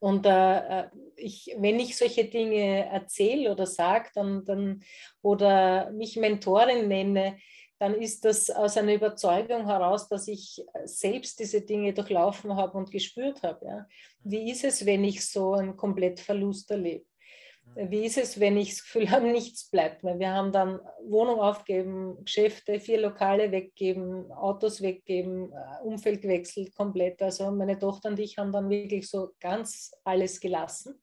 Und 0.00 0.26
äh, 0.26 0.80
äh, 0.80 0.88
ich, 1.16 1.54
wenn 1.58 1.78
ich 1.78 1.96
solche 1.96 2.24
Dinge 2.24 2.86
erzähle 2.86 3.52
oder 3.52 3.66
sage 3.66 4.10
dann, 4.14 4.44
dann, 4.44 4.82
oder 5.22 5.90
mich 5.92 6.16
Mentorin 6.16 6.88
nenne, 6.88 7.38
dann 7.78 7.94
ist 7.94 8.24
das 8.24 8.50
aus 8.50 8.76
einer 8.76 8.94
Überzeugung 8.94 9.66
heraus, 9.66 10.08
dass 10.08 10.28
ich 10.28 10.64
selbst 10.84 11.38
diese 11.40 11.60
Dinge 11.60 11.92
durchlaufen 11.92 12.56
habe 12.56 12.78
und 12.78 12.90
gespürt 12.90 13.42
habe. 13.42 13.66
Ja. 13.66 13.88
Wie 14.22 14.50
ist 14.50 14.64
es, 14.64 14.86
wenn 14.86 15.04
ich 15.04 15.26
so 15.28 15.54
einen 15.54 15.76
Komplettverlust 15.76 16.70
erlebe? 16.70 17.04
Wie 17.76 18.04
ist 18.04 18.18
es, 18.18 18.38
wenn 18.38 18.56
ich 18.56 18.70
das 18.70 18.82
Gefühl 18.84 19.10
habe, 19.10 19.26
nichts 19.26 19.68
bleibt 19.68 20.04
mehr? 20.04 20.18
Wir 20.18 20.30
haben 20.30 20.52
dann 20.52 20.80
Wohnung 21.02 21.40
aufgeben, 21.40 22.24
Geschäfte, 22.24 22.78
vier 22.78 23.00
Lokale 23.00 23.50
weggeben, 23.50 24.30
Autos 24.30 24.80
weggeben, 24.80 25.52
äh, 25.52 25.82
Umfeld 25.82 26.22
gewechselt 26.22 26.74
komplett. 26.76 27.20
Also 27.20 27.50
meine 27.50 27.78
Tochter 27.78 28.10
und 28.10 28.20
ich 28.20 28.38
haben 28.38 28.52
dann 28.52 28.70
wirklich 28.70 29.10
so 29.10 29.30
ganz 29.40 29.92
alles 30.04 30.38
gelassen. 30.38 31.00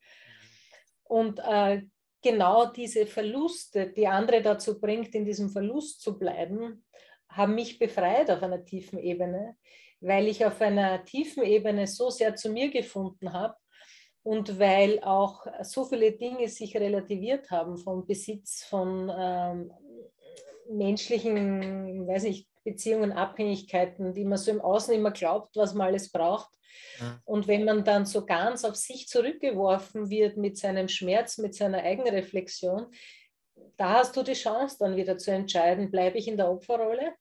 Und 1.04 1.40
äh, 1.40 1.82
genau 2.22 2.68
diese 2.68 3.06
Verluste, 3.06 3.88
die 3.88 4.08
andere 4.08 4.42
dazu 4.42 4.80
bringt, 4.80 5.14
in 5.14 5.26
diesem 5.26 5.50
Verlust 5.50 6.02
zu 6.02 6.18
bleiben, 6.18 6.86
haben 7.28 7.56
mich 7.56 7.80
befreit 7.80 8.32
auf 8.32 8.44
einer 8.44 8.64
tiefen 8.64 8.98
Ebene, 8.98 9.58
weil 10.00 10.28
ich 10.28 10.46
auf 10.46 10.62
einer 10.62 11.04
tiefen 11.04 11.44
Ebene 11.44 11.86
so 11.86 12.10
sehr 12.10 12.36
zu 12.36 12.50
mir 12.50 12.70
gefunden 12.70 13.34
habe 13.34 13.56
und 14.24 14.60
weil 14.60 15.00
auch 15.04 15.46
so 15.64 15.86
viele 15.86 16.12
Dinge 16.12 16.48
sich 16.48 16.76
relativiert 16.76 17.50
haben 17.50 17.78
vom 17.78 18.06
Besitz 18.06 18.64
von 18.64 19.12
ähm, 19.16 19.72
menschlichen, 20.70 22.08
weiß 22.08 22.24
nicht, 22.24 22.48
Beziehungen, 22.64 23.12
Abhängigkeiten, 23.12 24.14
die 24.14 24.26
man 24.26 24.38
so 24.38 24.52
im 24.52 24.62
Außen 24.62 24.94
immer 24.94 25.12
glaubt, 25.12 25.56
was 25.56 25.74
man 25.74 25.88
alles 25.88 26.12
braucht. 26.12 26.50
Ja. 27.00 27.20
Und 27.26 27.48
wenn 27.48 27.66
man 27.66 27.84
dann 27.84 28.06
so 28.06 28.26
ganz 28.26 28.64
auf 28.64 28.76
sich 28.76 29.08
zurückgeworfen 29.08 30.10
wird 30.10 30.38
mit 30.38 30.58
seinem 30.58 30.88
Schmerz, 30.88 31.40
mit 31.40 31.56
seiner 31.56 31.80
Eigenreflexion, 31.80 32.88
da 33.78 33.94
hast 34.00 34.16
du 34.16 34.22
die 34.22 34.34
Chance 34.34 34.78
dann 34.80 34.96
wieder 34.96 35.18
zu 35.18 35.32
entscheiden, 35.32 35.90
bleibe 35.90 36.18
ich 36.18 36.28
in 36.28 36.38
der 36.38 36.52
Opferrolle? 36.52 37.14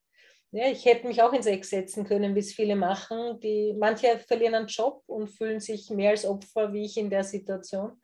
Ja, 0.52 0.66
ich 0.66 0.84
hätte 0.84 1.06
mich 1.06 1.22
auch 1.22 1.32
ins 1.32 1.46
Eck 1.46 1.64
setzen 1.64 2.04
können, 2.04 2.34
wie 2.34 2.40
es 2.40 2.52
viele 2.52 2.74
machen. 2.74 3.38
Die, 3.40 3.74
manche 3.78 4.18
verlieren 4.18 4.54
einen 4.54 4.66
Job 4.66 5.02
und 5.06 5.28
fühlen 5.28 5.60
sich 5.60 5.90
mehr 5.90 6.10
als 6.10 6.26
Opfer 6.26 6.72
wie 6.72 6.84
ich 6.84 6.96
in 6.96 7.08
der 7.08 7.22
Situation. 7.22 8.00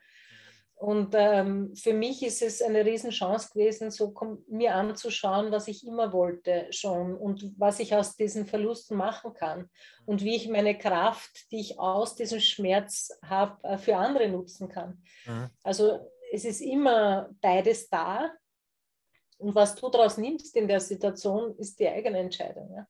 Und 0.76 1.14
ähm, 1.16 1.74
für 1.74 1.94
mich 1.94 2.22
ist 2.22 2.42
es 2.42 2.60
eine 2.60 2.84
Riesenchance 2.84 3.48
gewesen, 3.52 3.90
so 3.90 4.12
mir 4.46 4.74
anzuschauen, 4.74 5.50
was 5.50 5.68
ich 5.68 5.86
immer 5.86 6.12
wollte 6.12 6.66
schon 6.70 7.16
und 7.16 7.54
was 7.56 7.80
ich 7.80 7.94
aus 7.94 8.14
diesen 8.14 8.46
Verlusten 8.46 8.94
machen 8.94 9.32
kann 9.32 9.70
und 10.04 10.22
wie 10.22 10.36
ich 10.36 10.48
meine 10.48 10.76
Kraft, 10.76 11.50
die 11.50 11.60
ich 11.60 11.80
aus 11.80 12.14
diesem 12.14 12.40
Schmerz 12.40 13.18
habe, 13.24 13.56
äh, 13.66 13.78
für 13.78 13.96
andere 13.96 14.28
nutzen 14.28 14.68
kann. 14.68 15.02
Mhm. 15.24 15.48
Also 15.62 16.10
es 16.30 16.44
ist 16.44 16.60
immer 16.60 17.30
beides 17.40 17.88
da. 17.88 18.30
Und 19.38 19.54
was 19.54 19.74
du 19.74 19.88
daraus 19.88 20.16
nimmst 20.16 20.56
in 20.56 20.68
der 20.68 20.80
Situation, 20.80 21.56
ist 21.58 21.78
die 21.78 21.88
eigene 21.88 22.18
Entscheidung. 22.18 22.72
Ja? 22.74 22.86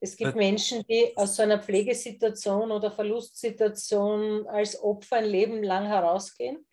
Es 0.00 0.16
gibt 0.16 0.36
Menschen, 0.36 0.84
die 0.88 1.16
aus 1.16 1.36
so 1.36 1.42
einer 1.42 1.62
Pflegesituation 1.62 2.70
oder 2.70 2.90
Verlustsituation 2.90 4.46
als 4.46 4.80
Opfer 4.82 5.16
ein 5.16 5.24
Leben 5.24 5.62
lang 5.62 5.86
herausgehen 5.86 6.66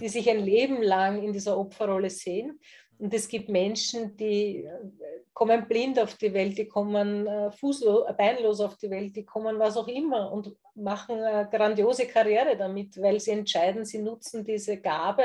die 0.00 0.08
sich 0.08 0.28
ein 0.30 0.40
Leben 0.40 0.82
lang 0.82 1.22
in 1.22 1.32
dieser 1.32 1.58
Opferrolle 1.58 2.10
sehen. 2.10 2.60
Und 3.02 3.12
es 3.12 3.26
gibt 3.26 3.48
Menschen, 3.48 4.16
die 4.16 4.58
äh, 4.58 4.78
kommen 5.34 5.66
blind 5.66 5.98
auf 5.98 6.14
die 6.14 6.32
Welt, 6.32 6.56
die 6.56 6.68
kommen 6.68 7.26
äh, 7.26 7.50
fußlos, 7.50 8.06
beinlos 8.16 8.60
auf 8.60 8.76
die 8.76 8.90
Welt, 8.90 9.16
die 9.16 9.24
kommen 9.24 9.58
was 9.58 9.76
auch 9.76 9.88
immer 9.88 10.30
und 10.30 10.54
machen 10.76 11.20
eine 11.20 11.50
grandiose 11.50 12.06
Karriere 12.06 12.56
damit, 12.56 12.96
weil 13.02 13.18
sie 13.18 13.32
entscheiden, 13.32 13.84
sie 13.84 13.98
nutzen 13.98 14.44
diese 14.44 14.80
Gabe, 14.80 15.24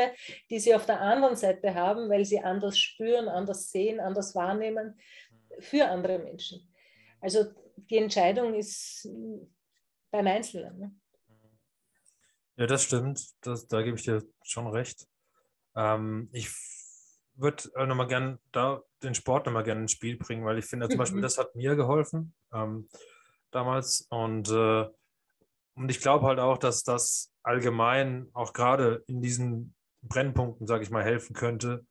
die 0.49 0.57
sie 0.57 0.73
auf 0.73 0.87
der 0.87 0.99
anderen 1.01 1.35
Seite 1.35 1.75
haben, 1.75 2.09
weil 2.09 2.25
sie 2.25 2.39
anders 2.39 2.79
spüren, 2.79 3.27
anders 3.27 3.69
sehen, 3.69 3.99
anders 3.99 4.33
wahrnehmen 4.33 4.97
für 5.59 5.85
andere 5.87 6.17
Menschen. 6.17 6.73
Also 7.21 7.45
die 7.75 7.97
Entscheidung 7.97 8.55
ist 8.55 9.07
beim 10.09 10.25
Einzelnen. 10.25 10.79
Ne? 10.79 10.95
Ja, 12.55 12.65
das 12.65 12.81
stimmt. 12.81 13.21
Das, 13.41 13.67
da 13.67 13.83
gebe 13.83 13.97
ich 13.97 14.03
dir 14.03 14.23
schon 14.41 14.65
recht. 14.65 15.05
Ähm, 15.75 16.27
ich 16.31 16.49
würde 17.37 17.63
äh, 17.75 17.85
nochmal 17.85 18.07
gerne 18.07 18.39
da 18.51 18.81
den 19.03 19.15
Sport 19.15 19.45
nochmal 19.45 19.63
gerne 19.63 19.81
ins 19.81 19.91
Spiel 19.91 20.17
bringen, 20.17 20.45
weil 20.45 20.57
ich 20.57 20.65
finde 20.65 20.89
zum 20.89 20.97
Beispiel, 20.97 21.19
mhm. 21.19 21.23
das 21.23 21.37
hat 21.37 21.55
mir 21.55 21.75
geholfen 21.75 22.33
ähm, 22.51 22.89
damals. 23.51 24.07
Und, 24.09 24.49
äh, 24.49 24.85
und 25.75 25.89
ich 25.89 26.01
glaube 26.01 26.25
halt 26.25 26.39
auch, 26.39 26.57
dass 26.57 26.83
das 26.83 27.31
allgemein 27.43 28.29
auch 28.33 28.53
gerade 28.53 29.03
in 29.07 29.21
diesen 29.21 29.75
Brennpunkten, 30.01 30.67
sage 30.67 30.83
ich 30.83 30.89
mal, 30.89 31.03
helfen 31.03 31.35
könnte, 31.35 31.85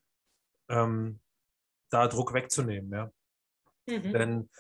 ähm, 0.69 1.21
da 1.91 2.09
Druck 2.09 2.35
wegzunehmen. 2.35 2.91
Ja? 2.91 3.11
Mhm. 3.87 4.13
Denn 4.13 4.51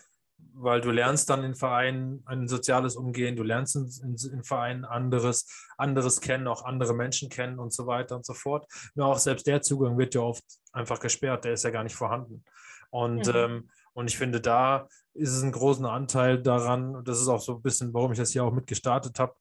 weil 0.55 0.81
du 0.81 0.91
lernst 0.91 1.31
dann 1.31 1.45
in 1.45 1.55
Vereinen 1.55 2.23
ein 2.27 2.49
soziales 2.49 2.97
Umgehen, 2.97 3.37
du 3.37 3.43
lernst 3.43 3.77
in, 3.77 3.91
in, 4.03 4.33
in, 4.33 4.45
Vereinen 4.45 4.85
anderes, 4.85 5.47
anderes 5.77 6.21
kennen, 6.21 6.49
auch 6.49 6.65
andere 6.65 6.95
Menschen 6.95 7.29
kennen 7.29 7.59
und 7.59 7.73
so 7.73 7.87
weiter 7.87 8.17
und 8.17 8.25
so 8.25 8.35
fort. 8.35 8.67
Nur 8.95 9.07
auch 9.07 9.19
selbst 9.19 9.47
der 9.47 9.63
Zugang 9.63 9.99
wird 9.99 10.15
ja 10.15 10.23
oft 10.23 10.45
einfach 10.73 11.01
gesperrt, 11.01 11.45
der 11.45 11.53
ist 11.53 11.65
ja 11.65 11.71
gar 11.71 11.85
nicht 11.85 11.97
vorhanden. 11.97 12.45
Und, 12.91 13.27
mhm. 13.27 13.35
ähm, 13.35 13.71
und 13.95 14.11
ich 14.11 14.19
finde, 14.19 14.41
da 14.41 14.89
ist 15.15 15.33
es 15.33 15.43
einen 15.43 15.53
großen 15.53 15.87
Anteil 15.87 16.43
daran, 16.43 16.97
und 16.97 17.09
das 17.09 17.21
ist 17.21 17.29
auch 17.29 17.41
so 17.41 17.57
ein 17.57 17.63
bisschen, 17.63 17.93
warum 17.95 18.13
ich 18.13 18.19
das 18.19 18.33
hier 18.33 18.45
auch 18.45 18.53
mitgestartet 18.53 19.19
habe, 19.19 19.35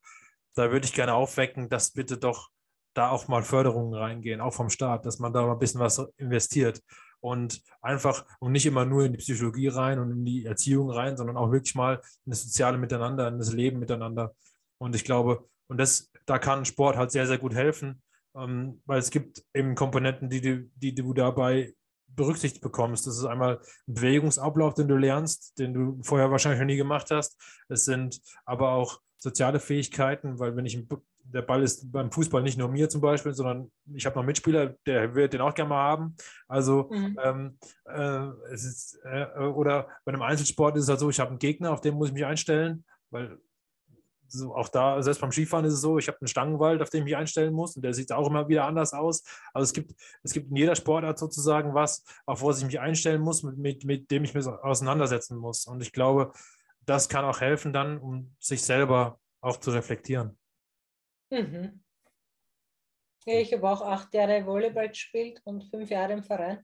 da 0.55 0.71
würde 0.71 0.85
ich 0.85 0.93
gerne 0.93 1.13
aufwecken, 1.13 1.69
dass 1.69 1.91
bitte 1.91 2.17
doch 2.17 2.49
da 2.93 3.09
auch 3.09 3.27
mal 3.27 3.43
Förderungen 3.43 3.93
reingehen, 3.93 4.39
auch 4.39 4.53
vom 4.53 4.69
Staat, 4.69 5.05
dass 5.05 5.19
man 5.19 5.33
da 5.33 5.45
mal 5.45 5.53
ein 5.53 5.59
bisschen 5.59 5.81
was 5.81 5.99
investiert 6.17 6.81
und 7.26 7.63
einfach 7.82 8.23
und 8.39 8.51
nicht 8.51 8.67
immer 8.67 8.86
nur 8.86 9.03
in 9.05 9.13
die 9.13 9.17
Psychologie 9.17 9.69
rein 9.69 9.97
und 9.97 10.11
in 10.11 10.26
die 10.26 10.45
Erziehung 10.45 10.91
rein, 10.91 11.17
sondern 11.17 11.38
auch 11.38 11.51
wirklich 11.51 11.73
mal 11.73 11.95
in 12.26 12.30
das 12.30 12.43
soziale 12.43 12.78
Miteinander, 12.78 13.28
in 13.28 13.39
das 13.39 13.51
Leben 13.51 13.80
miteinander. 13.80 14.36
Und 14.78 14.95
ich 14.95 15.03
glaube, 15.03 15.49
und 15.67 15.80
das, 15.80 16.11
da 16.28 16.38
kann 16.38 16.65
Sport 16.65 16.97
halt 16.97 17.09
sehr, 17.09 17.26
sehr 17.26 17.39
gut 17.39 17.55
helfen, 17.55 18.03
ähm, 18.36 18.80
weil 18.86 18.99
es 18.99 19.09
gibt 19.09 19.43
eben 19.55 19.73
Komponenten, 19.73 20.30
die 20.30 20.41
du, 20.41 20.69
die 20.76 20.93
du 20.93 21.13
dabei 21.15 21.73
berücksichtigt 22.07 22.61
bekommst. 22.61 23.07
Das 23.07 23.17
ist 23.17 23.26
einmal 23.26 23.59
ein 23.88 23.93
Bewegungsablauf, 23.95 24.76
den 24.76 24.88
du 24.88 24.95
lernst, 24.95 25.57
den 25.57 25.73
du 25.73 25.99
vorher 26.03 26.30
wahrscheinlich 26.30 26.59
noch 26.59 26.67
nie 26.67 26.78
gemacht 26.78 27.09
hast. 27.09 27.41
Es 27.69 27.86
sind 27.86 28.21
aber 28.45 28.73
auch 28.73 29.01
soziale 29.17 29.59
Fähigkeiten, 29.59 30.38
weil 30.38 30.55
wenn 30.55 30.67
ich 30.67 30.76
der 31.34 31.41
Ball 31.41 31.63
ist 31.63 31.91
beim 31.91 32.11
Fußball 32.11 32.41
nicht 32.41 32.57
nur 32.57 32.69
mir 32.69 32.88
zum 32.89 33.01
Beispiel, 33.01 33.34
sondern 33.34 33.71
ich 33.93 34.05
habe 34.05 34.17
noch 34.17 34.26
Mitspieler, 34.26 34.76
der 34.86 35.13
wird 35.15 35.34
den 35.34 35.41
auch 35.41 35.53
gerne 35.53 35.69
mal 35.69 35.84
haben. 35.84 36.15
Also 36.47 36.89
mhm. 36.91 37.19
ähm, 37.23 37.57
äh, 37.86 38.53
es 38.53 38.63
ist, 38.63 38.99
äh, 39.03 39.26
oder 39.39 39.88
bei 40.05 40.13
einem 40.13 40.21
Einzelsport 40.21 40.78
ist 40.78 40.84
es 40.84 40.89
halt 40.89 40.99
so, 40.99 41.09
ich 41.09 41.19
habe 41.19 41.32
einen 41.32 41.39
Gegner, 41.39 41.71
auf 41.71 41.82
den 41.82 41.95
muss 41.95 42.09
ich 42.09 42.13
mich 42.13 42.26
einstellen, 42.26 42.86
weil 43.09 43.38
so 44.28 44.55
auch 44.55 44.69
da, 44.69 45.01
selbst 45.01 45.21
beim 45.21 45.32
Skifahren 45.32 45.65
ist 45.65 45.73
es 45.73 45.82
so, 45.82 45.97
ich 45.97 46.07
habe 46.07 46.17
einen 46.19 46.28
Stangenwald, 46.28 46.82
auf 46.82 46.89
den 46.89 46.99
ich 46.99 47.05
mich 47.05 47.15
einstellen 47.15 47.53
muss 47.53 47.76
und 47.76 47.84
der 47.84 47.93
sieht 47.93 48.11
auch 48.11 48.28
immer 48.28 48.47
wieder 48.47 48.65
anders 48.65 48.93
aus. 48.93 49.23
Also 49.53 49.63
es 49.65 49.73
gibt, 49.73 49.93
es 50.23 50.34
gibt 50.34 50.49
in 50.49 50.55
jeder 50.55 50.76
Sportart 50.76 51.19
sozusagen 51.19 51.73
was, 51.73 52.03
auf 52.26 52.43
was 52.43 52.59
ich 52.59 52.65
mich 52.65 52.80
einstellen 52.80 53.21
muss, 53.21 53.43
mit, 53.43 53.57
mit, 53.57 53.86
mit 53.86 54.11
dem 54.11 54.23
ich 54.23 54.34
mich 54.34 54.45
auseinandersetzen 54.45 55.38
muss. 55.38 55.65
Und 55.65 55.82
ich 55.82 55.91
glaube, 55.91 56.32
das 56.86 57.09
kann 57.09 57.26
auch 57.26 57.41
helfen 57.41 57.73
dann, 57.73 57.97
um 57.97 58.36
sich 58.39 58.63
selber 58.63 59.19
auch 59.41 59.57
zu 59.57 59.71
reflektieren. 59.71 60.38
Mhm. 61.30 61.84
Ja, 63.26 63.39
ich 63.39 63.53
habe 63.53 63.69
auch 63.69 63.82
acht 63.82 64.13
Jahre 64.13 64.45
Volleyball 64.45 64.89
gespielt 64.89 65.41
und 65.45 65.63
fünf 65.63 65.89
Jahre 65.89 66.13
im 66.13 66.23
Verein. 66.23 66.63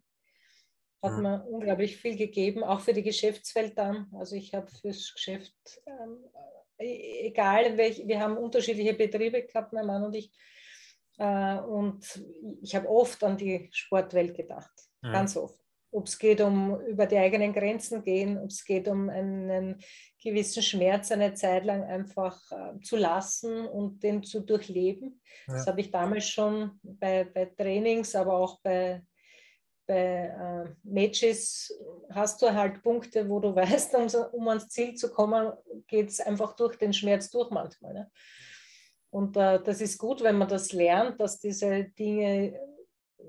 Hat 1.01 1.14
mhm. 1.14 1.22
mir 1.24 1.45
unglaublich 1.47 1.97
viel 1.97 2.16
gegeben, 2.16 2.64
auch 2.64 2.82
für 2.82 2.93
die 2.93 3.03
Geschäftswelt 3.03 3.78
dann. 3.78 4.12
Also 4.14 4.36
ich 4.36 4.53
habe 4.53 4.68
fürs 4.70 5.12
Geschäft, 5.14 5.55
ähm, 5.88 6.24
e-, 6.78 7.28
egal 7.28 7.78
welch, 7.78 8.05
wir 8.05 8.20
haben 8.20 8.38
unterschiedliche 8.38 8.93
Betriebe 8.93 9.43
gehabt, 9.43 9.74
mein 9.74 9.88
Mann 9.88 10.03
und 10.03 10.16
ich. 10.16 10.32
Äh, 11.18 11.57
und 11.59 12.24
ich 12.62 12.76
habe 12.76 12.88
oft 12.88 13.24
an 13.24 13.38
die 13.38 13.70
Sportwelt 13.72 14.36
gedacht, 14.36 14.72
mhm. 15.01 15.12
ganz 15.12 15.36
oft 15.36 15.61
ob 15.91 16.07
es 16.07 16.17
geht 16.17 16.41
um 16.41 16.79
über 16.81 17.05
die 17.05 17.17
eigenen 17.17 17.53
Grenzen 17.53 18.01
gehen, 18.03 18.37
ob 18.37 18.49
es 18.49 18.63
geht 18.63 18.87
um 18.87 19.09
einen 19.09 19.81
gewissen 20.21 20.63
Schmerz 20.63 21.11
eine 21.11 21.33
Zeit 21.33 21.65
lang 21.65 21.83
einfach 21.83 22.39
äh, 22.51 22.79
zu 22.81 22.95
lassen 22.95 23.67
und 23.67 24.01
den 24.01 24.23
zu 24.23 24.41
durchleben. 24.41 25.21
Ja. 25.47 25.53
Das 25.53 25.67
habe 25.67 25.81
ich 25.81 25.91
damals 25.91 26.27
schon 26.27 26.79
bei, 26.83 27.25
bei 27.25 27.45
Trainings, 27.45 28.15
aber 28.15 28.37
auch 28.37 28.59
bei, 28.61 29.03
bei 29.85 30.65
äh, 30.65 30.75
Matches 30.83 31.77
hast 32.09 32.41
du 32.41 32.53
halt 32.53 32.81
Punkte, 32.81 33.27
wo 33.27 33.39
du 33.39 33.53
weißt, 33.55 33.93
um, 33.95 34.07
um 34.31 34.47
ans 34.47 34.69
Ziel 34.69 34.95
zu 34.95 35.11
kommen, 35.11 35.51
geht 35.87 36.09
es 36.09 36.21
einfach 36.21 36.55
durch 36.55 36.77
den 36.77 36.93
Schmerz 36.93 37.29
durch 37.29 37.49
manchmal. 37.49 37.93
Ne? 37.93 38.11
Und 39.09 39.35
äh, 39.35 39.61
das 39.61 39.81
ist 39.81 39.97
gut, 39.97 40.23
wenn 40.23 40.37
man 40.37 40.47
das 40.47 40.71
lernt, 40.71 41.19
dass 41.19 41.39
diese 41.39 41.83
Dinge 41.83 42.57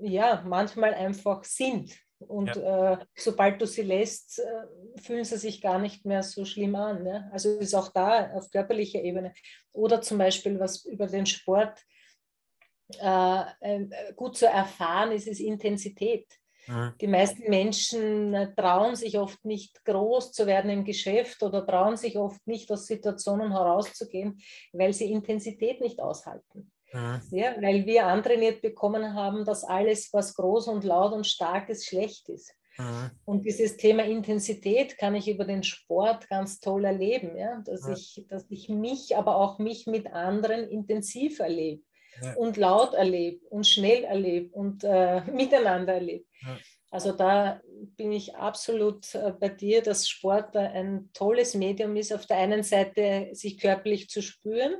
ja 0.01 0.43
manchmal 0.47 0.93
einfach 0.93 1.43
sind 1.43 1.93
und 2.27 2.55
ja. 2.55 2.93
äh, 2.93 2.97
sobald 3.15 3.61
du 3.61 3.67
sie 3.67 3.83
lässt, 3.83 4.39
äh, 4.39 5.01
fühlen 5.01 5.23
sie 5.23 5.37
sich 5.37 5.61
gar 5.61 5.79
nicht 5.79 6.05
mehr 6.05 6.23
so 6.23 6.45
schlimm 6.45 6.75
an. 6.75 7.03
Ne? 7.03 7.29
Also 7.31 7.57
ist 7.57 7.73
auch 7.73 7.89
da 7.89 8.31
auf 8.33 8.49
körperlicher 8.51 9.01
Ebene. 9.01 9.33
Oder 9.71 10.01
zum 10.01 10.17
Beispiel, 10.17 10.59
was 10.59 10.85
über 10.85 11.07
den 11.07 11.25
Sport 11.25 11.79
äh, 12.99 13.43
äh 13.61 14.13
gut 14.15 14.37
zu 14.37 14.47
erfahren 14.47 15.11
ist, 15.11 15.27
ist 15.27 15.39
Intensität. 15.39 16.27
Mhm. 16.67 16.93
Die 17.01 17.07
meisten 17.07 17.49
Menschen 17.49 18.33
äh, 18.33 18.53
trauen 18.55 18.95
sich 18.95 19.17
oft 19.17 19.43
nicht 19.43 19.83
groß 19.85 20.31
zu 20.31 20.47
werden 20.47 20.71
im 20.71 20.85
Geschäft 20.85 21.43
oder 21.43 21.65
trauen 21.65 21.97
sich 21.97 22.17
oft 22.17 22.45
nicht 22.47 22.71
aus 22.71 22.87
Situationen 22.87 23.51
herauszugehen, 23.51 24.39
weil 24.71 24.93
sie 24.93 25.11
Intensität 25.11 25.81
nicht 25.81 25.99
aushalten. 25.99 26.71
Mhm. 26.93 27.21
Ja, 27.31 27.55
weil 27.59 27.85
wir 27.85 28.05
antrainiert 28.05 28.61
bekommen 28.61 29.13
haben, 29.13 29.45
dass 29.45 29.63
alles, 29.63 30.13
was 30.13 30.35
groß 30.35 30.67
und 30.67 30.83
laut 30.83 31.13
und 31.13 31.25
stark 31.25 31.69
ist, 31.69 31.85
schlecht 31.85 32.29
ist. 32.29 32.53
Mhm. 32.77 33.11
Und 33.25 33.45
dieses 33.45 33.77
Thema 33.77 34.03
Intensität 34.03 34.97
kann 34.97 35.15
ich 35.15 35.27
über 35.27 35.45
den 35.45 35.63
Sport 35.63 36.29
ganz 36.29 36.59
toll 36.59 36.85
erleben, 36.85 37.37
ja? 37.37 37.61
dass, 37.65 37.87
ja. 37.87 37.93
Ich, 37.93 38.25
dass 38.29 38.45
ich 38.49 38.69
mich, 38.69 39.15
aber 39.17 39.35
auch 39.35 39.59
mich 39.59 39.87
mit 39.87 40.07
anderen 40.07 40.67
intensiv 40.69 41.39
erlebe 41.39 41.83
ja. 42.21 42.33
und 42.35 42.57
laut 42.57 42.93
erlebe 42.93 43.45
und 43.47 43.67
schnell 43.67 44.03
erlebe 44.03 44.49
und 44.55 44.83
äh, 44.83 45.21
miteinander 45.31 45.93
erlebe. 45.93 46.25
Ja. 46.41 46.57
Also 46.91 47.11
da 47.11 47.59
bin 47.97 48.11
ich 48.11 48.35
absolut 48.35 49.15
äh, 49.15 49.33
bei 49.39 49.49
dir, 49.49 49.81
dass 49.81 50.07
Sport 50.07 50.55
ein 50.55 51.09
tolles 51.13 51.55
Medium 51.55 51.95
ist, 51.95 52.13
auf 52.13 52.27
der 52.27 52.37
einen 52.37 52.61
Seite 52.61 53.29
sich 53.33 53.59
körperlich 53.59 54.09
zu 54.09 54.21
spüren, 54.21 54.75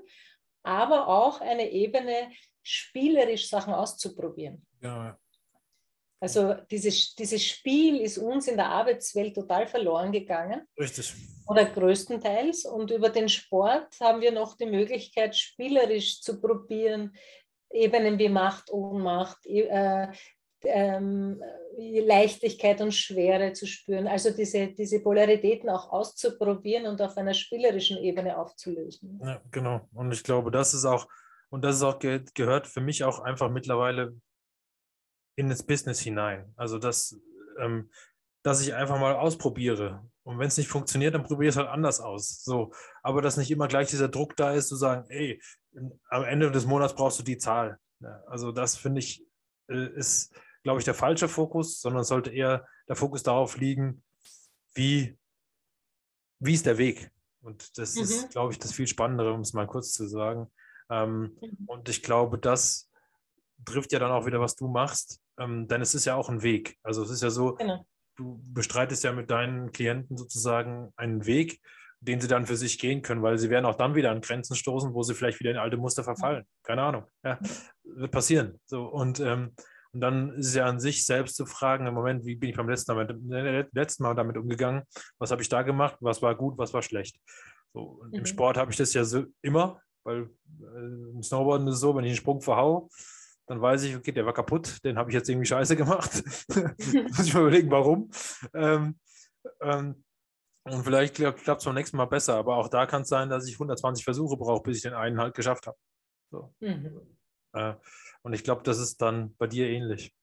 aber 0.63 1.07
auch 1.07 1.41
eine 1.41 1.69
Ebene, 1.71 2.31
spielerisch 2.63 3.49
Sachen 3.49 3.73
auszuprobieren. 3.73 4.65
Ja. 4.81 5.17
Also 6.23 6.53
dieses, 6.71 7.15
dieses 7.15 7.45
Spiel 7.45 7.99
ist 7.99 8.17
uns 8.17 8.47
in 8.47 8.55
der 8.55 8.69
Arbeitswelt 8.69 9.35
total 9.35 9.67
verloren 9.67 10.09
gegangen. 10.13 10.61
Richtig. 10.79 11.13
Oder 11.47 11.65
größtenteils. 11.65 12.63
Und 12.63 12.91
über 12.91 13.09
den 13.09 13.27
Sport 13.27 13.99
haben 13.99 14.21
wir 14.21 14.31
noch 14.31 14.55
die 14.55 14.65
Möglichkeit, 14.65 15.35
spielerisch 15.35 16.21
zu 16.21 16.39
probieren, 16.39 17.13
Ebenen 17.69 18.17
wie 18.19 18.29
Macht, 18.29 18.71
Ohnmacht, 18.71 19.45
äh, 19.47 20.07
ähm, 20.65 21.41
Leichtigkeit 21.77 22.81
und 22.81 22.93
Schwere 22.93 23.53
zu 23.53 23.65
spüren. 23.65 24.07
Also 24.07 24.31
diese, 24.31 24.67
diese 24.67 25.01
Polaritäten 25.01 25.69
auch 25.69 25.91
auszuprobieren 25.91 26.85
und 26.85 27.01
auf 27.01 27.17
einer 27.17 27.33
spielerischen 27.33 27.97
Ebene 27.97 28.37
aufzulösen. 28.37 29.19
Ja, 29.23 29.41
genau. 29.51 29.87
Und 29.93 30.11
ich 30.11 30.23
glaube, 30.23 30.51
das 30.51 30.73
ist 30.73 30.85
auch, 30.85 31.07
und 31.49 31.63
das 31.63 31.77
ist 31.77 31.83
auch 31.83 31.99
ge 31.99 32.23
gehört 32.33 32.67
für 32.67 32.81
mich 32.81 33.03
auch 33.03 33.19
einfach 33.19 33.49
mittlerweile 33.49 34.15
in 35.35 35.49
das 35.49 35.63
Business 35.63 35.99
hinein. 35.99 36.53
Also 36.55 36.77
dass, 36.77 37.19
ähm, 37.59 37.89
dass 38.43 38.61
ich 38.61 38.73
einfach 38.73 38.99
mal 38.99 39.15
ausprobiere. 39.15 40.07
Und 40.23 40.39
wenn 40.39 40.47
es 40.47 40.57
nicht 40.57 40.69
funktioniert, 40.69 41.15
dann 41.15 41.23
probiere 41.23 41.49
ich 41.49 41.55
es 41.55 41.57
halt 41.57 41.69
anders 41.69 41.99
aus. 41.99 42.43
So. 42.43 42.71
Aber 43.01 43.21
dass 43.21 43.37
nicht 43.37 43.51
immer 43.51 43.67
gleich 43.67 43.89
dieser 43.89 44.09
Druck 44.09 44.35
da 44.35 44.53
ist, 44.53 44.67
zu 44.67 44.75
sagen, 44.75 45.05
ey, 45.09 45.41
am 46.09 46.23
Ende 46.23 46.51
des 46.51 46.65
Monats 46.65 46.95
brauchst 46.95 47.19
du 47.19 47.23
die 47.23 47.37
Zahl. 47.37 47.79
Ja, 47.99 48.23
also 48.27 48.51
das 48.51 48.75
finde 48.75 48.99
ich, 48.99 49.25
äh, 49.69 49.87
ist, 49.95 50.33
glaube 50.63 50.79
ich, 50.79 50.85
der 50.85 50.93
falsche 50.93 51.27
Fokus, 51.27 51.81
sondern 51.81 52.03
sollte 52.03 52.31
eher 52.31 52.65
der 52.87 52.95
Fokus 52.95 53.23
darauf 53.23 53.57
liegen, 53.57 54.03
wie, 54.73 55.17
wie 56.39 56.53
ist 56.53 56.65
der 56.65 56.77
Weg? 56.77 57.11
Und 57.41 57.77
das 57.77 57.95
mhm. 57.95 58.03
ist, 58.03 58.29
glaube 58.29 58.53
ich, 58.53 58.59
das 58.59 58.73
viel 58.73 58.87
Spannendere, 58.87 59.33
um 59.33 59.41
es 59.41 59.53
mal 59.53 59.67
kurz 59.67 59.91
zu 59.91 60.07
sagen. 60.07 60.47
Ähm, 60.89 61.37
mhm. 61.41 61.57
Und 61.67 61.89
ich 61.89 62.01
glaube, 62.01 62.39
das 62.39 62.89
trifft 63.65 63.91
ja 63.91 63.99
dann 63.99 64.11
auch 64.11 64.25
wieder, 64.25 64.39
was 64.39 64.55
du 64.55 64.67
machst, 64.67 65.21
ähm, 65.37 65.67
denn 65.67 65.81
es 65.81 65.93
ist 65.93 66.05
ja 66.05 66.15
auch 66.15 66.29
ein 66.29 66.41
Weg. 66.41 66.77
Also 66.83 67.03
es 67.03 67.09
ist 67.09 67.21
ja 67.23 67.29
so, 67.29 67.55
genau. 67.55 67.85
du 68.15 68.41
bestreitest 68.49 69.03
ja 69.03 69.11
mit 69.11 69.29
deinen 69.29 69.71
Klienten 69.71 70.17
sozusagen 70.17 70.93
einen 70.95 71.25
Weg, 71.25 71.61
den 71.99 72.19
sie 72.19 72.27
dann 72.27 72.45
für 72.45 72.57
sich 72.57 72.79
gehen 72.79 73.01
können, 73.01 73.21
weil 73.21 73.37
sie 73.37 73.49
werden 73.49 73.65
auch 73.65 73.75
dann 73.75 73.95
wieder 73.95 74.11
an 74.11 74.21
Grenzen 74.21 74.55
stoßen, 74.55 74.93
wo 74.93 75.03
sie 75.03 75.13
vielleicht 75.13 75.39
wieder 75.39 75.51
in 75.51 75.57
alte 75.57 75.77
Muster 75.77 76.03
verfallen. 76.03 76.45
Keine 76.63 76.81
Ahnung. 76.81 77.05
Ja, 77.23 77.39
wird 77.83 78.11
passieren. 78.11 78.59
So, 78.65 78.85
und, 78.85 79.19
ähm, 79.19 79.53
und 79.93 80.01
dann 80.01 80.33
ist 80.33 80.47
es 80.47 80.55
ja 80.55 80.65
an 80.65 80.79
sich 80.79 81.05
selbst 81.05 81.35
zu 81.35 81.45
fragen, 81.45 81.85
im 81.85 81.93
Moment, 81.93 82.25
wie 82.25 82.35
bin 82.35 82.49
ich 82.49 82.55
beim 82.55 82.67
letzten 82.67 82.95
Mal, 82.95 83.09
äh, 83.31 83.65
letzten 83.71 84.03
Mal 84.03 84.15
damit 84.15 84.37
umgegangen? 84.37 84.83
Was 85.19 85.31
habe 85.31 85.41
ich 85.41 85.49
da 85.49 85.61
gemacht? 85.61 85.97
Was 85.99 86.21
war 86.21 86.35
gut, 86.35 86.57
was 86.57 86.73
war 86.73 86.81
schlecht? 86.81 87.19
So, 87.73 88.01
mhm. 88.03 88.13
Im 88.13 88.25
Sport 88.25 88.57
habe 88.57 88.71
ich 88.71 88.77
das 88.77 88.93
ja 88.93 89.03
so 89.03 89.25
immer, 89.41 89.79
weil 90.03 90.29
äh, 90.61 91.11
im 91.11 91.21
Snowboarden 91.21 91.67
ist 91.67 91.75
es 91.75 91.79
so, 91.81 91.95
wenn 91.95 92.05
ich 92.05 92.11
einen 92.11 92.17
Sprung 92.17 92.41
verhaue, 92.41 92.87
dann 93.47 93.61
weiß 93.61 93.83
ich, 93.83 93.95
okay, 93.95 94.11
der 94.11 94.25
war 94.25 94.33
kaputt, 94.33 94.83
den 94.83 94.97
habe 94.97 95.11
ich 95.11 95.15
jetzt 95.15 95.29
irgendwie 95.29 95.45
scheiße 95.45 95.75
gemacht. 95.75 96.23
Muss 96.47 97.27
ich 97.27 97.33
mal 97.33 97.41
überlegen, 97.41 97.69
warum. 97.69 98.09
Ähm, 98.53 98.99
ähm, 99.61 100.03
und 100.65 100.83
vielleicht 100.83 101.15
klappt 101.15 101.47
es 101.47 101.65
beim 101.65 101.75
nächsten 101.75 101.97
Mal 101.97 102.05
besser, 102.05 102.35
aber 102.35 102.55
auch 102.55 102.69
da 102.69 102.85
kann 102.85 103.01
es 103.01 103.09
sein, 103.09 103.29
dass 103.29 103.47
ich 103.47 103.55
120 103.55 104.03
Versuche 104.03 104.37
brauche, 104.37 104.63
bis 104.63 104.77
ich 104.77 104.83
den 104.83 104.93
einen 104.93 105.19
halt 105.19 105.35
geschafft 105.35 105.67
habe. 105.67 105.77
So. 106.31 106.53
Mhm. 106.61 107.01
Äh, 107.53 107.73
und 108.23 108.33
ich 108.33 108.43
glaube, 108.43 108.63
das 108.63 108.79
ist 108.79 109.01
dann 109.01 109.35
bei 109.35 109.47
dir 109.47 109.69
ähnlich. 109.69 110.13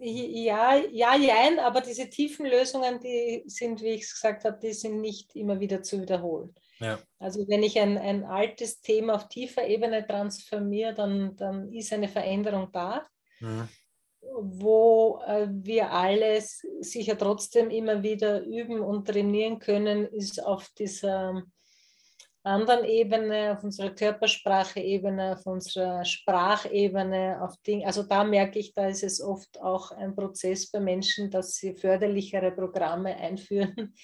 Ja, 0.00 0.76
ja, 0.76 1.16
jein, 1.16 1.58
aber 1.60 1.80
diese 1.80 2.10
tiefen 2.10 2.46
Lösungen, 2.46 3.00
die 3.00 3.44
sind, 3.46 3.80
wie 3.82 3.90
ich 3.90 4.02
es 4.02 4.14
gesagt 4.14 4.44
habe, 4.44 4.58
die 4.60 4.72
sind 4.72 5.00
nicht 5.00 5.34
immer 5.36 5.60
wieder 5.60 5.82
zu 5.82 6.00
wiederholen. 6.00 6.54
Ja. 6.80 6.98
Also 7.18 7.46
wenn 7.48 7.62
ich 7.62 7.78
ein, 7.78 7.96
ein 7.96 8.24
altes 8.24 8.80
Thema 8.80 9.14
auf 9.14 9.28
tiefer 9.28 9.66
Ebene 9.66 10.06
transformiere, 10.06 10.92
dann, 10.92 11.36
dann 11.36 11.72
ist 11.72 11.92
eine 11.92 12.08
Veränderung 12.08 12.70
da, 12.72 13.06
mhm. 13.40 13.68
wo 14.20 15.20
äh, 15.26 15.46
wir 15.50 15.92
alle 15.92 16.42
sicher 16.80 17.16
trotzdem 17.16 17.70
immer 17.70 18.02
wieder 18.02 18.42
üben 18.42 18.80
und 18.80 19.06
trainieren 19.06 19.60
können, 19.60 20.04
ist 20.06 20.42
auf 20.42 20.68
dieser 20.70 21.42
anderen 22.46 22.84
Ebene, 22.84 23.52
auf 23.52 23.64
unserer 23.64 23.90
Körpersprache-Ebene, 23.90 25.36
auf 25.36 25.46
unserer 25.46 26.04
Sprachebene, 26.04 27.42
auf 27.42 27.56
Ding. 27.66 27.84
Also 27.84 28.04
da 28.04 28.22
merke 28.22 28.58
ich, 28.60 28.72
da 28.72 28.86
ist 28.86 29.02
es 29.02 29.20
oft 29.20 29.60
auch 29.60 29.90
ein 29.90 30.14
Prozess 30.14 30.70
bei 30.70 30.78
Menschen, 30.78 31.30
dass 31.30 31.56
sie 31.56 31.74
förderlichere 31.74 32.52
Programme 32.52 33.16
einführen, 33.16 33.94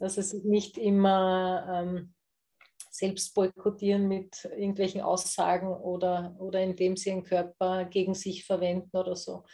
dass 0.00 0.14
sie 0.14 0.22
sich 0.22 0.44
nicht 0.44 0.78
immer 0.78 1.66
ähm, 1.70 2.14
selbst 2.90 3.34
boykottieren 3.34 4.08
mit 4.08 4.44
irgendwelchen 4.44 5.02
Aussagen 5.02 5.68
oder, 5.68 6.34
oder 6.38 6.60
indem 6.60 6.96
sie 6.96 7.10
ihren 7.10 7.24
Körper 7.24 7.84
gegen 7.84 8.14
sich 8.14 8.46
verwenden 8.46 8.96
oder 8.96 9.16
so. 9.16 9.44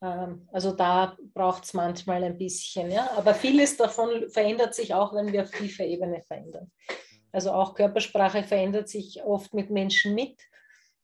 Mhm. 0.00 0.48
Also 0.50 0.72
da 0.72 1.14
braucht 1.34 1.64
es 1.64 1.74
manchmal 1.74 2.24
ein 2.24 2.38
bisschen, 2.38 2.90
ja. 2.90 3.10
Aber 3.16 3.34
vieles 3.34 3.76
davon 3.76 4.30
verändert 4.30 4.74
sich 4.74 4.94
auch, 4.94 5.14
wenn 5.14 5.30
wir 5.30 5.42
auf 5.42 5.50
tiefer 5.50 5.84
Ebene 5.84 6.22
verändern. 6.22 6.70
Also 7.32 7.52
auch 7.52 7.74
Körpersprache 7.74 8.42
verändert 8.42 8.88
sich 8.88 9.22
oft 9.22 9.54
mit 9.54 9.70
Menschen 9.70 10.14
mit 10.14 10.40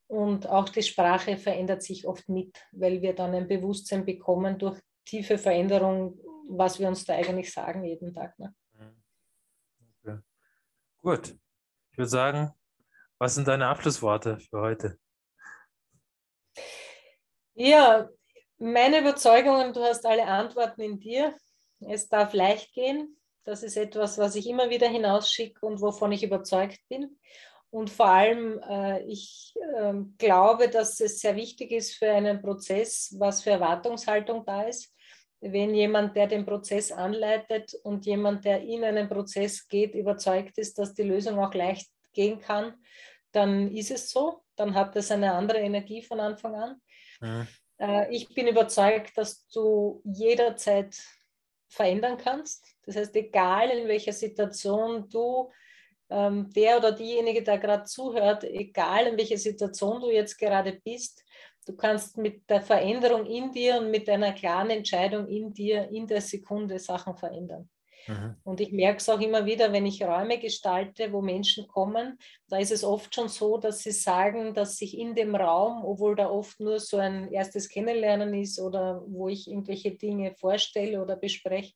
und 0.08 0.48
auch 0.48 0.68
die 0.68 0.82
Sprache 0.82 1.36
verändert 1.36 1.82
sich 1.82 2.06
oft 2.06 2.28
mit, 2.28 2.56
weil 2.72 3.02
wir 3.02 3.14
dann 3.14 3.34
ein 3.34 3.48
Bewusstsein 3.48 4.04
bekommen 4.04 4.58
durch 4.58 4.80
tiefe 5.04 5.38
Veränderung, 5.38 6.18
was 6.48 6.78
wir 6.78 6.88
uns 6.88 7.04
da 7.04 7.14
eigentlich 7.14 7.52
sagen 7.52 7.84
jeden 7.84 8.12
Tag. 8.12 8.38
Ne? 8.38 8.54
Okay. 10.02 10.18
Gut. 11.00 11.36
Ich 11.90 11.98
würde 11.98 12.10
sagen, 12.10 12.52
was 13.18 13.34
sind 13.34 13.48
deine 13.48 13.68
Abschlussworte 13.68 14.38
für 14.38 14.60
heute? 14.60 14.98
Ja, 17.54 18.08
meine 18.58 19.00
Überzeugungen, 19.00 19.72
du 19.72 19.82
hast 19.82 20.04
alle 20.04 20.26
Antworten 20.26 20.82
in 20.82 21.00
dir. 21.00 21.34
Es 21.80 22.08
darf 22.08 22.34
leicht 22.34 22.72
gehen. 22.74 23.16
Das 23.46 23.62
ist 23.62 23.76
etwas, 23.76 24.18
was 24.18 24.34
ich 24.34 24.48
immer 24.48 24.70
wieder 24.70 24.88
hinausschicke 24.88 25.64
und 25.64 25.80
wovon 25.80 26.10
ich 26.10 26.24
überzeugt 26.24 26.80
bin. 26.88 27.16
Und 27.70 27.90
vor 27.90 28.06
allem, 28.06 28.58
äh, 28.68 29.04
ich 29.04 29.54
äh, 29.76 29.94
glaube, 30.18 30.68
dass 30.68 30.98
es 30.98 31.20
sehr 31.20 31.36
wichtig 31.36 31.70
ist 31.70 31.94
für 31.94 32.10
einen 32.10 32.42
Prozess, 32.42 33.14
was 33.18 33.42
für 33.42 33.50
Erwartungshaltung 33.50 34.44
da 34.44 34.62
ist. 34.62 34.92
Wenn 35.40 35.74
jemand, 35.74 36.16
der 36.16 36.26
den 36.26 36.44
Prozess 36.44 36.90
anleitet 36.90 37.72
und 37.84 38.04
jemand, 38.04 38.44
der 38.44 38.62
in 38.62 38.82
einen 38.82 39.08
Prozess 39.08 39.68
geht, 39.68 39.94
überzeugt 39.94 40.58
ist, 40.58 40.78
dass 40.78 40.94
die 40.94 41.04
Lösung 41.04 41.38
auch 41.38 41.54
leicht 41.54 41.88
gehen 42.14 42.40
kann, 42.40 42.74
dann 43.30 43.70
ist 43.70 43.92
es 43.92 44.10
so. 44.10 44.42
Dann 44.56 44.74
hat 44.74 44.96
es 44.96 45.12
eine 45.12 45.34
andere 45.34 45.58
Energie 45.58 46.02
von 46.02 46.18
Anfang 46.18 46.54
an. 46.56 46.80
Mhm. 47.20 47.46
Äh, 47.78 48.12
ich 48.12 48.34
bin 48.34 48.48
überzeugt, 48.48 49.16
dass 49.16 49.46
du 49.48 50.02
jederzeit 50.04 50.96
verändern 51.68 52.16
kannst. 52.16 52.64
Das 52.84 52.96
heißt, 52.96 53.14
egal 53.16 53.70
in 53.70 53.88
welcher 53.88 54.12
Situation 54.12 55.08
du, 55.08 55.50
ähm, 56.08 56.50
der 56.54 56.78
oder 56.78 56.92
diejenige, 56.92 57.42
der 57.42 57.58
gerade 57.58 57.84
zuhört, 57.84 58.44
egal 58.44 59.08
in 59.08 59.16
welcher 59.16 59.38
Situation 59.38 60.00
du 60.00 60.10
jetzt 60.10 60.38
gerade 60.38 60.80
bist, 60.84 61.24
du 61.66 61.74
kannst 61.76 62.16
mit 62.16 62.48
der 62.48 62.62
Veränderung 62.62 63.26
in 63.26 63.50
dir 63.50 63.78
und 63.78 63.90
mit 63.90 64.08
einer 64.08 64.32
klaren 64.32 64.70
Entscheidung 64.70 65.26
in 65.26 65.52
dir 65.52 65.88
in 65.90 66.06
der 66.06 66.20
Sekunde 66.20 66.78
Sachen 66.78 67.16
verändern. 67.16 67.68
Mhm. 68.06 68.36
Und 68.44 68.60
ich 68.60 68.72
merke 68.72 68.98
es 68.98 69.08
auch 69.08 69.20
immer 69.20 69.46
wieder, 69.46 69.72
wenn 69.72 69.86
ich 69.86 70.02
Räume 70.02 70.38
gestalte, 70.38 71.12
wo 71.12 71.22
Menschen 71.22 71.66
kommen, 71.66 72.18
da 72.48 72.58
ist 72.58 72.72
es 72.72 72.84
oft 72.84 73.14
schon 73.14 73.28
so, 73.28 73.58
dass 73.58 73.80
sie 73.80 73.92
sagen, 73.92 74.54
dass 74.54 74.76
sich 74.76 74.96
in 74.96 75.14
dem 75.14 75.34
Raum, 75.34 75.84
obwohl 75.84 76.14
da 76.14 76.30
oft 76.30 76.60
nur 76.60 76.78
so 76.78 76.98
ein 76.98 77.32
erstes 77.32 77.68
Kennenlernen 77.68 78.34
ist 78.34 78.60
oder 78.60 79.02
wo 79.06 79.28
ich 79.28 79.48
irgendwelche 79.48 79.92
Dinge 79.92 80.34
vorstelle 80.34 81.02
oder 81.02 81.16
bespreche, 81.16 81.74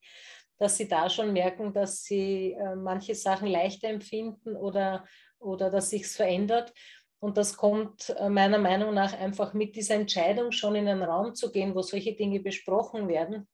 dass 0.59 0.77
sie 0.77 0.89
da 0.89 1.09
schon 1.09 1.33
merken, 1.33 1.73
dass 1.73 2.05
sie 2.05 2.53
äh, 2.53 2.77
manche 2.77 3.15
Sachen 3.15 3.49
leichter 3.49 3.89
empfinden 3.89 4.57
oder, 4.57 5.07
oder 5.39 5.71
dass 5.71 5.91
sich 5.91 6.03
es 6.03 6.17
verändert. 6.17 6.73
Und 7.19 7.39
das 7.39 7.57
kommt 7.57 8.15
äh, 8.19 8.29
meiner 8.29 8.59
Meinung 8.59 8.95
nach 8.95 9.19
einfach 9.19 9.55
mit 9.55 9.75
dieser 9.75 9.95
Entscheidung, 9.95 10.53
schon 10.53 10.75
in 10.75 10.87
einen 10.87 11.03
Raum 11.03 11.35
zu 11.35 11.51
gehen, 11.51 11.75
wo 11.75 11.83
solche 11.83 12.15
Dinge 12.15 12.41
besprochen 12.41 13.09
werden, 13.09 13.49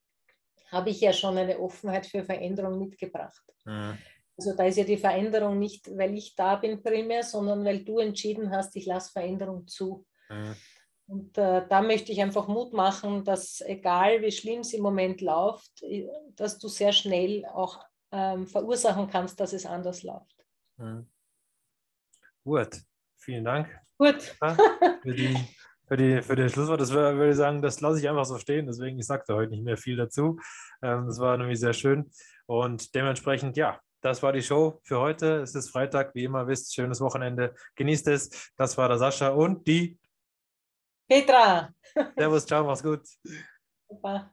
habe 0.76 0.90
ich 0.90 1.00
ja 1.00 1.12
schon 1.12 1.38
eine 1.38 1.58
Offenheit 1.58 2.06
für 2.06 2.22
Veränderung 2.22 2.78
mitgebracht. 2.78 3.42
Mhm. 3.64 3.98
Also 4.36 4.54
da 4.54 4.64
ist 4.64 4.76
ja 4.76 4.84
die 4.84 4.98
Veränderung 4.98 5.58
nicht, 5.58 5.88
weil 5.96 6.14
ich 6.14 6.34
da 6.34 6.56
bin 6.56 6.82
primär, 6.82 7.22
sondern 7.22 7.64
weil 7.64 7.84
du 7.84 7.98
entschieden 7.98 8.50
hast, 8.50 8.76
ich 8.76 8.86
lasse 8.86 9.12
Veränderung 9.12 9.66
zu. 9.66 10.06
Mhm. 10.28 10.54
Und 11.08 11.38
äh, 11.38 11.66
da 11.68 11.80
möchte 11.82 12.12
ich 12.12 12.20
einfach 12.20 12.48
Mut 12.48 12.72
machen, 12.72 13.24
dass 13.24 13.60
egal 13.60 14.20
wie 14.22 14.32
schlimm 14.32 14.60
es 14.60 14.72
im 14.72 14.82
Moment 14.82 15.20
läuft, 15.20 15.82
dass 16.34 16.58
du 16.58 16.68
sehr 16.68 16.92
schnell 16.92 17.46
auch 17.46 17.80
ähm, 18.10 18.46
verursachen 18.46 19.08
kannst, 19.08 19.38
dass 19.40 19.52
es 19.52 19.64
anders 19.64 20.02
läuft. 20.02 20.44
Mhm. 20.76 21.08
Gut, 22.44 22.80
vielen 23.16 23.44
Dank. 23.44 23.68
Gut. 23.98 24.22
für 25.02 25.14
die 25.14 25.34
für, 25.86 25.96
die, 25.96 26.22
für 26.22 26.36
den 26.36 26.48
Schlusswort. 26.48 26.80
Das 26.80 26.92
würde 26.92 27.30
ich 27.30 27.36
sagen, 27.36 27.62
das 27.62 27.80
lasse 27.80 28.00
ich 28.00 28.08
einfach 28.08 28.24
so 28.24 28.38
stehen. 28.38 28.66
Deswegen, 28.66 28.98
ich 28.98 29.06
sagte 29.06 29.34
heute 29.34 29.52
nicht 29.52 29.64
mehr 29.64 29.76
viel 29.76 29.96
dazu. 29.96 30.38
Ähm, 30.82 31.06
das 31.06 31.18
war 31.18 31.36
nämlich 31.36 31.60
sehr 31.60 31.72
schön. 31.72 32.10
Und 32.46 32.94
dementsprechend, 32.94 33.56
ja, 33.56 33.80
das 34.00 34.22
war 34.22 34.32
die 34.32 34.42
Show 34.42 34.80
für 34.84 35.00
heute. 35.00 35.42
Es 35.42 35.54
ist 35.54 35.70
Freitag, 35.70 36.14
wie 36.14 36.24
immer 36.24 36.46
wisst, 36.46 36.74
schönes 36.74 37.00
Wochenende. 37.00 37.54
Genießt 37.76 38.08
es. 38.08 38.52
Das 38.56 38.76
war 38.78 38.88
der 38.88 38.98
Sascha 38.98 39.28
und 39.28 39.66
die 39.66 39.98
Petra. 41.08 41.70
Servus, 42.16 42.46
ciao, 42.46 42.64
mach's 42.64 42.82
gut. 42.82 43.02
Super. 43.88 44.32